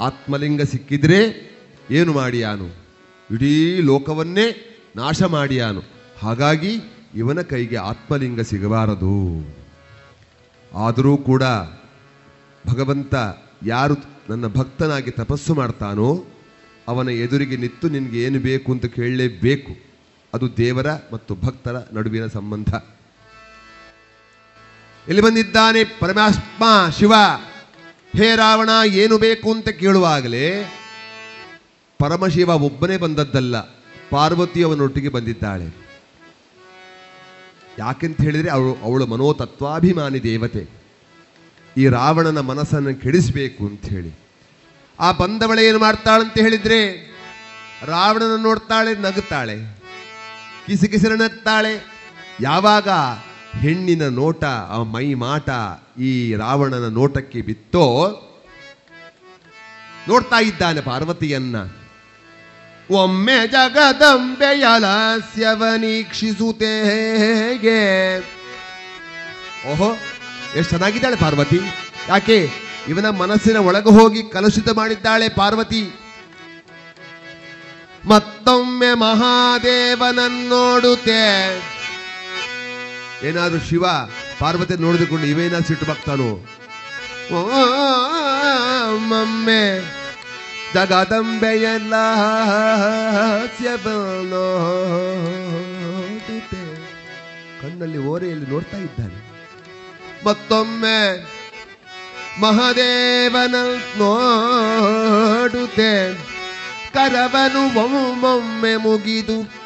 ಆತ್ಮಲಿಂಗ 0.00 0.62
ಸಿಕ್ಕಿದ್ರೆ 0.62 1.20
ಏನು 1.90 2.12
ಮಾಡಿಯಾನು 2.12 2.66
ಇಡೀ 3.30 3.80
ಲೋಕವನ್ನೇ 3.80 4.76
ನಾಶ 4.96 5.22
ಮಾಡಿಯಾನು 5.22 5.82
ಹಾಗಾಗಿ 6.22 6.80
ಇವನ 7.14 7.40
ಕೈಗೆ 7.40 7.76
ಆತ್ಮಲಿಂಗ 7.76 8.40
ಸಿಗಬಾರದು. 8.40 9.14
ಆದರೂ 10.74 11.16
ಕೂಡ 11.16 11.42
ಭಗವಂತ 12.66 13.14
ಯಾರು 13.66 13.94
ನನ್ನ 14.28 14.46
ಭಕ್ತನಾಗಿ 14.46 15.10
ತಪಸ್ಸು 15.10 15.54
ಮಾಡ್ತಾನೋ 15.54 16.24
ಅವನ 16.88 17.08
ಎದುರಿಗೆ 17.08 17.56
ನಿಂತು 17.56 17.88
ನಿನಗೆ 17.88 18.22
ಏನು 18.22 18.38
ಬೇಕು 18.38 18.72
ಅಂತ 18.72 18.86
ಕೇಳಲೇಬೇಕು. 18.86 19.94
ಅದು 20.34 20.56
ದೇವರ 20.56 20.86
ಮತ್ತು 21.12 21.34
ಭಕ್ತರ 21.34 21.76
ನಡುವಿನ 21.92 22.26
ಸಂಬಂಧ. 22.26 22.74
ಎಲ್ಲಿ 25.08 25.20
ಬಂದಿದ್ದಾನೆ 25.20 25.84
ಪರಮಾತ್ಮ, 25.84 26.64
ಶಿವ. 26.98 27.12
ಹೇ 28.16 28.36
ರಾವಣ, 28.36 28.68
ಏನು 28.86 29.18
ಬೇಕು 29.18 29.52
ಅಂತ 29.52 29.68
ಕೇಳುವಾಗಲೇ 29.68 30.72
ಪರಮಶಿವ 31.98 32.48
ಒಬ್ಬನೇ 32.48 32.96
ಬಂದದ್ದಲ್ಲ, 32.96 33.60
ಪಾರ್ವತಿ 34.10 34.62
ಅವನೊಟ್ಟಿಗೆ 34.62 35.08
ಬಂದಿದ್ದಾಳೆ. 35.08 35.84
ಯಾಕೆಂತ 37.78 38.20
ಹೇಳಿದರೆ 38.20 38.50
ಅವಳು 38.50 38.74
ಅವಳು 38.82 39.06
ಮನೋತತ್ವಾಭಿಮಾನಿ 39.06 40.22
ದೇವತೆ. 40.22 40.66
ಈ 41.76 41.88
ರಾವಣನ 41.88 42.40
ಮನಸ್ಸನ್ನು 42.40 42.94
ಕೆಡಿಸಬೇಕು 42.94 43.66
ಅಂತ 43.66 43.84
ಹೇಳಿ. 43.84 44.23
ಆ 45.00 45.12
ಬಂದವಳೆ 45.12 45.66
ಏನು 45.66 45.78
ಮಾಡ್ತಾಳಂತ 45.78 46.38
ಹೇಳಿದ್ರೆ, 46.38 46.80
ರಾವಣನ 47.86 48.42
ನೋಡ್ತಾಳೆ, 48.42 48.94
ನಗುತ್ತಾಳೆ, 48.94 49.56
ಕಿಸಿ 50.66 50.88
ನಗ್ತಾಳೆ. 51.18 51.86
ಯಾವಾಗ 52.40 52.88
ಹೆಣ್ಣಿನ 53.60 54.08
ನೋಟ, 54.08 54.44
ಆ 54.44 54.82
ಮೈ 54.82 55.14
ಮಾಟ 55.14 55.50
ಈ 56.00 56.34
ರಾವಣನ 56.34 56.88
ನೋಟಕ್ಕೆ 56.88 57.40
ಬಿತ್ತೋ, 57.40 57.86
ನೋಡ್ತಾ 60.08 60.38
ಇದ್ದಾನೆ 60.40 60.80
ಪಾರ್ವತಿಯನ್ನ. 60.80 61.56
ಒಮ್ಮೆ 62.90 63.46
ಜಗದಂಬೆಯ 63.46 64.64
ಹೇಗೆ? 66.64 68.18
ಓಹೋ, 69.72 69.90
ಎಷ್ಟು 70.56 70.70
ಚೆನ್ನಾಗಿದ್ದಾಳೆ 70.70 71.16
ಪಾರ್ವತಿ. 71.16 71.60
ಯಾಕೆ? 72.08 72.63
ಇವನ 72.88 73.08
ಮನಸ್ಸಿನ 73.08 73.56
ಒಳಗೆ 73.56 73.98
ಹೋಗಿ 73.98 74.22
ಕಲುಷಿತ 74.22 74.70
ಮಾಡಿದ್ದಾಳೆ 74.70 75.28
ಪಾರ್ವತಿ. 75.28 75.92
ಮತ್ತೊಮ್ಮೆ 78.04 78.94
ಮಹಾದೇವನನ್ನೋಡುತ್ತೆ 78.94 81.22
ಏನಾದ್ರು 83.28 83.68
ಶಿವ 83.68 83.84
ಪಾರ್ವತಿ 84.38 84.76
ನೋಡಿದುಕೊಂಡು 84.76 85.26
ಇವೇನ 85.26 85.58
ಸಿಟ್ಟು 85.58 85.86
ಬಗ್ತಾನು 85.86 86.48
ಒಮ್ಮೆ 89.20 89.80
ಜಗದಂಬೆಯಲ್ಲ. 90.74 91.94
ಕಣ್ಣಲ್ಲಿ 97.62 97.98
ಓರೆಯಲ್ಲಿ 97.98 98.46
ನೋಡ್ತಾ 98.46 98.76
ಇದ್ದಾನೆ. 98.76 99.34
ಮತ್ತೊಮ್ಮೆ 100.26 101.33
ಮಹಾದೇವನ 102.40 103.54
ನೋಡುತ್ತೆ. 103.98 106.14
ಕರವನು 106.94 107.80
ಒಮ್ಮೊಮ್ಮೆ 107.80 108.76
ಮುಗಿದು. 108.76 109.64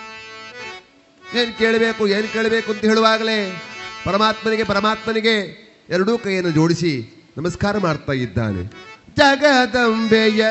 ಏನ್ 1.35 1.59
ಕೇಳಬೇಕು 1.59 2.09
ಏನ್ 2.09 2.29
ಕೇಳಬೇಕು 2.29 2.73
ಅಂತ 2.73 2.81
ಹೇಳುವಾಗಲೇ 2.81 3.63
ಪರಮಾತ್ಮನಿಗೆ 4.05 4.65
ಪರಮಾತ್ಮನಿಗೆ 4.65 5.69
ಎರಡೂ 5.91 6.19
ಕೈಯನ್ನು 6.19 6.51
ಜೋಡಿಸಿ 6.51 7.25
ನಮಸ್ಕಾರ 7.37 7.79
ಮಾಡ್ತಾ 7.79 8.13
ಇದ್ದಾನೆ. 8.13 8.73
ಜಗದಂಬೆಯ, 9.17 10.47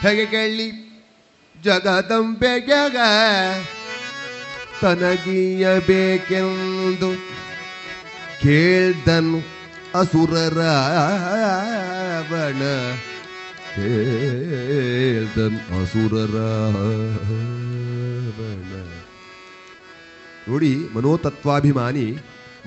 ಹೇಗೆ 0.00 0.26
ಕೇಳಿ? 0.26 0.90
ಜಗದಂಬೆಯಗ 1.62 2.96
ತನಗೀಯಬೇಕೆಂದು 4.82 7.16
ಕೇಳ್ದನು. 8.42 9.59
ಅಸುರರಾವಣ 9.94 10.62
ಅಸುರರ 15.80 16.36
ಬಣ. 18.38 18.70
ನೋಡಿ, 20.48 20.76
ಮನೋತತ್ವಾಭಿಮಾನಿ, 20.96 22.16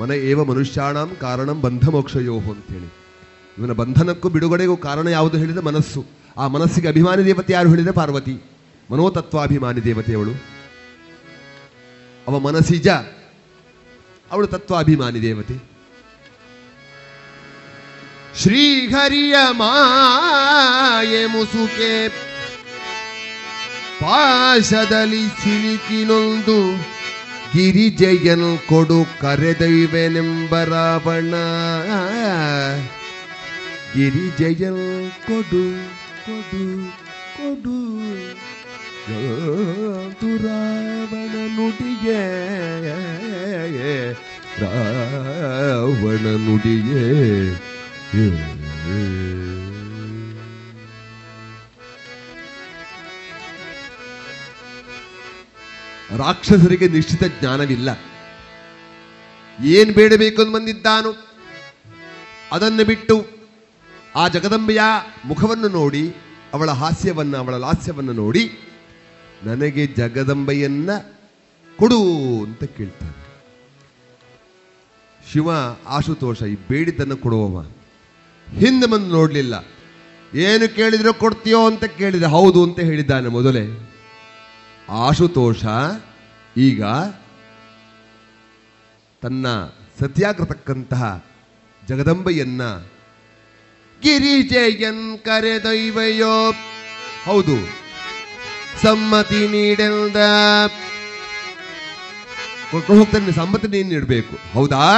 ಮನ 0.01 0.11
ಏವ 0.11 0.43
ಮನುಷ್ಯಾಣಂ 0.43 1.17
ಕಾರಣಂ 1.21 1.61
ಬಂಧ 1.61 1.89
ಮೋಕ್ಷಯೋ 1.89 2.39
ಅಂತೇಳಿ. 2.39 2.93
ಇವನ 3.57 3.71
ಬಂಧನಕ್ಕೂ 3.71 4.29
ಬಿಡುಗಡೆಗೂ 4.29 4.77
ಕಾರಣ 4.77 5.07
ಯಾವುದು 5.07 5.37
ಹೇಳಿದ 5.37 5.57
ಮನಸ್ಸು. 5.57 6.05
ಆ 6.37 6.47
ಮನಸ್ಸಿಗೆ 6.47 6.87
ಅಭಿಮಾನಿ 6.87 7.25
ದೇವತೆ 7.25 7.53
ಯಾರು 7.53 7.69
ಹೇಳಿದ? 7.69 7.89
ಪಾರ್ವತಿ. 7.89 8.41
ಮನೋತತ್ವಾಭಿಮಾನಿ 8.91 9.83
ದೇವತೆಯವಳು 9.83 10.31
ಅವ 12.27 12.39
ಮನಸ್ಸಿಜ, 12.39 12.87
ಅವಳು 14.31 14.47
ತತ್ವಾಭಿಮಾನಿ 14.47 15.21
ದೇವತೆ. 15.21 15.72
ಶ್ರೀಹರಿಯ 18.37 19.35
ಮಾಯೆ 19.51 21.25
ಮುಸುಕೆ. 21.25 22.07
ಪಾಶದಲ್ಲಿ 24.01 25.27
ಸಿಲುಕಿನೊಂದು 25.27 26.77
ಗಿರಿಜಯನ್ 27.53 28.57
ಕೊಡು 28.57 29.05
ಕರೆದೈವೆನೆಂಬ 29.21 30.63
ರಾವಣ. 30.63 31.33
ಗಿರಿಜಯನ್ 33.95 35.11
ಕೊಡು 35.11 35.65
ಕೊಡು 36.25 36.91
ಕೊಡು. 37.37 37.77
ರಾವಣ 40.47 41.35
ನುಡಿಯೇ? 41.55 42.23
ರಾವಣ 44.59 46.25
ನುಡಿಯೇ? 46.47 47.55
ರಾಕ್ಷಸರಿಗೆ 56.17 56.87
ನಿಶ್ಚಿತ 56.87 57.23
ಜ್ಞಾನವಿಲ್ಲ. 57.23 57.89
ಏನ್ 59.65 59.93
ಬೇಡಬೇಕು 59.93 60.41
ಅಂತ 60.41 60.55
ಬಂದಿದ್ದಾನು? 60.55 61.27
ಅದನ್ನು 62.51 62.85
ಬಿಟ್ಟು 62.85 63.25
ಆ 64.15 64.27
ಜಗದಂಬೆಯ 64.27 64.81
ಮುಖವನ್ನು 65.25 65.67
ನೋಡಿ, 65.67 66.13
ಅವಳ 66.53 66.71
ಹಾಸ್ಯವನ್ನು, 66.71 67.37
ಅವಳ 67.37 67.55
ಲಾಸ್ಯವನ್ನು 67.55 68.13
ನೋಡಿ, 68.13 68.51
ನನಗೆ 69.43 69.87
ಜಗದಂಬೆಯನ್ನ 69.87 70.89
ಕೊಡು 71.77 72.03
ಅಂತ 72.43 72.63
ಕೇಳ್ತಾನೆ. 72.63 73.23
ಶಿವ 75.33 75.49
ಆಶುತೋಷ, 75.87 76.43
ಈ 76.43 76.55
ಬೇಡಿದ್ದನ್ನು 76.69 77.17
ಕೊಡುವವ. 77.17 77.65
ಹಿಂದೆ 78.59 78.87
ಬಂದು 78.87 79.07
ನೋಡಲಿಲ್ಲ. 79.07 79.65
ಏನು 80.35 80.75
ಕೇಳಿದ್ರೋ 80.75 81.13
ಕೊಡ್ತೀಯೋ 81.13 81.67
ಅಂತ 81.67 81.83
ಕೇಳಿದ್ರೆ 81.83 82.29
ಹೌದು 82.29 82.63
ಅಂತ 82.63 82.79
ಹೇಳಿದ್ದಾನೆ 82.79 83.27
ಮೊದಲೇ. 83.27 83.89
ಆಶುತೋಷ, 84.89 85.65
ಈಗ 86.57 86.83
ತನ್ನ 89.21 89.47
ಸತ್ಯಾಗ್ರತಕ್ಕಂತಹ 89.99 91.25
ಜಗದಂಬೆಯನ್ನ 91.87 92.61
ಗಿರಿಜಯನ್ 94.01 95.19
ಕರೆದೊಯ್ವಯೋ. 95.19 96.51
ಹೌದು. 97.25 97.83
ಸಮ್ಮತಿ 98.81 99.47
ನೀಡೆಲ್ದ. 99.47 100.15
ಕೊಟ್ಟು 102.71 102.93
ಹೋಗ್ತಾನೆ 102.93 103.31
ಸಮ್ಮತಿ 103.31 103.67
ನೀನು 103.67 103.89
ನೀಡಬೇಕು? 103.89 104.53
ಹೌದಾ? 104.53 104.91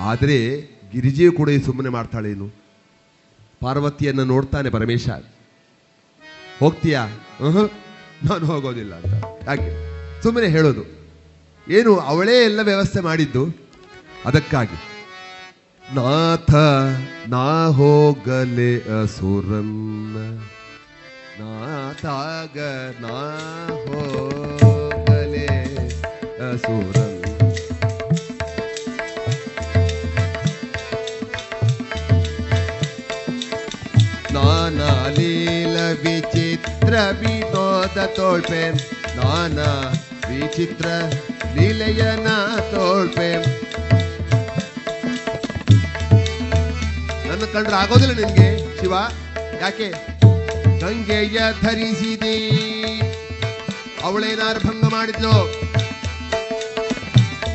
ಆದರೆ 0.00 0.68
ಗಿರಿಜೆಯು 0.92 1.32
ಕೂಡ 1.32 1.50
ಸುಮ್ಮನೆ 1.66 1.88
ಮಾಡ್ತಾಳೇನು? 1.88 2.50
ಪಾರ್ವತಿಯನ್ನು 3.60 4.24
ನೋಡ್ತಾನೆ 4.24 4.70
ಪರಮೇಶ. 4.70 5.08
ಹೋಗ್ತೀಯಾ? 6.60 7.06
ಹ 7.40 7.42
ನಾನು 8.30 8.46
ಹೋಗೋದಿಲ್ಲ 8.46 8.94
ಅಂತ. 8.94 9.24
ಯಾಕೆ? 9.48 9.88
ಸುಮ್ಮನೆ 10.22 10.48
ಹೇಳೋದು. 10.48 10.98
ಏನು, 11.70 11.96
ಅವಳೇ 11.96 12.44
ಎಲ್ಲ 12.44 12.60
ವ್ಯವಸ್ಥೆ 12.62 13.00
ಮಾಡಿದ್ದು? 13.00 13.68
ಅದಕ್ಕಾಗಿ. 14.24 14.74
ನಾಥ, 15.94 16.54
ನಾ 17.28 17.66
ಹೋಗಲೆ 17.66 19.02
ಅಸುರನ್ನ. 19.02 20.16
ನಾಥಾಗ 21.40 22.58
ನಾ 23.00 23.66
ಹೋಗಲೆ 23.86 25.46
ಅಸುರನ್ನ. 26.52 27.17
ವಿನೋದ 37.20 38.04
ತೋಳ್ಪೇನ್ 38.06 38.78
ನಾನಾ 39.16 39.92
ವಿಚಿತ್ರ 40.28 40.86
ಲೀಲೆಯನ 41.54 42.26
ತೋಳ್ಪೇನ್ 42.60 43.44
ನನ್ನ 47.28 47.44
ಕಂಡ್ರೆ 47.52 47.76
ಆಗೋದಿಲ್ಲ 47.76 48.24
ನಿನ್ಗೆ, 48.24 48.80
ಶಿವ? 48.80 48.94
ಯಾಕೆ? 49.60 49.90
ಗಂಗೆಯ 50.80 51.40
ಧರಿಸಿದೆ. 51.62 52.36
ಅವಳೇನಾರು 54.04 54.60
ಭಂಗ 54.60 54.92
ಮಾಡಿದ್ಲು? 54.92 55.60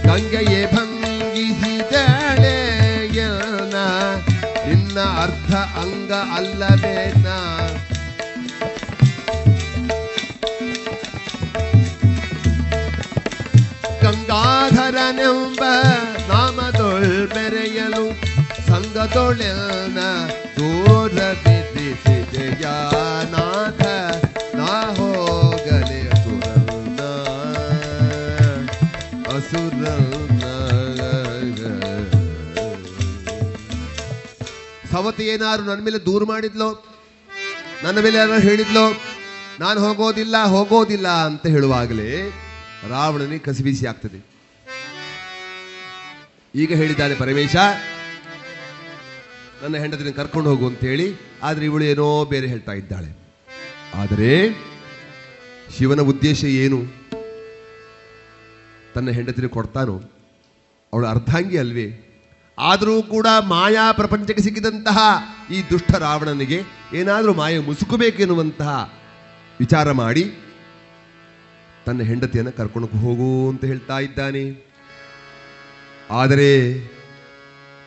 ಗಂಗೆಯೇ 0.04 0.66
ಭಂಗಿಸಿದಳೆ 0.66 1.03
ನಿನ್ನ 4.96 5.06
ಅರ್ಧ 5.22 5.52
ಅಂಗ 5.82 6.12
ಅಲ್ಲವೇನ 6.36 7.28
ಗಂಗಾಧರನೆಂಬ 14.26 15.64
ನಾಮದೊಳ್ 16.30 17.10
ಬೆರೆಯಲು 17.34 18.04
ಸಂಗದೊಳೆನ 18.68 20.00
ದೂರ 20.58 21.16
ಬಿದ್ದಿಸಿದೆಯ 21.44 22.66
ಸವತಿ 35.04 35.24
ಏನಾದ್ರು 35.28 35.64
ನನ್ನ 35.68 35.82
ಮೇಲೆ 35.84 36.00
ದೂರ 36.06 36.24
ಮಾಡಿದ್ಲೋ, 36.24 36.68
ನನ್ನ 37.84 37.98
ಮೇಲೆ 38.04 38.18
ಯಾರು 38.18 38.36
ಹೇಳಿದ್ಲೋ, 38.46 38.84
ನಾನು 39.60 39.80
ಹೋಗೋದಿಲ್ಲ 39.86 40.36
ಹೋಗೋದಿಲ್ಲ 40.54 41.08
ಅಂತ 41.30 41.46
ಹೇಳುವಾಗಲೇ 41.56 42.12
ರಾವಣನಿಗೆ 42.90 43.44
ಕಸಿಬಿಸಿ 43.48 43.86
ಆಗ್ತದೆ. 43.92 44.20
ಈಗ 46.56 46.72
ಹೇಳಿದ್ದಾನೆ 46.82 47.16
ಪರಮೇಶ, 47.16 47.56
ನನ್ನ 49.64 49.76
ಹೆಂಡತಿನ 49.84 50.14
ಕರ್ಕೊಂಡು 50.20 50.50
ಹೋಗು 50.50 50.66
ಅಂತ 50.68 50.82
ಹೇಳಿ 50.90 51.08
ಆದ್ರೆ 51.44 51.66
ಇವಳು 51.66 51.86
ಏನೋ 51.92 52.08
ಬೇರೆ 52.34 52.48
ಹೇಳ್ತಾ 52.54 52.76
ಇದ್ದಾಳೆ. 52.82 53.12
ಆದರೆ 54.02 54.32
ಶಿವನ 55.76 56.02
ಉದ್ದೇಶ 56.14 56.44
ಏನು? 56.64 56.80
ತನ್ನ 58.96 59.10
ಹೆಂಡತಿನ 59.20 59.50
ಕೊಡ್ತಾನೋ, 59.58 59.98
ಅವಳು 60.94 61.08
ಅರ್ಧಾಂಗಿ 61.08 61.58
ಅಲ್ವೇ? 61.58 61.88
ಆದರೂ 62.58 63.02
ಕೂಡ 63.02 63.28
ಮಾಯಾ 63.48 63.92
ಪ್ರಪಂಚಕ್ಕೆ 63.92 64.44
ಸಿಕ್ಕಿದಂತಹ 64.44 65.00
ಈ 65.52 65.62
ದುಷ್ಟ 65.70 65.96
ರಾವಣನಿಗೆ 65.96 66.64
ಏನಾದರೂ 66.94 67.34
ಮಾಯ 67.34 67.60
ಮುಸುಕಬೇಕೆನ್ನುವಂತಹ 67.60 68.94
ವಿಚಾರ 69.60 69.92
ಮಾಡಿ 69.92 70.34
ತನ್ನ 71.86 72.02
ಹೆಂಡತಿಯನ್ನು 72.02 72.52
ಕರ್ಕೊಂಡು 72.52 72.88
ಹೋಗು 72.88 73.50
ಅಂತ 73.50 73.66
ಹೇಳ್ತಾ 73.66 74.00
ಇದ್ದಾನೆ. 74.00 74.44
ಆದರೆ 76.12 76.80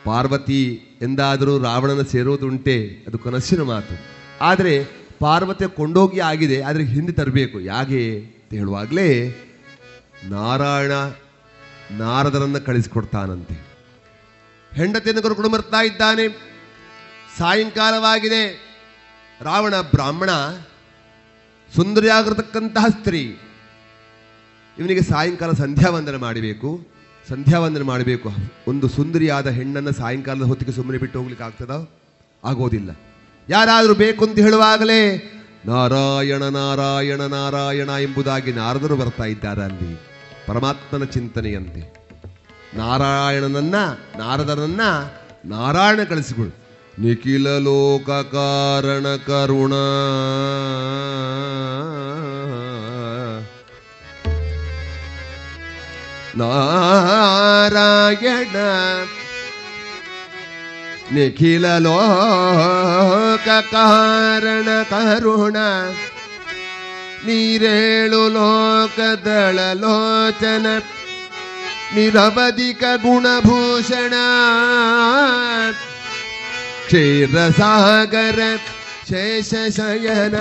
ಪಾರ್ವತಿ 0.05 0.63
ಎಂದಾದರೂ 1.03 1.59
ರಾವಣನ 1.59 2.03
ಸೇರೋದುಂಟೆ, 2.03 3.05
ಅದು 3.07 3.19
ಕನಸಿನ 3.19 3.63
ಮಾತು. 3.63 3.95
ಆದರೆ 4.41 4.85
ಪಾರ್ವತಿ 5.19 5.77
ಕೊಂಡೋಗಿ 5.77 6.21
ಆಗಿದೆ, 6.21 6.63
ಆದರೆ 6.63 6.85
ಹಿಂದೆ 6.85 7.13
ತರಬೇಕು. 7.13 7.61
ಯಾಕೆ 7.61 8.19
ಅಂತ 8.19 8.55
ಹೇಳುವಾಗಲೇ 8.55 9.09
ನಾರಾಯಣ 10.25 10.93
ನಾರದರನ್ನ 12.05 12.59
ಕಳಿಸಿಕೊಡ್ತಾನಂತೆ. 12.59 13.76
ಹೆಂಡತಿಯನ್ನು 14.75 15.23
ಕರ್ಕೊಂಡು 15.23 15.51
ಬರ್ತಾ 15.51 15.83
ಇದ್ದಾನೆ. 15.83 16.29
ಸಾಯಂಕಾಲವಾಗಿದೆ. 17.39 18.67
ರಾವಣ 19.43 19.81
ಬ್ರಾಹ್ಮಣ, 19.81 20.31
ಸುಂದರಿಯಾಗಿರತಕ್ಕಂತಹ 21.77 22.87
ಸ್ತ್ರೀ. 22.89 23.39
ಇವನಿಗೆ 24.79 25.03
ಸಾಯಂಕಾಲ 25.03 25.53
ಸಂಧ್ಯಾ 25.53 25.91
ವಂದನೆ 25.91 26.17
ಮಾಡಬೇಕು. 26.17 26.87
ಸಂಧ್ಯಾ 27.29 27.59
ವಂದನೆ 27.59 27.85
ಮಾಡಬೇಕು. 27.85 28.33
ಒಂದು 28.69 28.89
ಸುಂದರಿಯಾದ 28.89 29.49
ಹೆಣ್ಣನ್ನು 29.49 29.93
ಸಾಯಂಕಾಲದ 29.93 30.43
ಹೊತ್ತಿಗೆ 30.43 30.73
ಸುಮ್ಮನೆ 30.73 30.99
ಬಿಟ್ಟು 30.99 31.19
ಹೋಗ್ಲಿಕ್ಕೆ 31.19 31.45
ಆಗ್ತದ? 31.45 31.89
ಆಗೋದಿಲ್ಲ. 32.45 32.91
ಯಾರಾದರೂ 33.49 33.95
ಬೇಕು 33.95 34.25
ಅಂತ 34.25 34.39
ಹೇಳುವಾಗಲೇ, 34.39 35.33
ನಾರಾಯಣ 35.67 36.43
ನಾರಾಯಣ 36.43 37.21
ನಾರಾಯಣ 37.21 37.89
ಎಂಬುದಾಗಿ 37.89 38.53
ನಾರದರು 38.53 38.97
ಬರ್ತಾ 38.97 39.25
ಇದ್ದಾರೆ 39.25 39.63
ಅಲ್ಲಿ. 39.63 40.01
ಪರಮಾತ್ಮನ 40.47 41.05
ಚಿಂತನೆಯಂತೆ. 41.05 41.96
ನಾರಾಯಣನನ್ನ, 42.75 43.75
ನಾರದನನ್ನ 44.19 44.81
ನಾರಾಯಣ 45.45 46.03
ಕಳಿಸಿಕೊಡು. 46.03 46.67
ನಿಖಿಲ 46.99 47.49
ಲೋಕ 47.49 48.11
ಕಾರಣ 48.11 49.17
ಕರುಣ. 49.17 49.73
ನಾರಾಯಣ, 56.37 58.57
ನಿಖಿಲ 61.13 61.79
ಲೋಕ 61.79 63.49
ಕಾರಣ 63.49 64.69
ಕರುಣ. 64.91 65.57
ನೀರೇಳು 67.27 68.29
ಲೋಕದಳ 68.29 69.59
ಲೋಚನ 69.75 70.67
निरवधिकगुणभूषण 71.95 74.15
क्षीरसागर 76.87 78.39
शेषशयन 79.09 80.37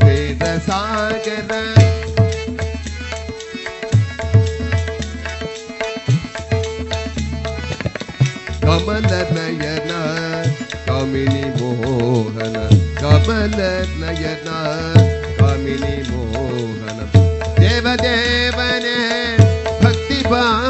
क्षीरसागर। 0.00 1.50
कमलनयन 8.64 9.90
कमिनी 10.88 11.44
मोहन 11.58 12.56
कमल 13.00 13.58
नयन 14.00 14.48
कमिनी 15.40 15.96
मोहन। 16.10 16.98
देवदेव 17.60 18.47
ಭಕ್ತಿ 20.30 20.67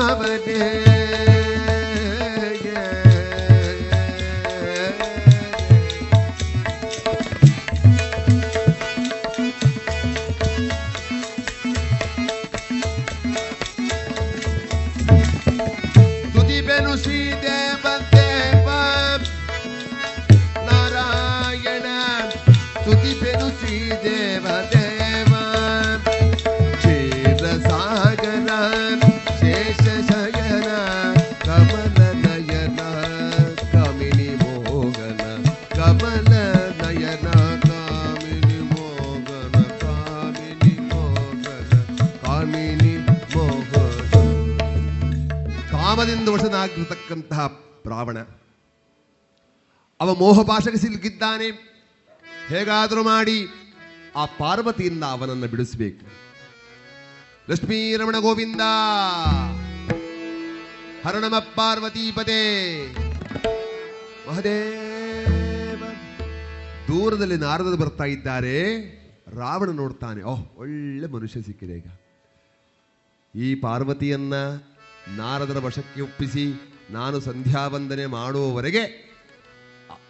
ಕಾಮದಿಂದ 46.58 46.86
ವಶನಾಗಿರತಕ್ಕಂತಹ 46.86 47.60
ರಾವಣ. 47.88 48.18
ಅವ 50.00 50.14
ಮೋಹಪಾಶಕ್ಕೆ 50.14 50.78
ಸಿಲುಕಿದ್ದಾನೆ. 50.78 51.50
ಹೇಗಾದರೂ 52.48 53.02
ಮಾಡಿ 53.02 53.46
ಆ 54.16 54.24
ಪಾರ್ವತಿಯಿಂದ 54.24 55.04
ಅವನನ್ನು 55.04 55.46
ಬಿಡಿಸಬೇಕು. 55.46 56.06
ಲಕ್ಷ್ಮೀ 57.50 57.96
ರಮಣ 57.96 58.18
ಗೋವಿಂದ. 58.18 58.60
ಹರಣಮ 61.06 61.38
ಪಾರ್ವತೀಪದೇ 61.38 62.56
ಮಹದೇವ. 64.28 65.84
ದೂರದಲ್ಲಿ 66.88 67.36
ನಾರದ 67.36 67.74
ಬರ್ತಾ 67.74 68.04
ಇದ್ದಾರೆ. 68.04 68.78
ರಾವಣ 69.36 69.70
ನೋಡ್ತಾನೆ. 69.70 70.22
ಓಹ್, 70.22 70.56
ಒಳ್ಳೆ 70.56 71.06
ಮನುಷ್ಯ 71.06 71.42
ಸಿಕ್ಕಿದೆ 71.42 71.72
ಈಗ. 71.72 71.86
ಈ 73.34 73.54
ಪಾರ್ವತಿಯನ್ನ 73.54 74.34
ನಾರದರ 75.16 75.58
ವಶಕ್ಕೆ 75.58 76.00
ಒಪ್ಪಿಸಿ 76.00 76.72
ನಾನು 76.90 77.20
ಸಂಧ್ಯಾ 77.20 77.66
ವಂದನೆ 77.66 78.06
ಮಾಡುವವರೆಗೆ 78.06 79.08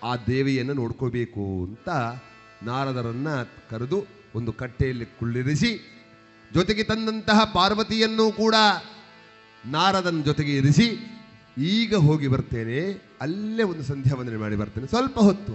ಆ- 0.03 0.17
ದೇವಿಯನ್ನು 0.17 0.75
ನೋಡ್ಕೋಬೇಕು 0.75 1.41
ಅಂತ 1.41 1.89
ನಾರದರನ್ನ 2.63 3.29
ಕರೆದು 3.43 4.05
ಒಂದು 4.35 4.53
ಕಟ್ಟೆಯಲ್ಲಿ 4.53 5.05
ಕುಳ್ಳಿರಿಸಿ 5.07 5.95
ಜೊತೆಗೆ 6.55 6.85
ತಂದಂತಹ 6.85 7.45
ಪಾರ್ವತಿಯನ್ನು 7.45 8.33
ಕೂಡ 8.33 8.55
ನಾರದನ 9.65 10.23
ಜೊತೆಗೆ 10.23 10.57
ಇರಿಸಿ, 10.57 11.19
ಈಗ 11.59 11.97
ಹೋಗಿ 11.97 12.29
ಬರ್ತೇನೆ, 12.29 13.09
ಅಲ್ಲೇ 13.21 13.63
ಒಂದು 13.63 13.83
ಸಂಧ್ಯಾ 13.83 14.17
ವಂದನೆ 14.17 14.37
ಮಾಡಿ 14.37 14.57
ಬರ್ತೇನೆ, 14.57 14.87
ಸ್ವಲ್ಪ 14.87 15.19
ಹೊತ್ತು. 15.19 15.53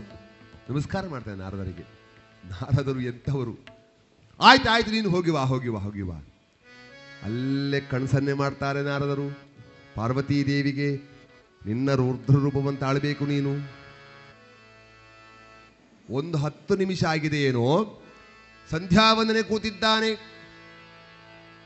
ನಮಸ್ಕಾರ 0.74 1.08
ಮಾಡ್ತೇನೆ 1.08 1.38
ನಾರದರಿಗೆ. 1.38 1.84
ನಾರದರು 2.50 3.02
ಎಂಥವರು? 3.02 3.66
ಆಯ್ತು 4.42 4.70
ಆಯ್ತು, 4.70 4.92
ನೀನು 4.92 5.10
ಹೋಗಿವಾ 5.10 5.42
ಹೋಗಿವಾ 5.42 5.80
ಹೋಗಿವಾ 5.80 6.33
ಅಲ್ಲೇ 7.24 7.80
ಕಣ್ಸನ್ನೆ 7.82 8.34
ಮಾಡ್ತಾರೆ 8.34 8.84
ನಾರದರು. 8.84 9.40
ಪಾರ್ವತೀ 9.96 10.46
ದೇವಿಗೆ 10.46 10.96
ನಿನ್ನ 11.66 11.94
ರುದ್ರ 11.94 12.36
ರೂಪವನ್ನು 12.36 12.80
ತಾಳಬೇಕು 12.80 13.26
ನೀನು. 13.26 13.84
ಒಂದು 16.10 16.38
ಹತ್ತು 16.38 16.76
ನಿಮಿಷ 16.76 17.04
ಆಗಿದೆ 17.04 17.44
ಏನೋ 17.44 18.02
ಸಂಧ್ಯಾವಂದನೆ 18.72 19.42
ಕೂತಿದ್ದಾನೆ. 19.42 20.34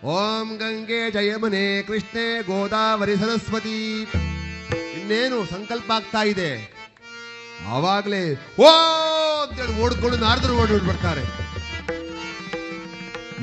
ಓಂ 0.03 0.57
ಗಂಗೆ 0.57 1.11
ಜಯಮನೆ 1.11 1.83
ಕೃಷ್ಣೆ 1.83 2.43
ಗೋದಾವರಿ 2.43 3.15
ಸರಸ್ವತಿ. 3.15 4.01
ಇನ್ನೇನು 4.97 5.45
ಸಂಕಲ್ಪ 5.45 5.91
ಆಗ್ತಾ 5.91 6.23
ಇದೆ? 6.23 6.77
ಆವಾಗಲೇ 7.67 8.33
ಓ 8.59 8.67
ಅಂತೇಳಿ 9.43 9.81
ಓಡ್ಕೊಂಡು 9.81 10.17
ನಾರದರು 10.17 10.53
ಓಡಿ 10.55 10.87
ಬರ್ತಾರೆ. 10.87 11.46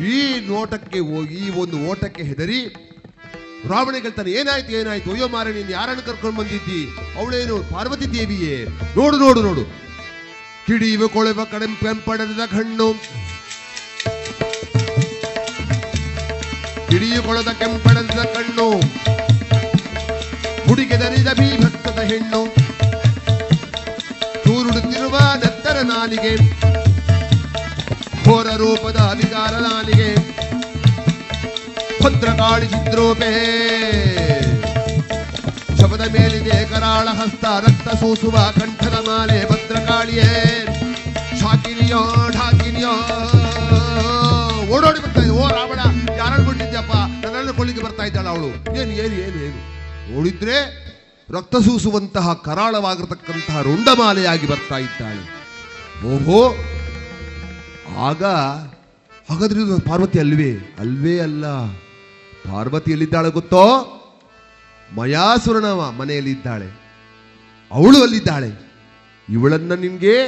ಈ 0.03 0.49
ನೋಟಕ್ಕೆ 0.49 0.99
ಹೋಗಿ, 0.99 1.35
ಈ 1.35 1.51
ಒಂದು 1.51 1.77
ಓಟಕ್ಕೆ 1.91 2.23
ಹೆದರಿ 2.23 2.61
ರಾವಣ 3.69 3.95
ಹೇಳ್ತಾನೆ 3.95 4.31
ಏನಾಯ್ತು 4.31 4.73
ಏನಾಯ್ತು, 4.73 5.13
ಅಯ್ಯೋ 5.13 5.29
ಮಾರ 5.29 5.49
ನೀನು 5.49 5.71
ಯಾರನ್ನು 5.71 6.03
ಕರ್ಕೊಂಡು 6.03 6.37
ಬಂದಿದ್ದಿ? 6.41 6.81
ಅವಳೇನು 7.19 7.63
ಪಾರ್ವತಿ 7.63 8.13
ದೇವಿಯೇ? 8.13 8.65
ನೋಡು 8.97 9.19
ನೋಡು 9.19 9.43
ನೋಡು. 9.43 9.65
ಕಿಡಿಯುವ 10.67 11.07
ಕೊಳೆವ 11.07 11.45
ಕಡೆ 11.45 11.67
ಪೆಂಪಡದ 11.67 12.45
ಕಣ್ಣು 12.47 12.95
ಕಿಡಿಯು 16.89 17.23
ಕೊಳದ 17.23 17.49
ಕೆಂಪಡದ 17.49 18.25
ಕಣ್ಣು 18.25 18.81
ಹುಡುಗೆದರಿದ 20.69 21.33
ಭೀಭಕ್ತದ 21.33 21.99
ಹೆಣ್ಣು. 21.99 22.57
ತೂರುಡುತ್ತಿರುವ 24.45 25.19
ದತ್ತರ 25.19 25.77
ನಾಲಿಗೆ. 25.81 26.37
ಘೋರ 28.35 28.47
ರೂಪದ 28.47 28.97
ಅಧಿಕಾರ 28.97 29.53
ನಾನಿಗೆ 29.55 30.07
ಭದ್ರಕಾಳಿ 32.05 32.67
ಚಿದ್ರೋಪೆ. 32.67 33.31
ಶಬದ 35.79 36.01
ಮೇಲಿದೆ 36.01 36.57
ಕರಾಳ 36.65 37.09
ಹಸ್ತ, 37.09 37.45
ರಕ್ತ 37.45 37.89
ಸೂಸುವ 37.89 38.37
ಕಂಠದ 38.59 38.97
ಮಾಲೆ 39.09 39.39
ಭದ್ರಕಾಳಿಯೇ 39.51 40.31
ಶಾಕಿನಿಯೋ, 41.41 42.03
ಢಾಕಿನಿಯೋ. 42.31 42.95
ಓಡೋಡಿ 44.75 45.01
ಬರ್ತಾ 45.03 45.21
ಇದೆ. 45.21 45.31
ಓ 45.31 45.49
ರಾವಣ, 45.49 45.81
ಯಾರನ್ನು 46.17 46.47
ಬಿಟ್ಟಿದ್ಯಪ್ಪ? 46.49 46.93
ನನ್ನನ್ನು 47.25 47.55
ಕೊಳ್ಳಿಗೆ 47.55 47.83
ಬರ್ತಾ 47.83 48.03
ಇದ್ದಾಳ 48.03 48.27
ಅವಳು. 48.27 48.51
ಏನು 48.81 48.93
ಏನು 49.05 49.15
ಏನು 49.27 49.39
ಏನು? 49.47 49.61
ನೋಡಿದ್ರೆ 50.15 50.59
ರಕ್ತ 51.31 51.57
ಸೂಸುವಂತಹ 51.57 52.33
ಕರಾಳವಾಗಿರತಕ್ಕಂತಹ 52.33 53.61
ರುಂಡಮಾಲೆಯಾಗಿ 53.61 54.47
ಬರ್ತಾ 54.47 54.79
ಇದ್ದಾಳೆ. 54.79 55.25
ಓಹೋ 56.15 56.41
ಆಗ 57.97 58.25
ಹಾಗಾದ್ರೆ 59.31 59.81
ಪಾರ್ವತಿ 59.81 60.19
ಅಲ್ವೇ? 60.19 60.77
ಅಲ್ವೇ 60.79 61.19
ಅಲ್ಲ. 61.19 61.67
ಪಾರ್ವತಿ 62.51 62.91
ಎಲ್ಲಿದ್ದಾಳೆ 62.91 63.31
ಗೊತ್ತೋ? 63.31 63.91
ಮನೆಯಲ್ಲಿ 65.91 66.31
ಇದ್ದಾಳೆ 66.31 66.67
ಅವಳು 67.73 68.03
ಅಲ್ಲಿದ್ದಾಳೆ. 68.03 68.51
ಇವಳನ್ನ 69.29 69.75
ನಿಮಗೆ 69.75 70.21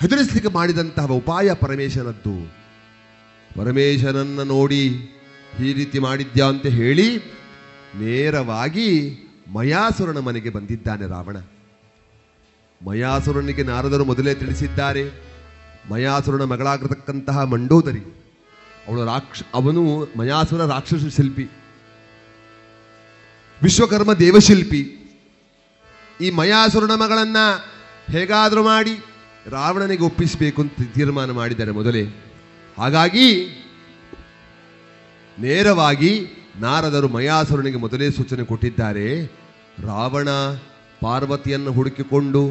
ಹೆದರಿಸಲಿಕ್ಕೆ 0.00 0.48
ಮಾಡಿದಂತಹ 0.48 1.06
ಉಪಾಯ 1.06 1.54
ಪರಮೇಶನದ್ದು 1.54 2.52
ಪರಮೇಶನನ್ನ 3.56 4.42
ನೋಡಿ 4.42 4.86
ಈ 5.60 5.72
ರೀತಿ 5.72 5.98
ಮಾಡಿದ್ಯಾ 5.98 6.46
ಅಂತ 6.46 6.66
ಹೇಳಿ 6.66 7.16
ನೇರವಾಗಿ 7.94 9.18
ಮಯಾಸುರನ 9.52 10.18
ಮನೆಗೆ 10.18 10.50
ಬಂದಿದ್ದಾನೆ 10.50 11.06
ರಾವಣ. 11.06 11.36
ಮಯಾಸುರನಿಗೆ 12.86 13.62
ನಾರದರು 13.62 14.04
ಮೊದಲೇ 14.04 14.34
ತಿಳಿಸಿದ್ದಾರೆ. 14.34 15.23
ಮಯಾಸುರನ 15.90 16.44
ಮಗಳಾಗಿರತಕ್ಕಂತಹ 16.44 17.38
ಮಂಡೋದರಿ, 17.42 18.02
ಅವಳು 18.88 19.04
ರಾಕ್ಷ, 19.04 19.42
ಅವನು 19.54 19.82
ಮಯಾಸುರ 20.18 20.64
ರಾಕ್ಷಸ 20.66 21.06
ಶಿಲ್ಪಿ, 21.16 21.46
ವಿಶ್ವಕರ್ಮ 23.60 24.12
ದೇವಶಿಲ್ಪಿ. 24.14 24.82
ಈ 26.20 26.30
ಮಯಾಸುರನ 26.30 26.94
ಮಗಳನ್ನ 26.94 27.36
ಹೇಗಾದರೂ 28.08 28.62
ಮಾಡಿ 28.64 28.94
ರಾವಣನಿಗೆ 29.50 30.04
ಒಪ್ಪಿಸಬೇಕು 30.04 30.62
ಅಂತ 30.62 30.94
ತೀರ್ಮಾನ 30.94 31.30
ಮಾಡಿದ್ದಾರೆ 31.30 31.70
ಮೊದಲೇ. 31.70 32.04
ಹಾಗಾಗಿ 32.78 33.28
ನೇರವಾಗಿ 35.38 36.10
ನಾರದರು 36.60 37.08
ಮಯಾಸುರನಿಗೆ 37.08 37.76
ಮೊದಲೇ 37.76 38.06
ಸೂಚನೆ 38.10 38.44
ಕೊಟ್ಟಿದ್ದಾರೆ, 38.44 39.06
ರಾವಣ 39.82 40.28
ಪಾರ್ವತಿಯನ್ನು 41.02 41.72
ಹುಡುಕಿಕೊಂಡು 41.72 42.42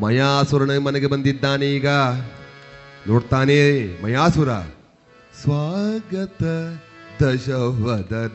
ಮಯಾಸುರನ 0.00 0.78
ಮನೆಗೆ 0.78 1.06
ಬಂದಿದ್ದಾನೆ 1.06 1.66
ಈಗ. 1.66 1.88
ನೋಡ್ತಾನೆ 3.08 3.86
ಮಯಾಸುರ. 4.04 4.48
ಸ್ವಾಗತ 5.42 6.42
ದಶವದನ. 7.22 8.26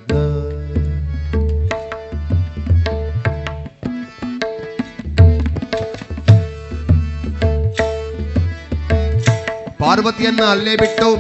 ಪಾರ್ವತಿಯನ್ನ 9.80 10.44
ಅಲ್ಲೇ 10.50 10.76
ಬಿಟ್ಟು 10.76 11.16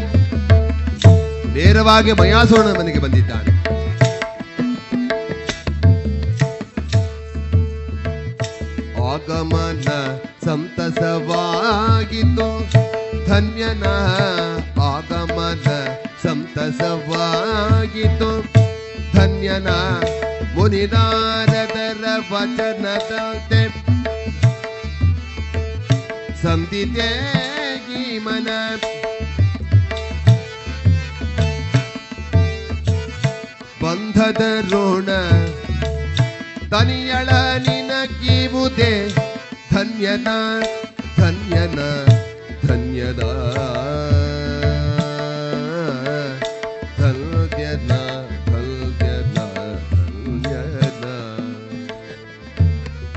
ನೇರವಾಗಿ 1.53 2.11
ಮಯಾಸುರನ 2.11 2.79
ಮನೆಗೆ 2.79 2.99
ಬಂದಿದ್ದಾನೆ. 2.99 3.55
ಆಗಮನ 9.13 9.81
ಸಂತಸವಾಗಿತ್ತು 10.45 11.84
ಧನ್ಯನ 13.35 13.85
ಆಗಮನ 14.81 15.69
ಸಂತಸವಾಗಿತ್ತು 16.23 18.29
ಧನ್ಯನ 19.13 19.69
ಮುನಿನಾರದರ 20.53 22.05
ವಚನದಂತೆ 22.31 23.61
ಸಂದಿತೆ 26.43 27.09
ಮನ. 28.17 28.47
ಬಂಧದ 33.81 34.43
ಋಣ 34.71 35.09
ತನಿಯಳ 36.69 37.29
ನಿನಗೀವುದೇ. 37.67 38.93
ಧನ್ಯನ 39.73 40.27
ಧನ್ಯನ. 41.17 41.79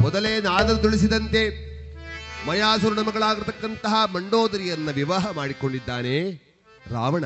ಮೊದಲೇ 0.00 0.40
ನಾದರು 0.40 0.76
ತಿಳಿಸಿದಂತೆ 0.76 1.68
ಮಯಾಸುರನ 2.48 2.98
ಮಗಳಾಗಿರ್ತಕ್ಕಂತಹ 2.98 4.04
ಮಂಡೋದರಿಯನ್ನ 4.14 4.90
ವಿವಾಹ 4.90 5.30
ಮಾಡಿಕೊಂಡಿದ್ದಾನೆ 5.30 6.30
ರಾವಣ. 6.90 7.24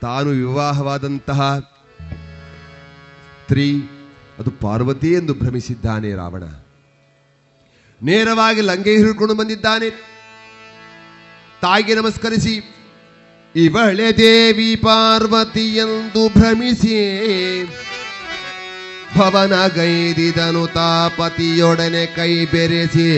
ತಾನು 0.00 0.30
ವಿವಾಹವಾದಂತಹ 0.30 1.58
ಸ್ತ್ರೀ, 3.42 3.78
ಅದು 4.38 4.50
ಪಾರ್ವತಿ 4.50 5.12
ಎಂದು 5.12 5.34
ಭ್ರಮಿಸಿದ್ದಾನೆ 5.34 6.14
ರಾವಣ. 6.14 6.42
ನೇರವಾಗಿ 8.02 8.60
ಲಂಗೆ 8.60 8.92
ಹಿಡ್ಕೊಂಡು 8.96 9.34
ಬಂದಿದ್ದಾನೆ. 9.34 9.88
ತಾಯಿಗೆ 11.62 11.94
ನಮಸ್ಕರಿಸಿ, 11.94 12.54
ಇವಳೆ 13.54 14.08
ದೇವಿ 14.16 14.70
ಪಾರ್ವತಿ 14.76 15.66
ಎಂದು 15.76 16.22
ಭ್ರಮಿಸಿ, 16.28 16.98
ಭವನ 19.16 19.54
ಗೈದಿದನು 19.76 20.66
ತಾಪತಿಯೊಡನೆ 20.66 22.04
ಕೈ 22.16 22.32
ಬೆರೆಸಿ 22.52 23.08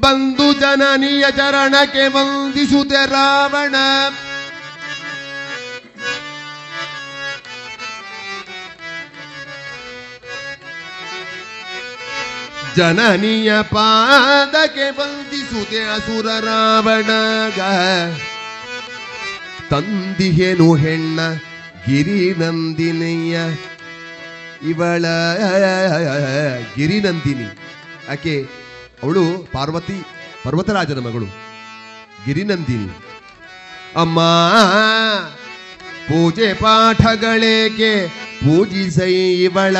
ಬಂದು 0.00 0.46
ಜನನಿಯ 0.60 1.24
ಚರಣಕ್ಕೆ 1.36 2.04
ವಂದಿಸುತ್ತೆ 2.08 3.02
ರಾವಣ. 3.06 3.74
ಜನನಿಯ 12.76 13.62
ಪಾದಕ್ಕೆ 13.62 14.90
ವಂದಿಸುತ್ತೆ 14.90 15.84
ಅಸುರ 15.84 16.26
ರಾವಣಗ 16.26 17.60
ತಂದಿಹೇನು 19.70 20.74
ಹೆಣ್ಣ 20.74 21.20
ಗಿರಿನಂದಿನಿಯ. 21.86 23.38
ಇವಳ, 24.68 25.04
ಗಿರಿನಂದಿನಿ. 26.76 27.58
ಆಕೆ, 28.10 28.48
ಅವಳು 29.02 29.48
ಪಾರ್ವತಿ, 29.52 30.04
ಪರ್ವತರಾಜನ 30.44 30.98
ಮಗಳು. 30.98 31.26
ಗಿರಿನಂದಿನಿ. 32.26 32.90
ಅಮ್ಮ, 33.96 34.20
ಪೂಜೆ 36.08 36.54
ಪಾಠಗಳೇಕೆ 36.54 38.06
ಪೂಜಿಸೈ 38.40 39.42
ಇವಳ? 39.42 39.76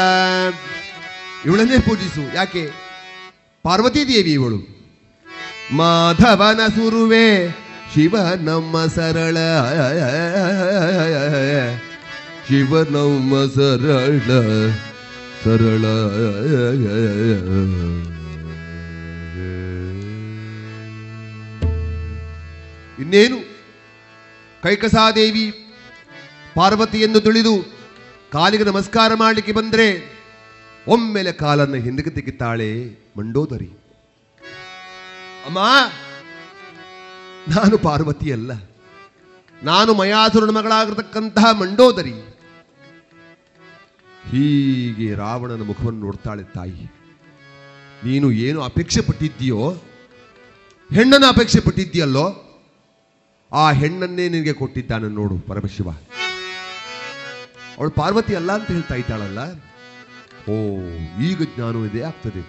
ಇವಳನ್ನೇ 1.46 1.78
ಪೂಜಿಸು. 1.78 2.34
ಯಾಕೆ? 2.34 2.81
ಪಾರ್ವತಿ 3.62 4.08
ದೇವಿ 4.08 4.32
ಇವಳು 4.32 4.56
ಮಾಧವನ 5.72 6.68
ಸುರುವೆ 6.68 7.50
ಶಿವ 7.94 8.16
ನಮ್ಮ 8.40 8.86
ಸರಳ. 8.86 9.36
ಶಿವ 12.48 12.82
ನಮ್ಮ 12.82 13.46
ಸರಳ. 13.46 14.20
ಸರಳ. 15.44 15.84
ಇನ್ನೇನು? 23.00 23.36
ಕೈಕಸಾದೇವಿ 24.62 25.50
ಪಾರ್ವತಿಯನ್ನು 26.54 27.20
ತುಳಿದು 27.20 27.72
ಕಾಲಿಗೆ 28.32 28.64
ನಮಸ್ಕಾರ 28.64 29.14
ಮಾಡಲಿಕ್ಕೆ 29.14 29.52
ಬಂದ್ರೆ 29.52 30.11
ಒಮ್ಮೆಲೆ 30.88 31.32
ಕಾಲನ್ನು 31.32 31.74
ಹಿಂದಕ್ಕೆ 31.74 32.10
ತೆಗಿತಾಳೆ 32.10 32.68
ಮಂಡೋದರಿ. 33.18 33.70
ಅಮ್ಮ, 35.46 35.58
ನಾನು 37.48 37.78
ಪಾರ್ವತಿ 37.78 38.28
ಅಲ್ಲ 38.32 38.52
ನಾನು 39.62 39.90
ಮಯಾಸುರನ 39.94 40.50
ಮಗಳಾಗಿರ್ತಕ್ಕಂತಹ 40.50 41.46
ಮಂಡೋದರಿ. 41.60 42.14
ಹೀಗೆ 44.30 45.08
ರಾವಣನ 45.14 45.62
ಮುಖವನ್ನು 45.62 46.00
ನೋಡ್ತಾಳೆ 46.00 46.44
ತಾಯಿ. 46.54 46.84
ನೀನು 48.04 48.30
ಏನು 48.46 48.60
ಅಪೇಕ್ಷೆ 48.60 49.00
ಪಟ್ಟಿದ್ದೀಯೋ? 49.00 49.60
ಹೆಣ್ಣನ್ನು 50.90 51.26
ಅಪೇಕ್ಷೆ 51.26 51.60
ಪಟ್ಟಿದ್ದೀಯಲ್ಲೋ? 51.60 52.26
ಆ 53.52 53.64
ಹೆಣ್ಣನ್ನೇ 53.70 54.28
ನಿನಗೆ 54.28 54.52
ಕೊಟ್ಟಿದ್ದಾನೆ 54.52 55.08
ನೋಡು 55.08 55.38
ಪರಮಶಿವ. 55.38 55.88
ಅವಳು 57.78 57.90
ಪಾರ್ವತಿ 57.90 58.34
ಅಲ್ಲ 58.34 58.52
ಅಂತ 58.52 58.70
ಹೇಳ್ತಾ 58.70 58.94
ಇದ್ದಾಳಲ್ಲ? 58.94 59.40
ಓ, 60.48 60.54
ಈಗ 61.22 61.42
ಜ್ಞಾನವಿದೆ 61.56 62.00
ಆಗ್ತದೆ. 62.02 62.42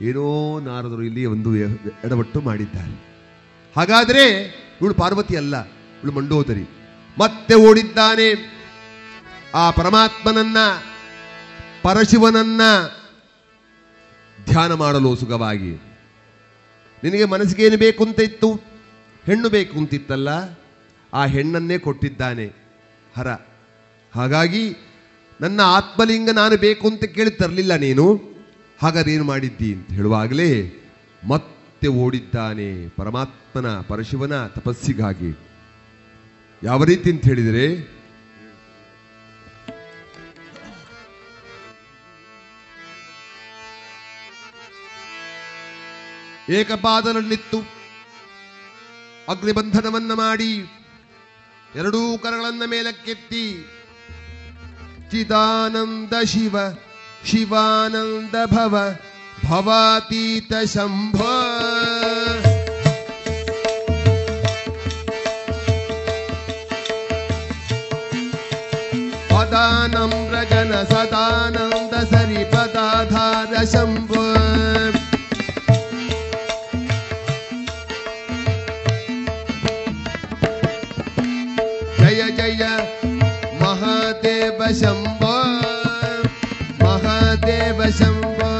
ಏನೋ 0.00 0.60
ನಾರದರು 0.60 1.02
ಇಲ್ಲಿ 1.02 1.24
ಒಂದು 1.26 1.56
ಎಡವಟ್ಟು 1.56 2.40
ಮಾಡಿದ್ದಾರೆ. 2.40 2.94
ಹಾಗಾದ್ರೆ 3.76 4.24
ಇವಳು 4.80 4.94
ಪಾರ್ವತಿ 4.94 5.36
ಅಲ್ಲ, 5.36 5.56
ಇವಳು 5.66 6.12
ಮಂಡೋದರಿ. 6.12 6.64
ಮತ್ತೆ 7.18 7.54
ಓಡಿದ್ದಾನೆ. 7.54 8.28
ಆ 9.54 9.70
ಪರಮಾತ್ಮನನ್ನ, 9.70 10.56
ಪರಶಿವನನ್ನ 11.82 12.60
ಧ್ಯಾನ 14.50 14.72
ಮಾಡಲು 14.74 15.16
ಸುಖವಾಗಿ 15.16 15.72
ನಿನಗೆ 17.04 17.24
ಮನಸ್ಸಿಗೆ 17.24 17.66
ಏನು 17.66 17.76
ಬೇಕು 17.76 18.04
ಅಂತ 18.04 18.20
ಇತ್ತು? 18.20 18.60
ಹೆಣ್ಣು 19.26 19.48
ಬೇಕು 19.48 19.78
ಅಂತಿತ್ತಲ್ಲ? 19.78 20.28
ಆ 21.14 21.24
ಹೆಣ್ಣನ್ನೇ 21.24 21.78
ಕೊಟ್ಟಿದ್ದಾನೆ, 21.78 22.46
ಹರ. 23.16 23.28
ಹಾಗಾಗಿ 24.14 24.76
ನನ್ನ 25.40 25.60
ಆತ್ಮಲಿಂಗ 25.60 26.30
ನಾನು 26.30 26.56
ಬೇಕು 26.56 26.88
ಅಂತ 26.88 27.04
ಕೇಳಿ 27.04 27.30
ತರಲಿಲ್ಲ 27.30 27.76
ನೀನು. 27.76 28.20
ಹಾಗಾದ್ರೆ 28.82 29.12
ಏನು 29.14 29.24
ಮಾಡಿದ್ದಿ 29.24 29.74
ಅಂತ 29.74 29.90
ಹೇಳುವಾಗಲೇ 29.90 30.50
ಮತ್ತೆ 31.28 31.88
ಓಡಿದ್ದಾನೆ 31.88 32.88
ಪರಮಾತ್ಮನ, 32.88 33.80
ಪರಶಿವನ 33.80 34.46
ತಪಸ್ಸಿಗಾಗಿ. 34.46 35.38
ಯಾವ 36.62 36.84
ರೀತಿ 36.84 37.12
ಅಂತ 37.12 37.24
ಹೇಳಿದರೆ, 37.24 37.96
ಏಕಪಾದನಲ್ಲಿತ್ತು. 46.48 47.58
ಅಗ್ನಿಬಂಧನವನ್ನ 49.28 50.12
ಮಾಡಿ 50.12 50.52
ಎರಡೂ 51.74 52.18
ಕರಗಳನ್ನ 52.18 52.62
ಮೇಲಕ್ಕೆತ್ತಿ 52.66 53.44
चिदानंद 55.10 56.12
शिव 56.24 56.54
शिवानंद 57.26 58.34
भव 58.52 58.74
भवातीत 59.44 60.54
शम्भो। 60.66 61.34
पदानं 69.30 70.12
सदानंद 70.32 70.74
सदानन्द 70.92 71.94
सरिपदाधार 72.10 73.64
शम्भो। 73.66 74.15
शंभो 84.80 85.34
महादेव 86.84 87.84
शम्भो 87.98 88.54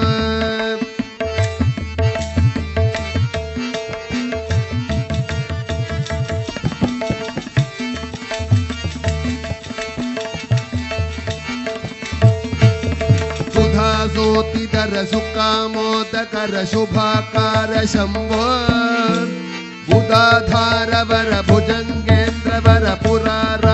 सुकामोदकर 15.11 16.65
शुभाकार 16.71 17.73
बर 21.11 21.31
भुजंगेन्द्र 21.49 22.59
वर 22.67 22.87
पुरार 23.05 23.66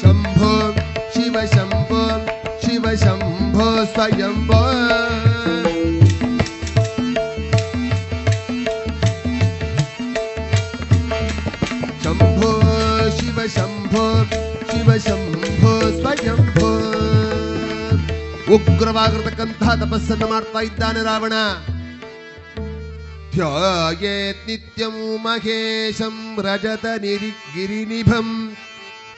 शम्भो 0.00 0.52
शिव 1.14 1.40
शम्भो 1.46 2.02
शिव 2.66 2.96
शम्भो 2.96 3.84
स्वयं 3.84 4.65
ಉಗ್ರವಾಗಿರತಕ್ಕಂತಹ 18.55 19.75
ತಪಸ್ಸನ್ನು 19.81 20.27
ಮಾಡ್ತಾ 20.27 20.61
ಇದ್ದಾನೆ 20.61 21.03
ರಾವಣ 21.03 21.33
ಧ್ಯಾಯೇತ್ 23.33 24.47
ನಿತ್ಯಂ 24.47 24.95
ಮಹೇಶಂ 25.25 26.39
ರಜತ 26.39 26.85
ನಿರಿ 27.01 27.29
ಗಿರಿನಿಭಂ 27.53 28.27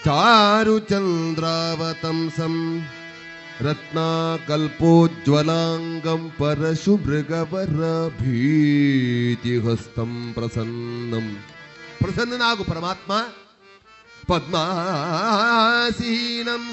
ಚಾರು 0.06 0.76
ಚಂದ್ರಾವತಂಸಂ 0.90 2.56
ರತ್ನಾಕಲ್ಪೋಜ್ವಲಾಂಗಂ 3.64 6.22
ಪರಶುಭೃಗವರ 6.38 7.80
ಭೀತಿಹಸ್ತಂ 8.20 10.14
ಪ್ರಸನ್ನಂ 10.34 11.28
ಪ್ರಸನ್ನನಾಗು 12.02 12.64
ಪರಮಾತ್ಮ 12.64 13.14
ಪದ್ಮಾಸೀನಂ 14.28 16.64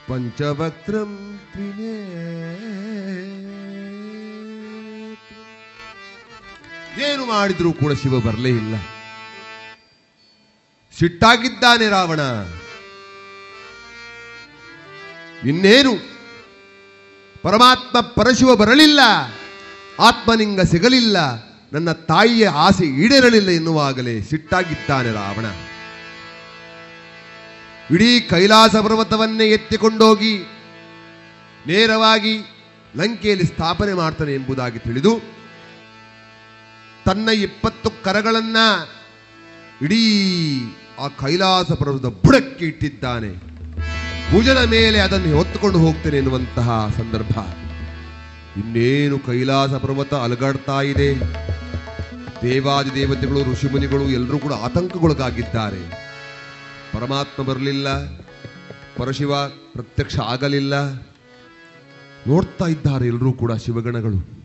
ಪಂಚವಕ್ತ್ರಂ 0.09 1.41
ತ್ರಿನೇ 1.53 1.95
ಏನು 7.13 7.27
ಮಾಡಿದ್ರೂ 7.27 7.73
ಕೂಡ 7.73 7.93
ಶಿವ 7.93 8.21
ಬರಲೇ 8.21 8.49
ಇಲ್ಲ. 8.49 8.75
ಸಿಟ್ಟಾಗಿದ್ದಾನೆ 10.99 11.89
ರಾವಣ. 11.89 12.21
ಇನ್ನೇನು 15.47 15.93
ಪರಮಾತ್ಮ 17.43 18.01
ಪರಶಿವ 18.01 18.57
ಬರಲಿಲ್ಲ 18.57 19.01
ಆತ್ಮನಿಂಗ 20.01 20.61
ಸಿಗಲಿಲ್ಲ, 20.61 21.17
ನನ್ನ 21.73 21.93
ತಾಯಿಯ 21.93 22.49
ಆಸೆ 22.49 22.85
ಈಡೇರಲಿಲ್ಲ 22.85 23.49
ಎನ್ನುವಾಗಲೇ 23.49 24.21
ಸಿಟ್ಟಾಗಿದ್ದಾನೆ 24.21 25.13
ರಾವಣ. 25.13 25.47
ಇಡೀ 27.95 28.21
ಕೈಲಾಸ 28.21 28.77
ಪರ್ವತವನ್ನೇ 28.77 29.47
ಎತ್ತಿಕೊಂಡೋಗಿ 29.49 30.39
ನೇರವಾಗಿ 31.67 32.35
ಲಂಕೆಯಲ್ಲಿ 32.97 33.47
ಸ್ಥಾಪನೆ 33.47 33.93
ಮಾಡ್ತಾನೆ 33.93 34.35
ಎಂಬುದಾಗಿ 34.35 34.79
ತಿಳಿದು, 34.79 35.23
ತನ್ನ 37.05 37.29
ಇಪ್ಪತ್ತು 37.29 37.91
ಕರಗಳನ್ನ 38.05 38.57
ಇಡೀ 39.83 40.03
ಆ 40.99 41.09
ಕೈಲಾಸ 41.09 41.73
ಪರ್ವತದ 41.73 42.09
ಬುಡಕ್ಕೆ 42.09 42.65
ಇಟ್ಟಿದ್ದಾನೆ. 42.65 43.48
ಭುಜದ 44.33 44.65
ಮೇಲೆ 44.71 45.01
ಅದನ್ನು 45.01 45.37
ಹೊತ್ತುಕೊಂಡು 45.37 45.79
ಹೋಗ್ತೇನೆ 45.79 46.17
ಎನ್ನುವಂತಹ 46.17 46.95
ಸಂದರ್ಭ. 46.99 47.39
ಇನ್ನೇನು 48.59 49.19
ಕೈಲಾಸ 49.19 49.71
ಪರ್ವತ 49.71 50.15
ಅಲಗಾಡ್ತಾ 50.15 50.83
ಇದೆ. 50.83 51.21
ದೇವಾದಿ 52.43 52.95
ದೇವತೆಗಳು, 52.95 53.53
ಋಷಿಮುನಿಗಳು 53.53 54.05
ಎಲ್ಲರೂ 54.05 54.39
ಕೂಡ 54.39 54.53
ಆತಂಕಗೊಳಗಾಗಿದ್ದಾರೆ 54.53 56.09
ಪರಮಾತ್ಮ 56.95 57.43
ಬರಲಿಲ್ಲ. 57.43 58.07
ಪರಶಿವ 58.97 59.49
ಪ್ರತ್ಯಕ್ಷ 59.49 60.21
ಆಗಲಿಲ್ಲ. 60.21 60.93
ನೋಡ್ತಾ 62.27 62.67
ಇದ್ದಾರೆ 62.67 63.07
ಎಲ್ಲರೂ 63.07 63.33
ಕೂಡ 63.33 63.53
ಶಿವಗಣಗಳು. 63.53 64.39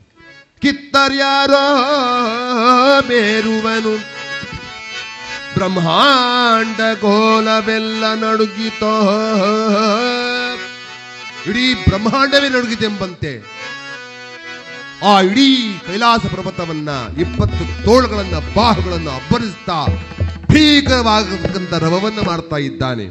ಕಿತ್ತರ್ಯಾರೋ 0.59 1.79
ಮೇರುವನು. 3.07 4.22
ಬ್ರಹ್ಮಾಂಡ 5.55 6.77
ಗೋಲವೆಲ್ಲ 7.01 8.13
ನಡುಗಿತೋ. 8.13 8.93
ಇಡೀ 11.47 11.73
ಬ್ರಹ್ಮಾಂಡವೇ 11.73 12.49
ನಡುಗಿದೆಂಬಂತೆ 12.49 13.63
ಆ 15.09 15.21
ಇಡೀ 15.21 15.77
ಕೈಲಾಸ 15.87 16.19
ಪರ್ವತವನ್ನ 16.19 16.89
ಇಪ್ಪತ್ತು 17.17 17.85
ತೋಳುಗಳನ್ನ, 17.85 18.35
ಬಾಹುಗಳನ್ನು 18.55 19.09
ಅಬ್ಬರಿಸ್ತಾ 19.09 19.85
ಭೀಕರವಾಗತಕ್ಕಂಥ 20.51 21.73
ರವವನ್ನ 21.73 22.19
ಮಾಡ್ತಾ 22.27 22.55
ಇದ್ದಾನೆ. 22.55 23.05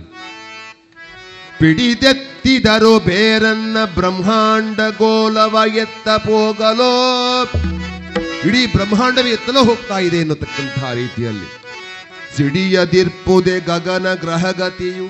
ಪಿಡಿದೆತ್ತಿದರು 1.58 2.98
ಬೇರನ್ನ 2.98 3.76
ಬ್ರಹ್ಮಾಂಡ 3.84 4.80
ಗೋಲವ 4.98 5.76
ಎತ್ತ 5.76 6.08
ಹೋಗಲೋ 6.08 6.94
ಇಡೀ 8.46 8.66
ಬ್ರಹ್ಮಾಂಡವೇ 8.66 9.30
ಎತ್ತಲೋ 9.30 9.64
ಹೋಗ್ತಾ 9.64 9.98
ಇದೆ 9.98 10.16
ಎನ್ನುತಕ್ಕಂತಹ 10.16 10.92
ರೀತಿಯಲ್ಲಿ. 10.92 11.61
ಸಿಡಿಯದಿರ್ಪುದೆ 12.36 13.60
ಗಗನ 13.60 14.14
ಗ್ರಹಗತಿಯು. 14.14 15.04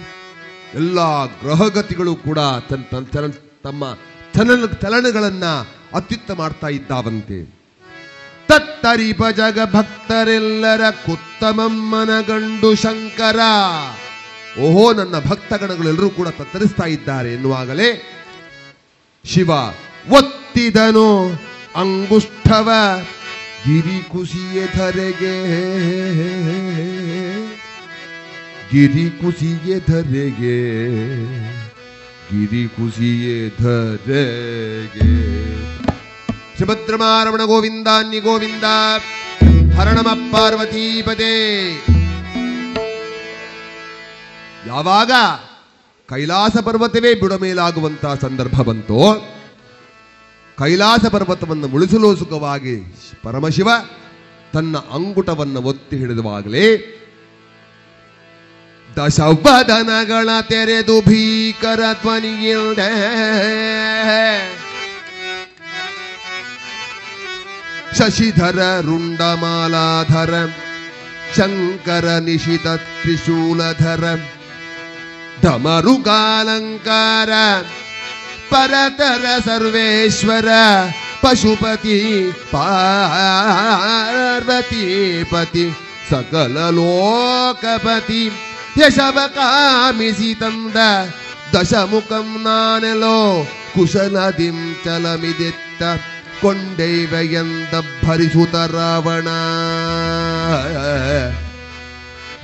ಎಲ್ಲ 0.74 1.27
ಗ್ರಹಗತಿಗಳು 1.27 2.15
ಕೂಡ 2.15 2.39
ತನ್ನ 2.39 2.82
ತನ್ನ 2.82 3.32
ತಮ್ಮ 3.65 3.94
ಚಲನ 4.35 4.66
ಚಲನಗಳನ್ನ 4.66 5.44
ಅತ್ಯುತ್ತ 5.94 6.31
ಮಾಡ್ತಾ 6.31 6.69
ಇದ್ದಾವಂತೆ. 6.69 7.62
ತತ್ತರಿಪ 8.49 9.20
ಜಗ 9.36 9.59
ಭಕ್ತರೆಲ್ಲರ 9.65 10.90
ಕುತ್ತಮಮ್ಮನ 10.90 12.20
ಗಂಡು 12.20 12.74
ಶಂಕರ. 12.74 13.39
ಓಹೋ, 14.61 14.93
ನನ್ನ 14.93 15.19
ಭಕ್ತಗಣಗಳೆಲ್ಲರೂ 15.19 16.11
ಕೂಡ 16.11 16.28
ತತ್ತರಿಸ್ತಾ 16.28 16.86
ಇದ್ದಾರೆ 16.86 17.32
ಎನ್ನುವಾಗಲೇ 17.32 18.19
ಶಿವ 19.24 19.51
ಒತ್ತಿದನು. 20.11 21.28
ಅಂಗುಷ್ಠವ 21.77 22.70
ಗಿರಿ 23.66 24.03
ಖುಷಿಯ 24.03 24.66
ಧರೆಗೆ. 24.77 25.43
ಗಿರಿ 28.73 29.11
ಕುಸಿಯೆ 29.11 29.74
ಧರೆಗೆ, 29.81 30.59
ಗಿರಿ 32.28 32.69
ಕುಸಿಯೆ 32.69 33.35
ಧರೆಗೆ. 33.49 35.09
ಸುಭದ್ರಮಾರಮಣ 36.59 37.44
ಗೋವಿಂದಾನ್ಯ 37.44 38.20
ಗೋವಿಂದ, 38.20 38.65
ಹರಣಮ 39.77 40.09
ಪಾರ್ವತೀಪದೇ 40.32 41.36
ಯಾವಾಗ 44.66 45.12
ಕೈಲಾಸ 46.09 46.57
ಪರ್ವತವೇ 46.65 47.15
ಬಿಡಮೇಲಾಗುವಂತಹ 47.15 48.15
ಸಂದರ್ಭ 48.15 48.62
ಬಂತೋ, 48.62 49.03
ಕೈಲಾಸ 50.59 51.07
ಪರ್ವತವನ್ನು 51.07 51.69
ಮುಳಿಸಲೋಸುಕವಾಗಿ 51.69 52.77
ಪರಮಶಿವ 53.23 53.69
ತನ್ನ 54.53 54.77
ಅಂಗುಟವನ್ನು 54.77 55.62
ಒತ್ತಿ 55.62 55.97
ಹಿಡಿದುವಾಗಲೇ 55.97 56.66
ದಶವದನಗಳ 58.91 60.30
ತೆರೆದು 60.49 60.98
ಭೀಕರ 61.02 61.81
ಧ್ವನಿಯಿಲ್ದೆ 62.02 62.91
ಶಶಿಧರ 67.98 68.60
ರುಂಡಮಾಲಾಧರ 68.85 70.34
ಶಂಕರ 71.35 72.07
ನಿಶಿತ 72.19 72.68
ತ್ರಿಶೂಲಧರ 72.98 74.03
ಢಮರುಗಾಲಂಕಾರ 75.44 77.31
ಪರತರ 78.49 79.26
ಸರ್ವೇಶ್ವರ 79.45 80.49
ಪಶುಪತಿ 81.22 81.98
ಪಾರ್ವತೀಪತಿ 84.30 85.65
ಸಕಲ 86.10 86.57
ಲೋಕಪತಿ 86.72 88.22
ಯಶವ 88.78 89.19
ಕಾಮಿಸಿ 89.35 90.35
ತಂದ 90.35 90.77
ದಶಮುಖಂ 91.55 92.43
ನಾನೆಲೋ 92.43 93.47
ಕುಶಲದಿಂ 93.74 94.77
ಚಲಮಿದೆತ್ತ 94.85 95.82
ಕೊಂಡೈವ 96.43 97.15
ಎಂದ 97.32 98.07
ಭರಿಸುತ 98.07 98.55
ರಾವಣ. 98.55 99.28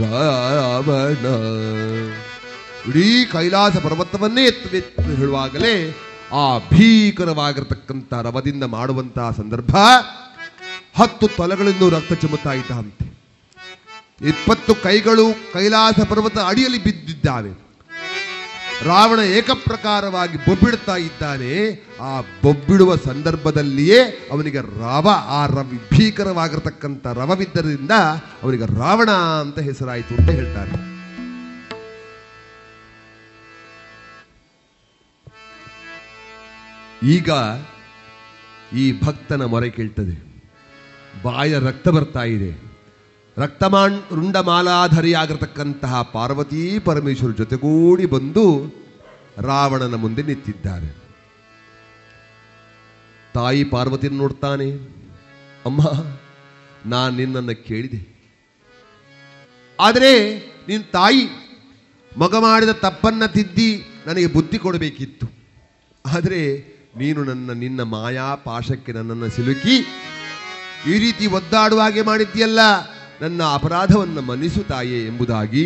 ರಾವಣ. 0.01 1.27
ಇಡೀ 2.89 3.25
ಕೈಲಾಸ 3.25 3.77
ಪರ್ವತವನ್ನೇ 3.77 4.45
ಎತ್ತು 4.45 5.03
ಹೇಳುವಾಗಲೇ 5.03 5.97
ಆ 6.33 6.59
ಭೀಕರವಾಗಿರತಕ್ಕಂಥ 6.59 8.15
ರವದಿಂದ 8.15 8.65
ಮಾಡುವಂತಹ 8.65 9.31
ಸಂದರ್ಭ 9.31 9.77
ಹತ್ತು 10.99 11.29
ತಲೆಗಳಿಂದ 11.29 11.93
ರಕ್ತ 11.93 12.13
ಚಿಮ್ಮುತ್ತಾ 12.13 12.53
ಇಪ್ಪತ್ತು 14.21 14.75
ಕೈಗಳು 14.75 15.53
ಕೈಲಾಸ 15.53 16.01
ಪರ್ವತ 16.09 16.39
ಅಡಿಯಲ್ಲಿ 16.39 16.85
ಬಿದ್ದಿದ್ದಾವೆ. 16.85 17.51
ರಾವಣ 18.87 19.19
ಏಕಪ್ರಕಾರವಾಗಿ 19.19 20.37
ಬೊಬ್ಬಿಡ್ತಾ 20.37 20.97
ಇದ್ದಾನೆ. 20.97 21.87
ಆ 22.01 22.21
ಬೊಬ್ಬಿಡುವ 22.21 22.97
ಸಂದರ್ಭದಲ್ಲಿಯೇ 22.97 24.29
ಅವನಿಗೆ 24.31 24.59
ರವ, 24.59 25.09
ಆ 25.27 25.47
ರವಿ 25.47 25.97
ಭೀಕರವಾಗಿರತಕ್ಕಂಥ 25.97 27.07
ರವವಿದ್ದರಿಂದ 27.07 27.91
ಅವನಿಗೆ 28.43 28.79
ರಾವಣ 28.79 29.11
ಅಂತ 29.11 29.59
ಹೆಸರಾಯಿತು 29.59 30.15
ಅಂತ 30.15 30.31
ಹೇಳ್ತಾರೆ. 30.31 30.89
ಈಗ 37.07 37.31
ಈ 38.77 39.01
ಭಕ್ತನ 39.05 39.45
ಮೊರೆ 39.45 39.71
ಕೇಳ್ತದೆ. 39.71 40.45
ಬಾಯ 41.23 41.59
ರಕ್ತ 41.59 41.89
ಬರ್ತಾ 41.89 42.23
ಇದೆ. 42.23 42.68
ರಕ್ತಮಾನ್ 43.39 43.99
ರುಂಡಮಾಲಾಧರಿಯಾಗಿರತಕ್ಕಂತಹ 44.13 46.03
ಪಾರ್ವತೀ 46.03 46.79
ಪರಮೇಶ್ವರ 46.79 47.31
ಜೊತೆಗೂಡಿ 47.31 48.07
ಬಂದು 48.07 48.45
ರಾವಣನ 49.41 49.95
ಮುಂದೆ 49.95 50.23
ನಿಂತಿದ್ದಾರೆ. 50.23 50.89
ತಾಯಿ 53.35 53.65
ಪಾರ್ವತಿನ 53.65 54.17
ನೋಡ್ತಾನೆ. 54.17 54.69
ಅಮ್ಮ, 55.65 55.81
ನಾನು 56.87 57.17
ನಿನ್ನನ್ನು 57.17 57.55
ಕೇಳಿದೆ. 57.65 58.01
ಆದರೆ 59.81 60.13
ನಿನ್ನ 60.69 60.85
ತಾಯಿ 60.93 61.23
ಮಗ 62.17 62.35
ಮಾಡಿದ 62.39 62.69
ತಪ್ಪನ್ನ 62.69 63.27
ತಿದ್ದಿ 63.27 63.71
ನನಗೆ 64.07 64.27
ಬುದ್ಧಿ 64.27 64.59
ಕೊಡಬೇಕಿತ್ತು. 64.59 65.27
ಆದರೆ 66.07 66.43
ನೀನು 66.97 67.25
ನನ್ನ, 67.25 67.51
ನಿನ್ನ 67.53 67.81
ಮಾಯಾ 67.83 68.35
ಪಾಶಕ್ಕೆ 68.35 68.93
ನನ್ನನ್ನು 68.93 69.29
ಸಿಲುಕಿ 69.29 69.77
ಈ 70.91 70.99
ರೀತಿ 70.99 71.27
ಒದ್ದಾಡುವ 71.27 71.81
ಹಾಗೆ 71.81 72.03
ಮಾಡಿದ್ಯಲ್ಲ 72.03 72.61
ನನ್ನ 73.21 73.43
ಅಪರಾಧವನ್ನು 73.55 74.23
ಮನ್ನಿಸು 74.23 74.63
ತಾಯೇ 74.65 75.07
ಎಂಬುದಾಗಿ 75.07 75.65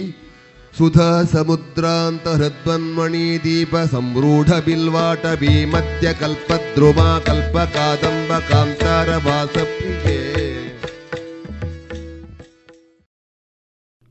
ಸುಧ 0.79 1.01
ಸಮುದ್ರಾಂತ 1.33 2.29
ಹೃದ್ವನ್ಮಣಿ 2.29 3.39
ದೀಪ 3.45 3.77
ಸಂರೂಢ 3.77 4.53
ಬಿಲ್ವಾಟ 4.53 5.27
ಭೀಮತ್ಯ 5.27 6.13
ಕಲ್ಪ 6.13 6.53
ಧ್ರುವ 6.75 7.19
ಕಲ್ಪ 7.27 7.59
ಕಾದಂಬ 7.59 8.39
ಕಾಂತಾರ 8.39 9.17
ವಾಸಪ್ರಿಯೇ 9.17 10.19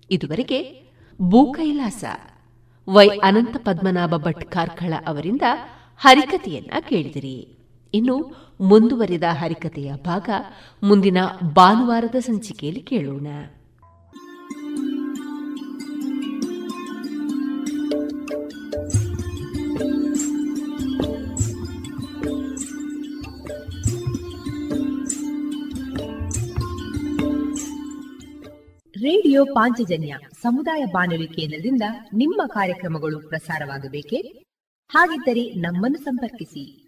ಇದುವರೆಗೆ 0.10 0.60
ಭೂಕೈಲಾಸ 1.22 2.04
ವೈ 2.88 3.08
ಅನಂತ 3.08 3.56
ಪದ್ಮನಾಭ 3.58 4.18
ಭಟ್ 4.18 4.46
ಕಾರ್ಕಳ 4.46 4.94
ಅವರಿಂದ 5.08 5.42
ಹರಿಕತೆಯನ್ನ 5.98 6.72
ಕೇಳಿದಿರಿ. 6.90 7.38
ಇನ್ನು 7.94 8.16
ಮುಂದುವರಿದ 8.62 9.24
ಹರಿಕತೆಯ 9.24 9.94
ಭಾಗ 10.06 10.30
ಮುಂದಿನ 10.84 11.18
ಭಾನುವಾರದ 11.56 12.16
ಸಂಚಿಕೆಯಲ್ಲಿ 12.20 12.82
ಕೇಳೋಣ. 12.82 13.28
ರೇಡಿಯೋ 28.98 29.46
ಪಾಂಚಜನ್ಯ 29.46 30.16
ಸಮುದಾಯ 30.42 30.86
ಬಾನುಲಿ 30.86 31.28
ಕೇಂದ್ರದಿಂದ 31.28 31.82
ನಿಮ್ಮ 32.14 32.42
ಕಾರ್ಯಕ್ರಮಗಳು 32.48 33.30
ಪ್ರಸಾರವಾಗಬೇಕೆ? 33.30 34.18
ಹಾಗಿದ್ದರೆ 34.90 35.54
ನಮ್ಮನ್ನು 35.54 36.04
ಸಂಪರ್ಕಿಸಿ. 36.04 36.88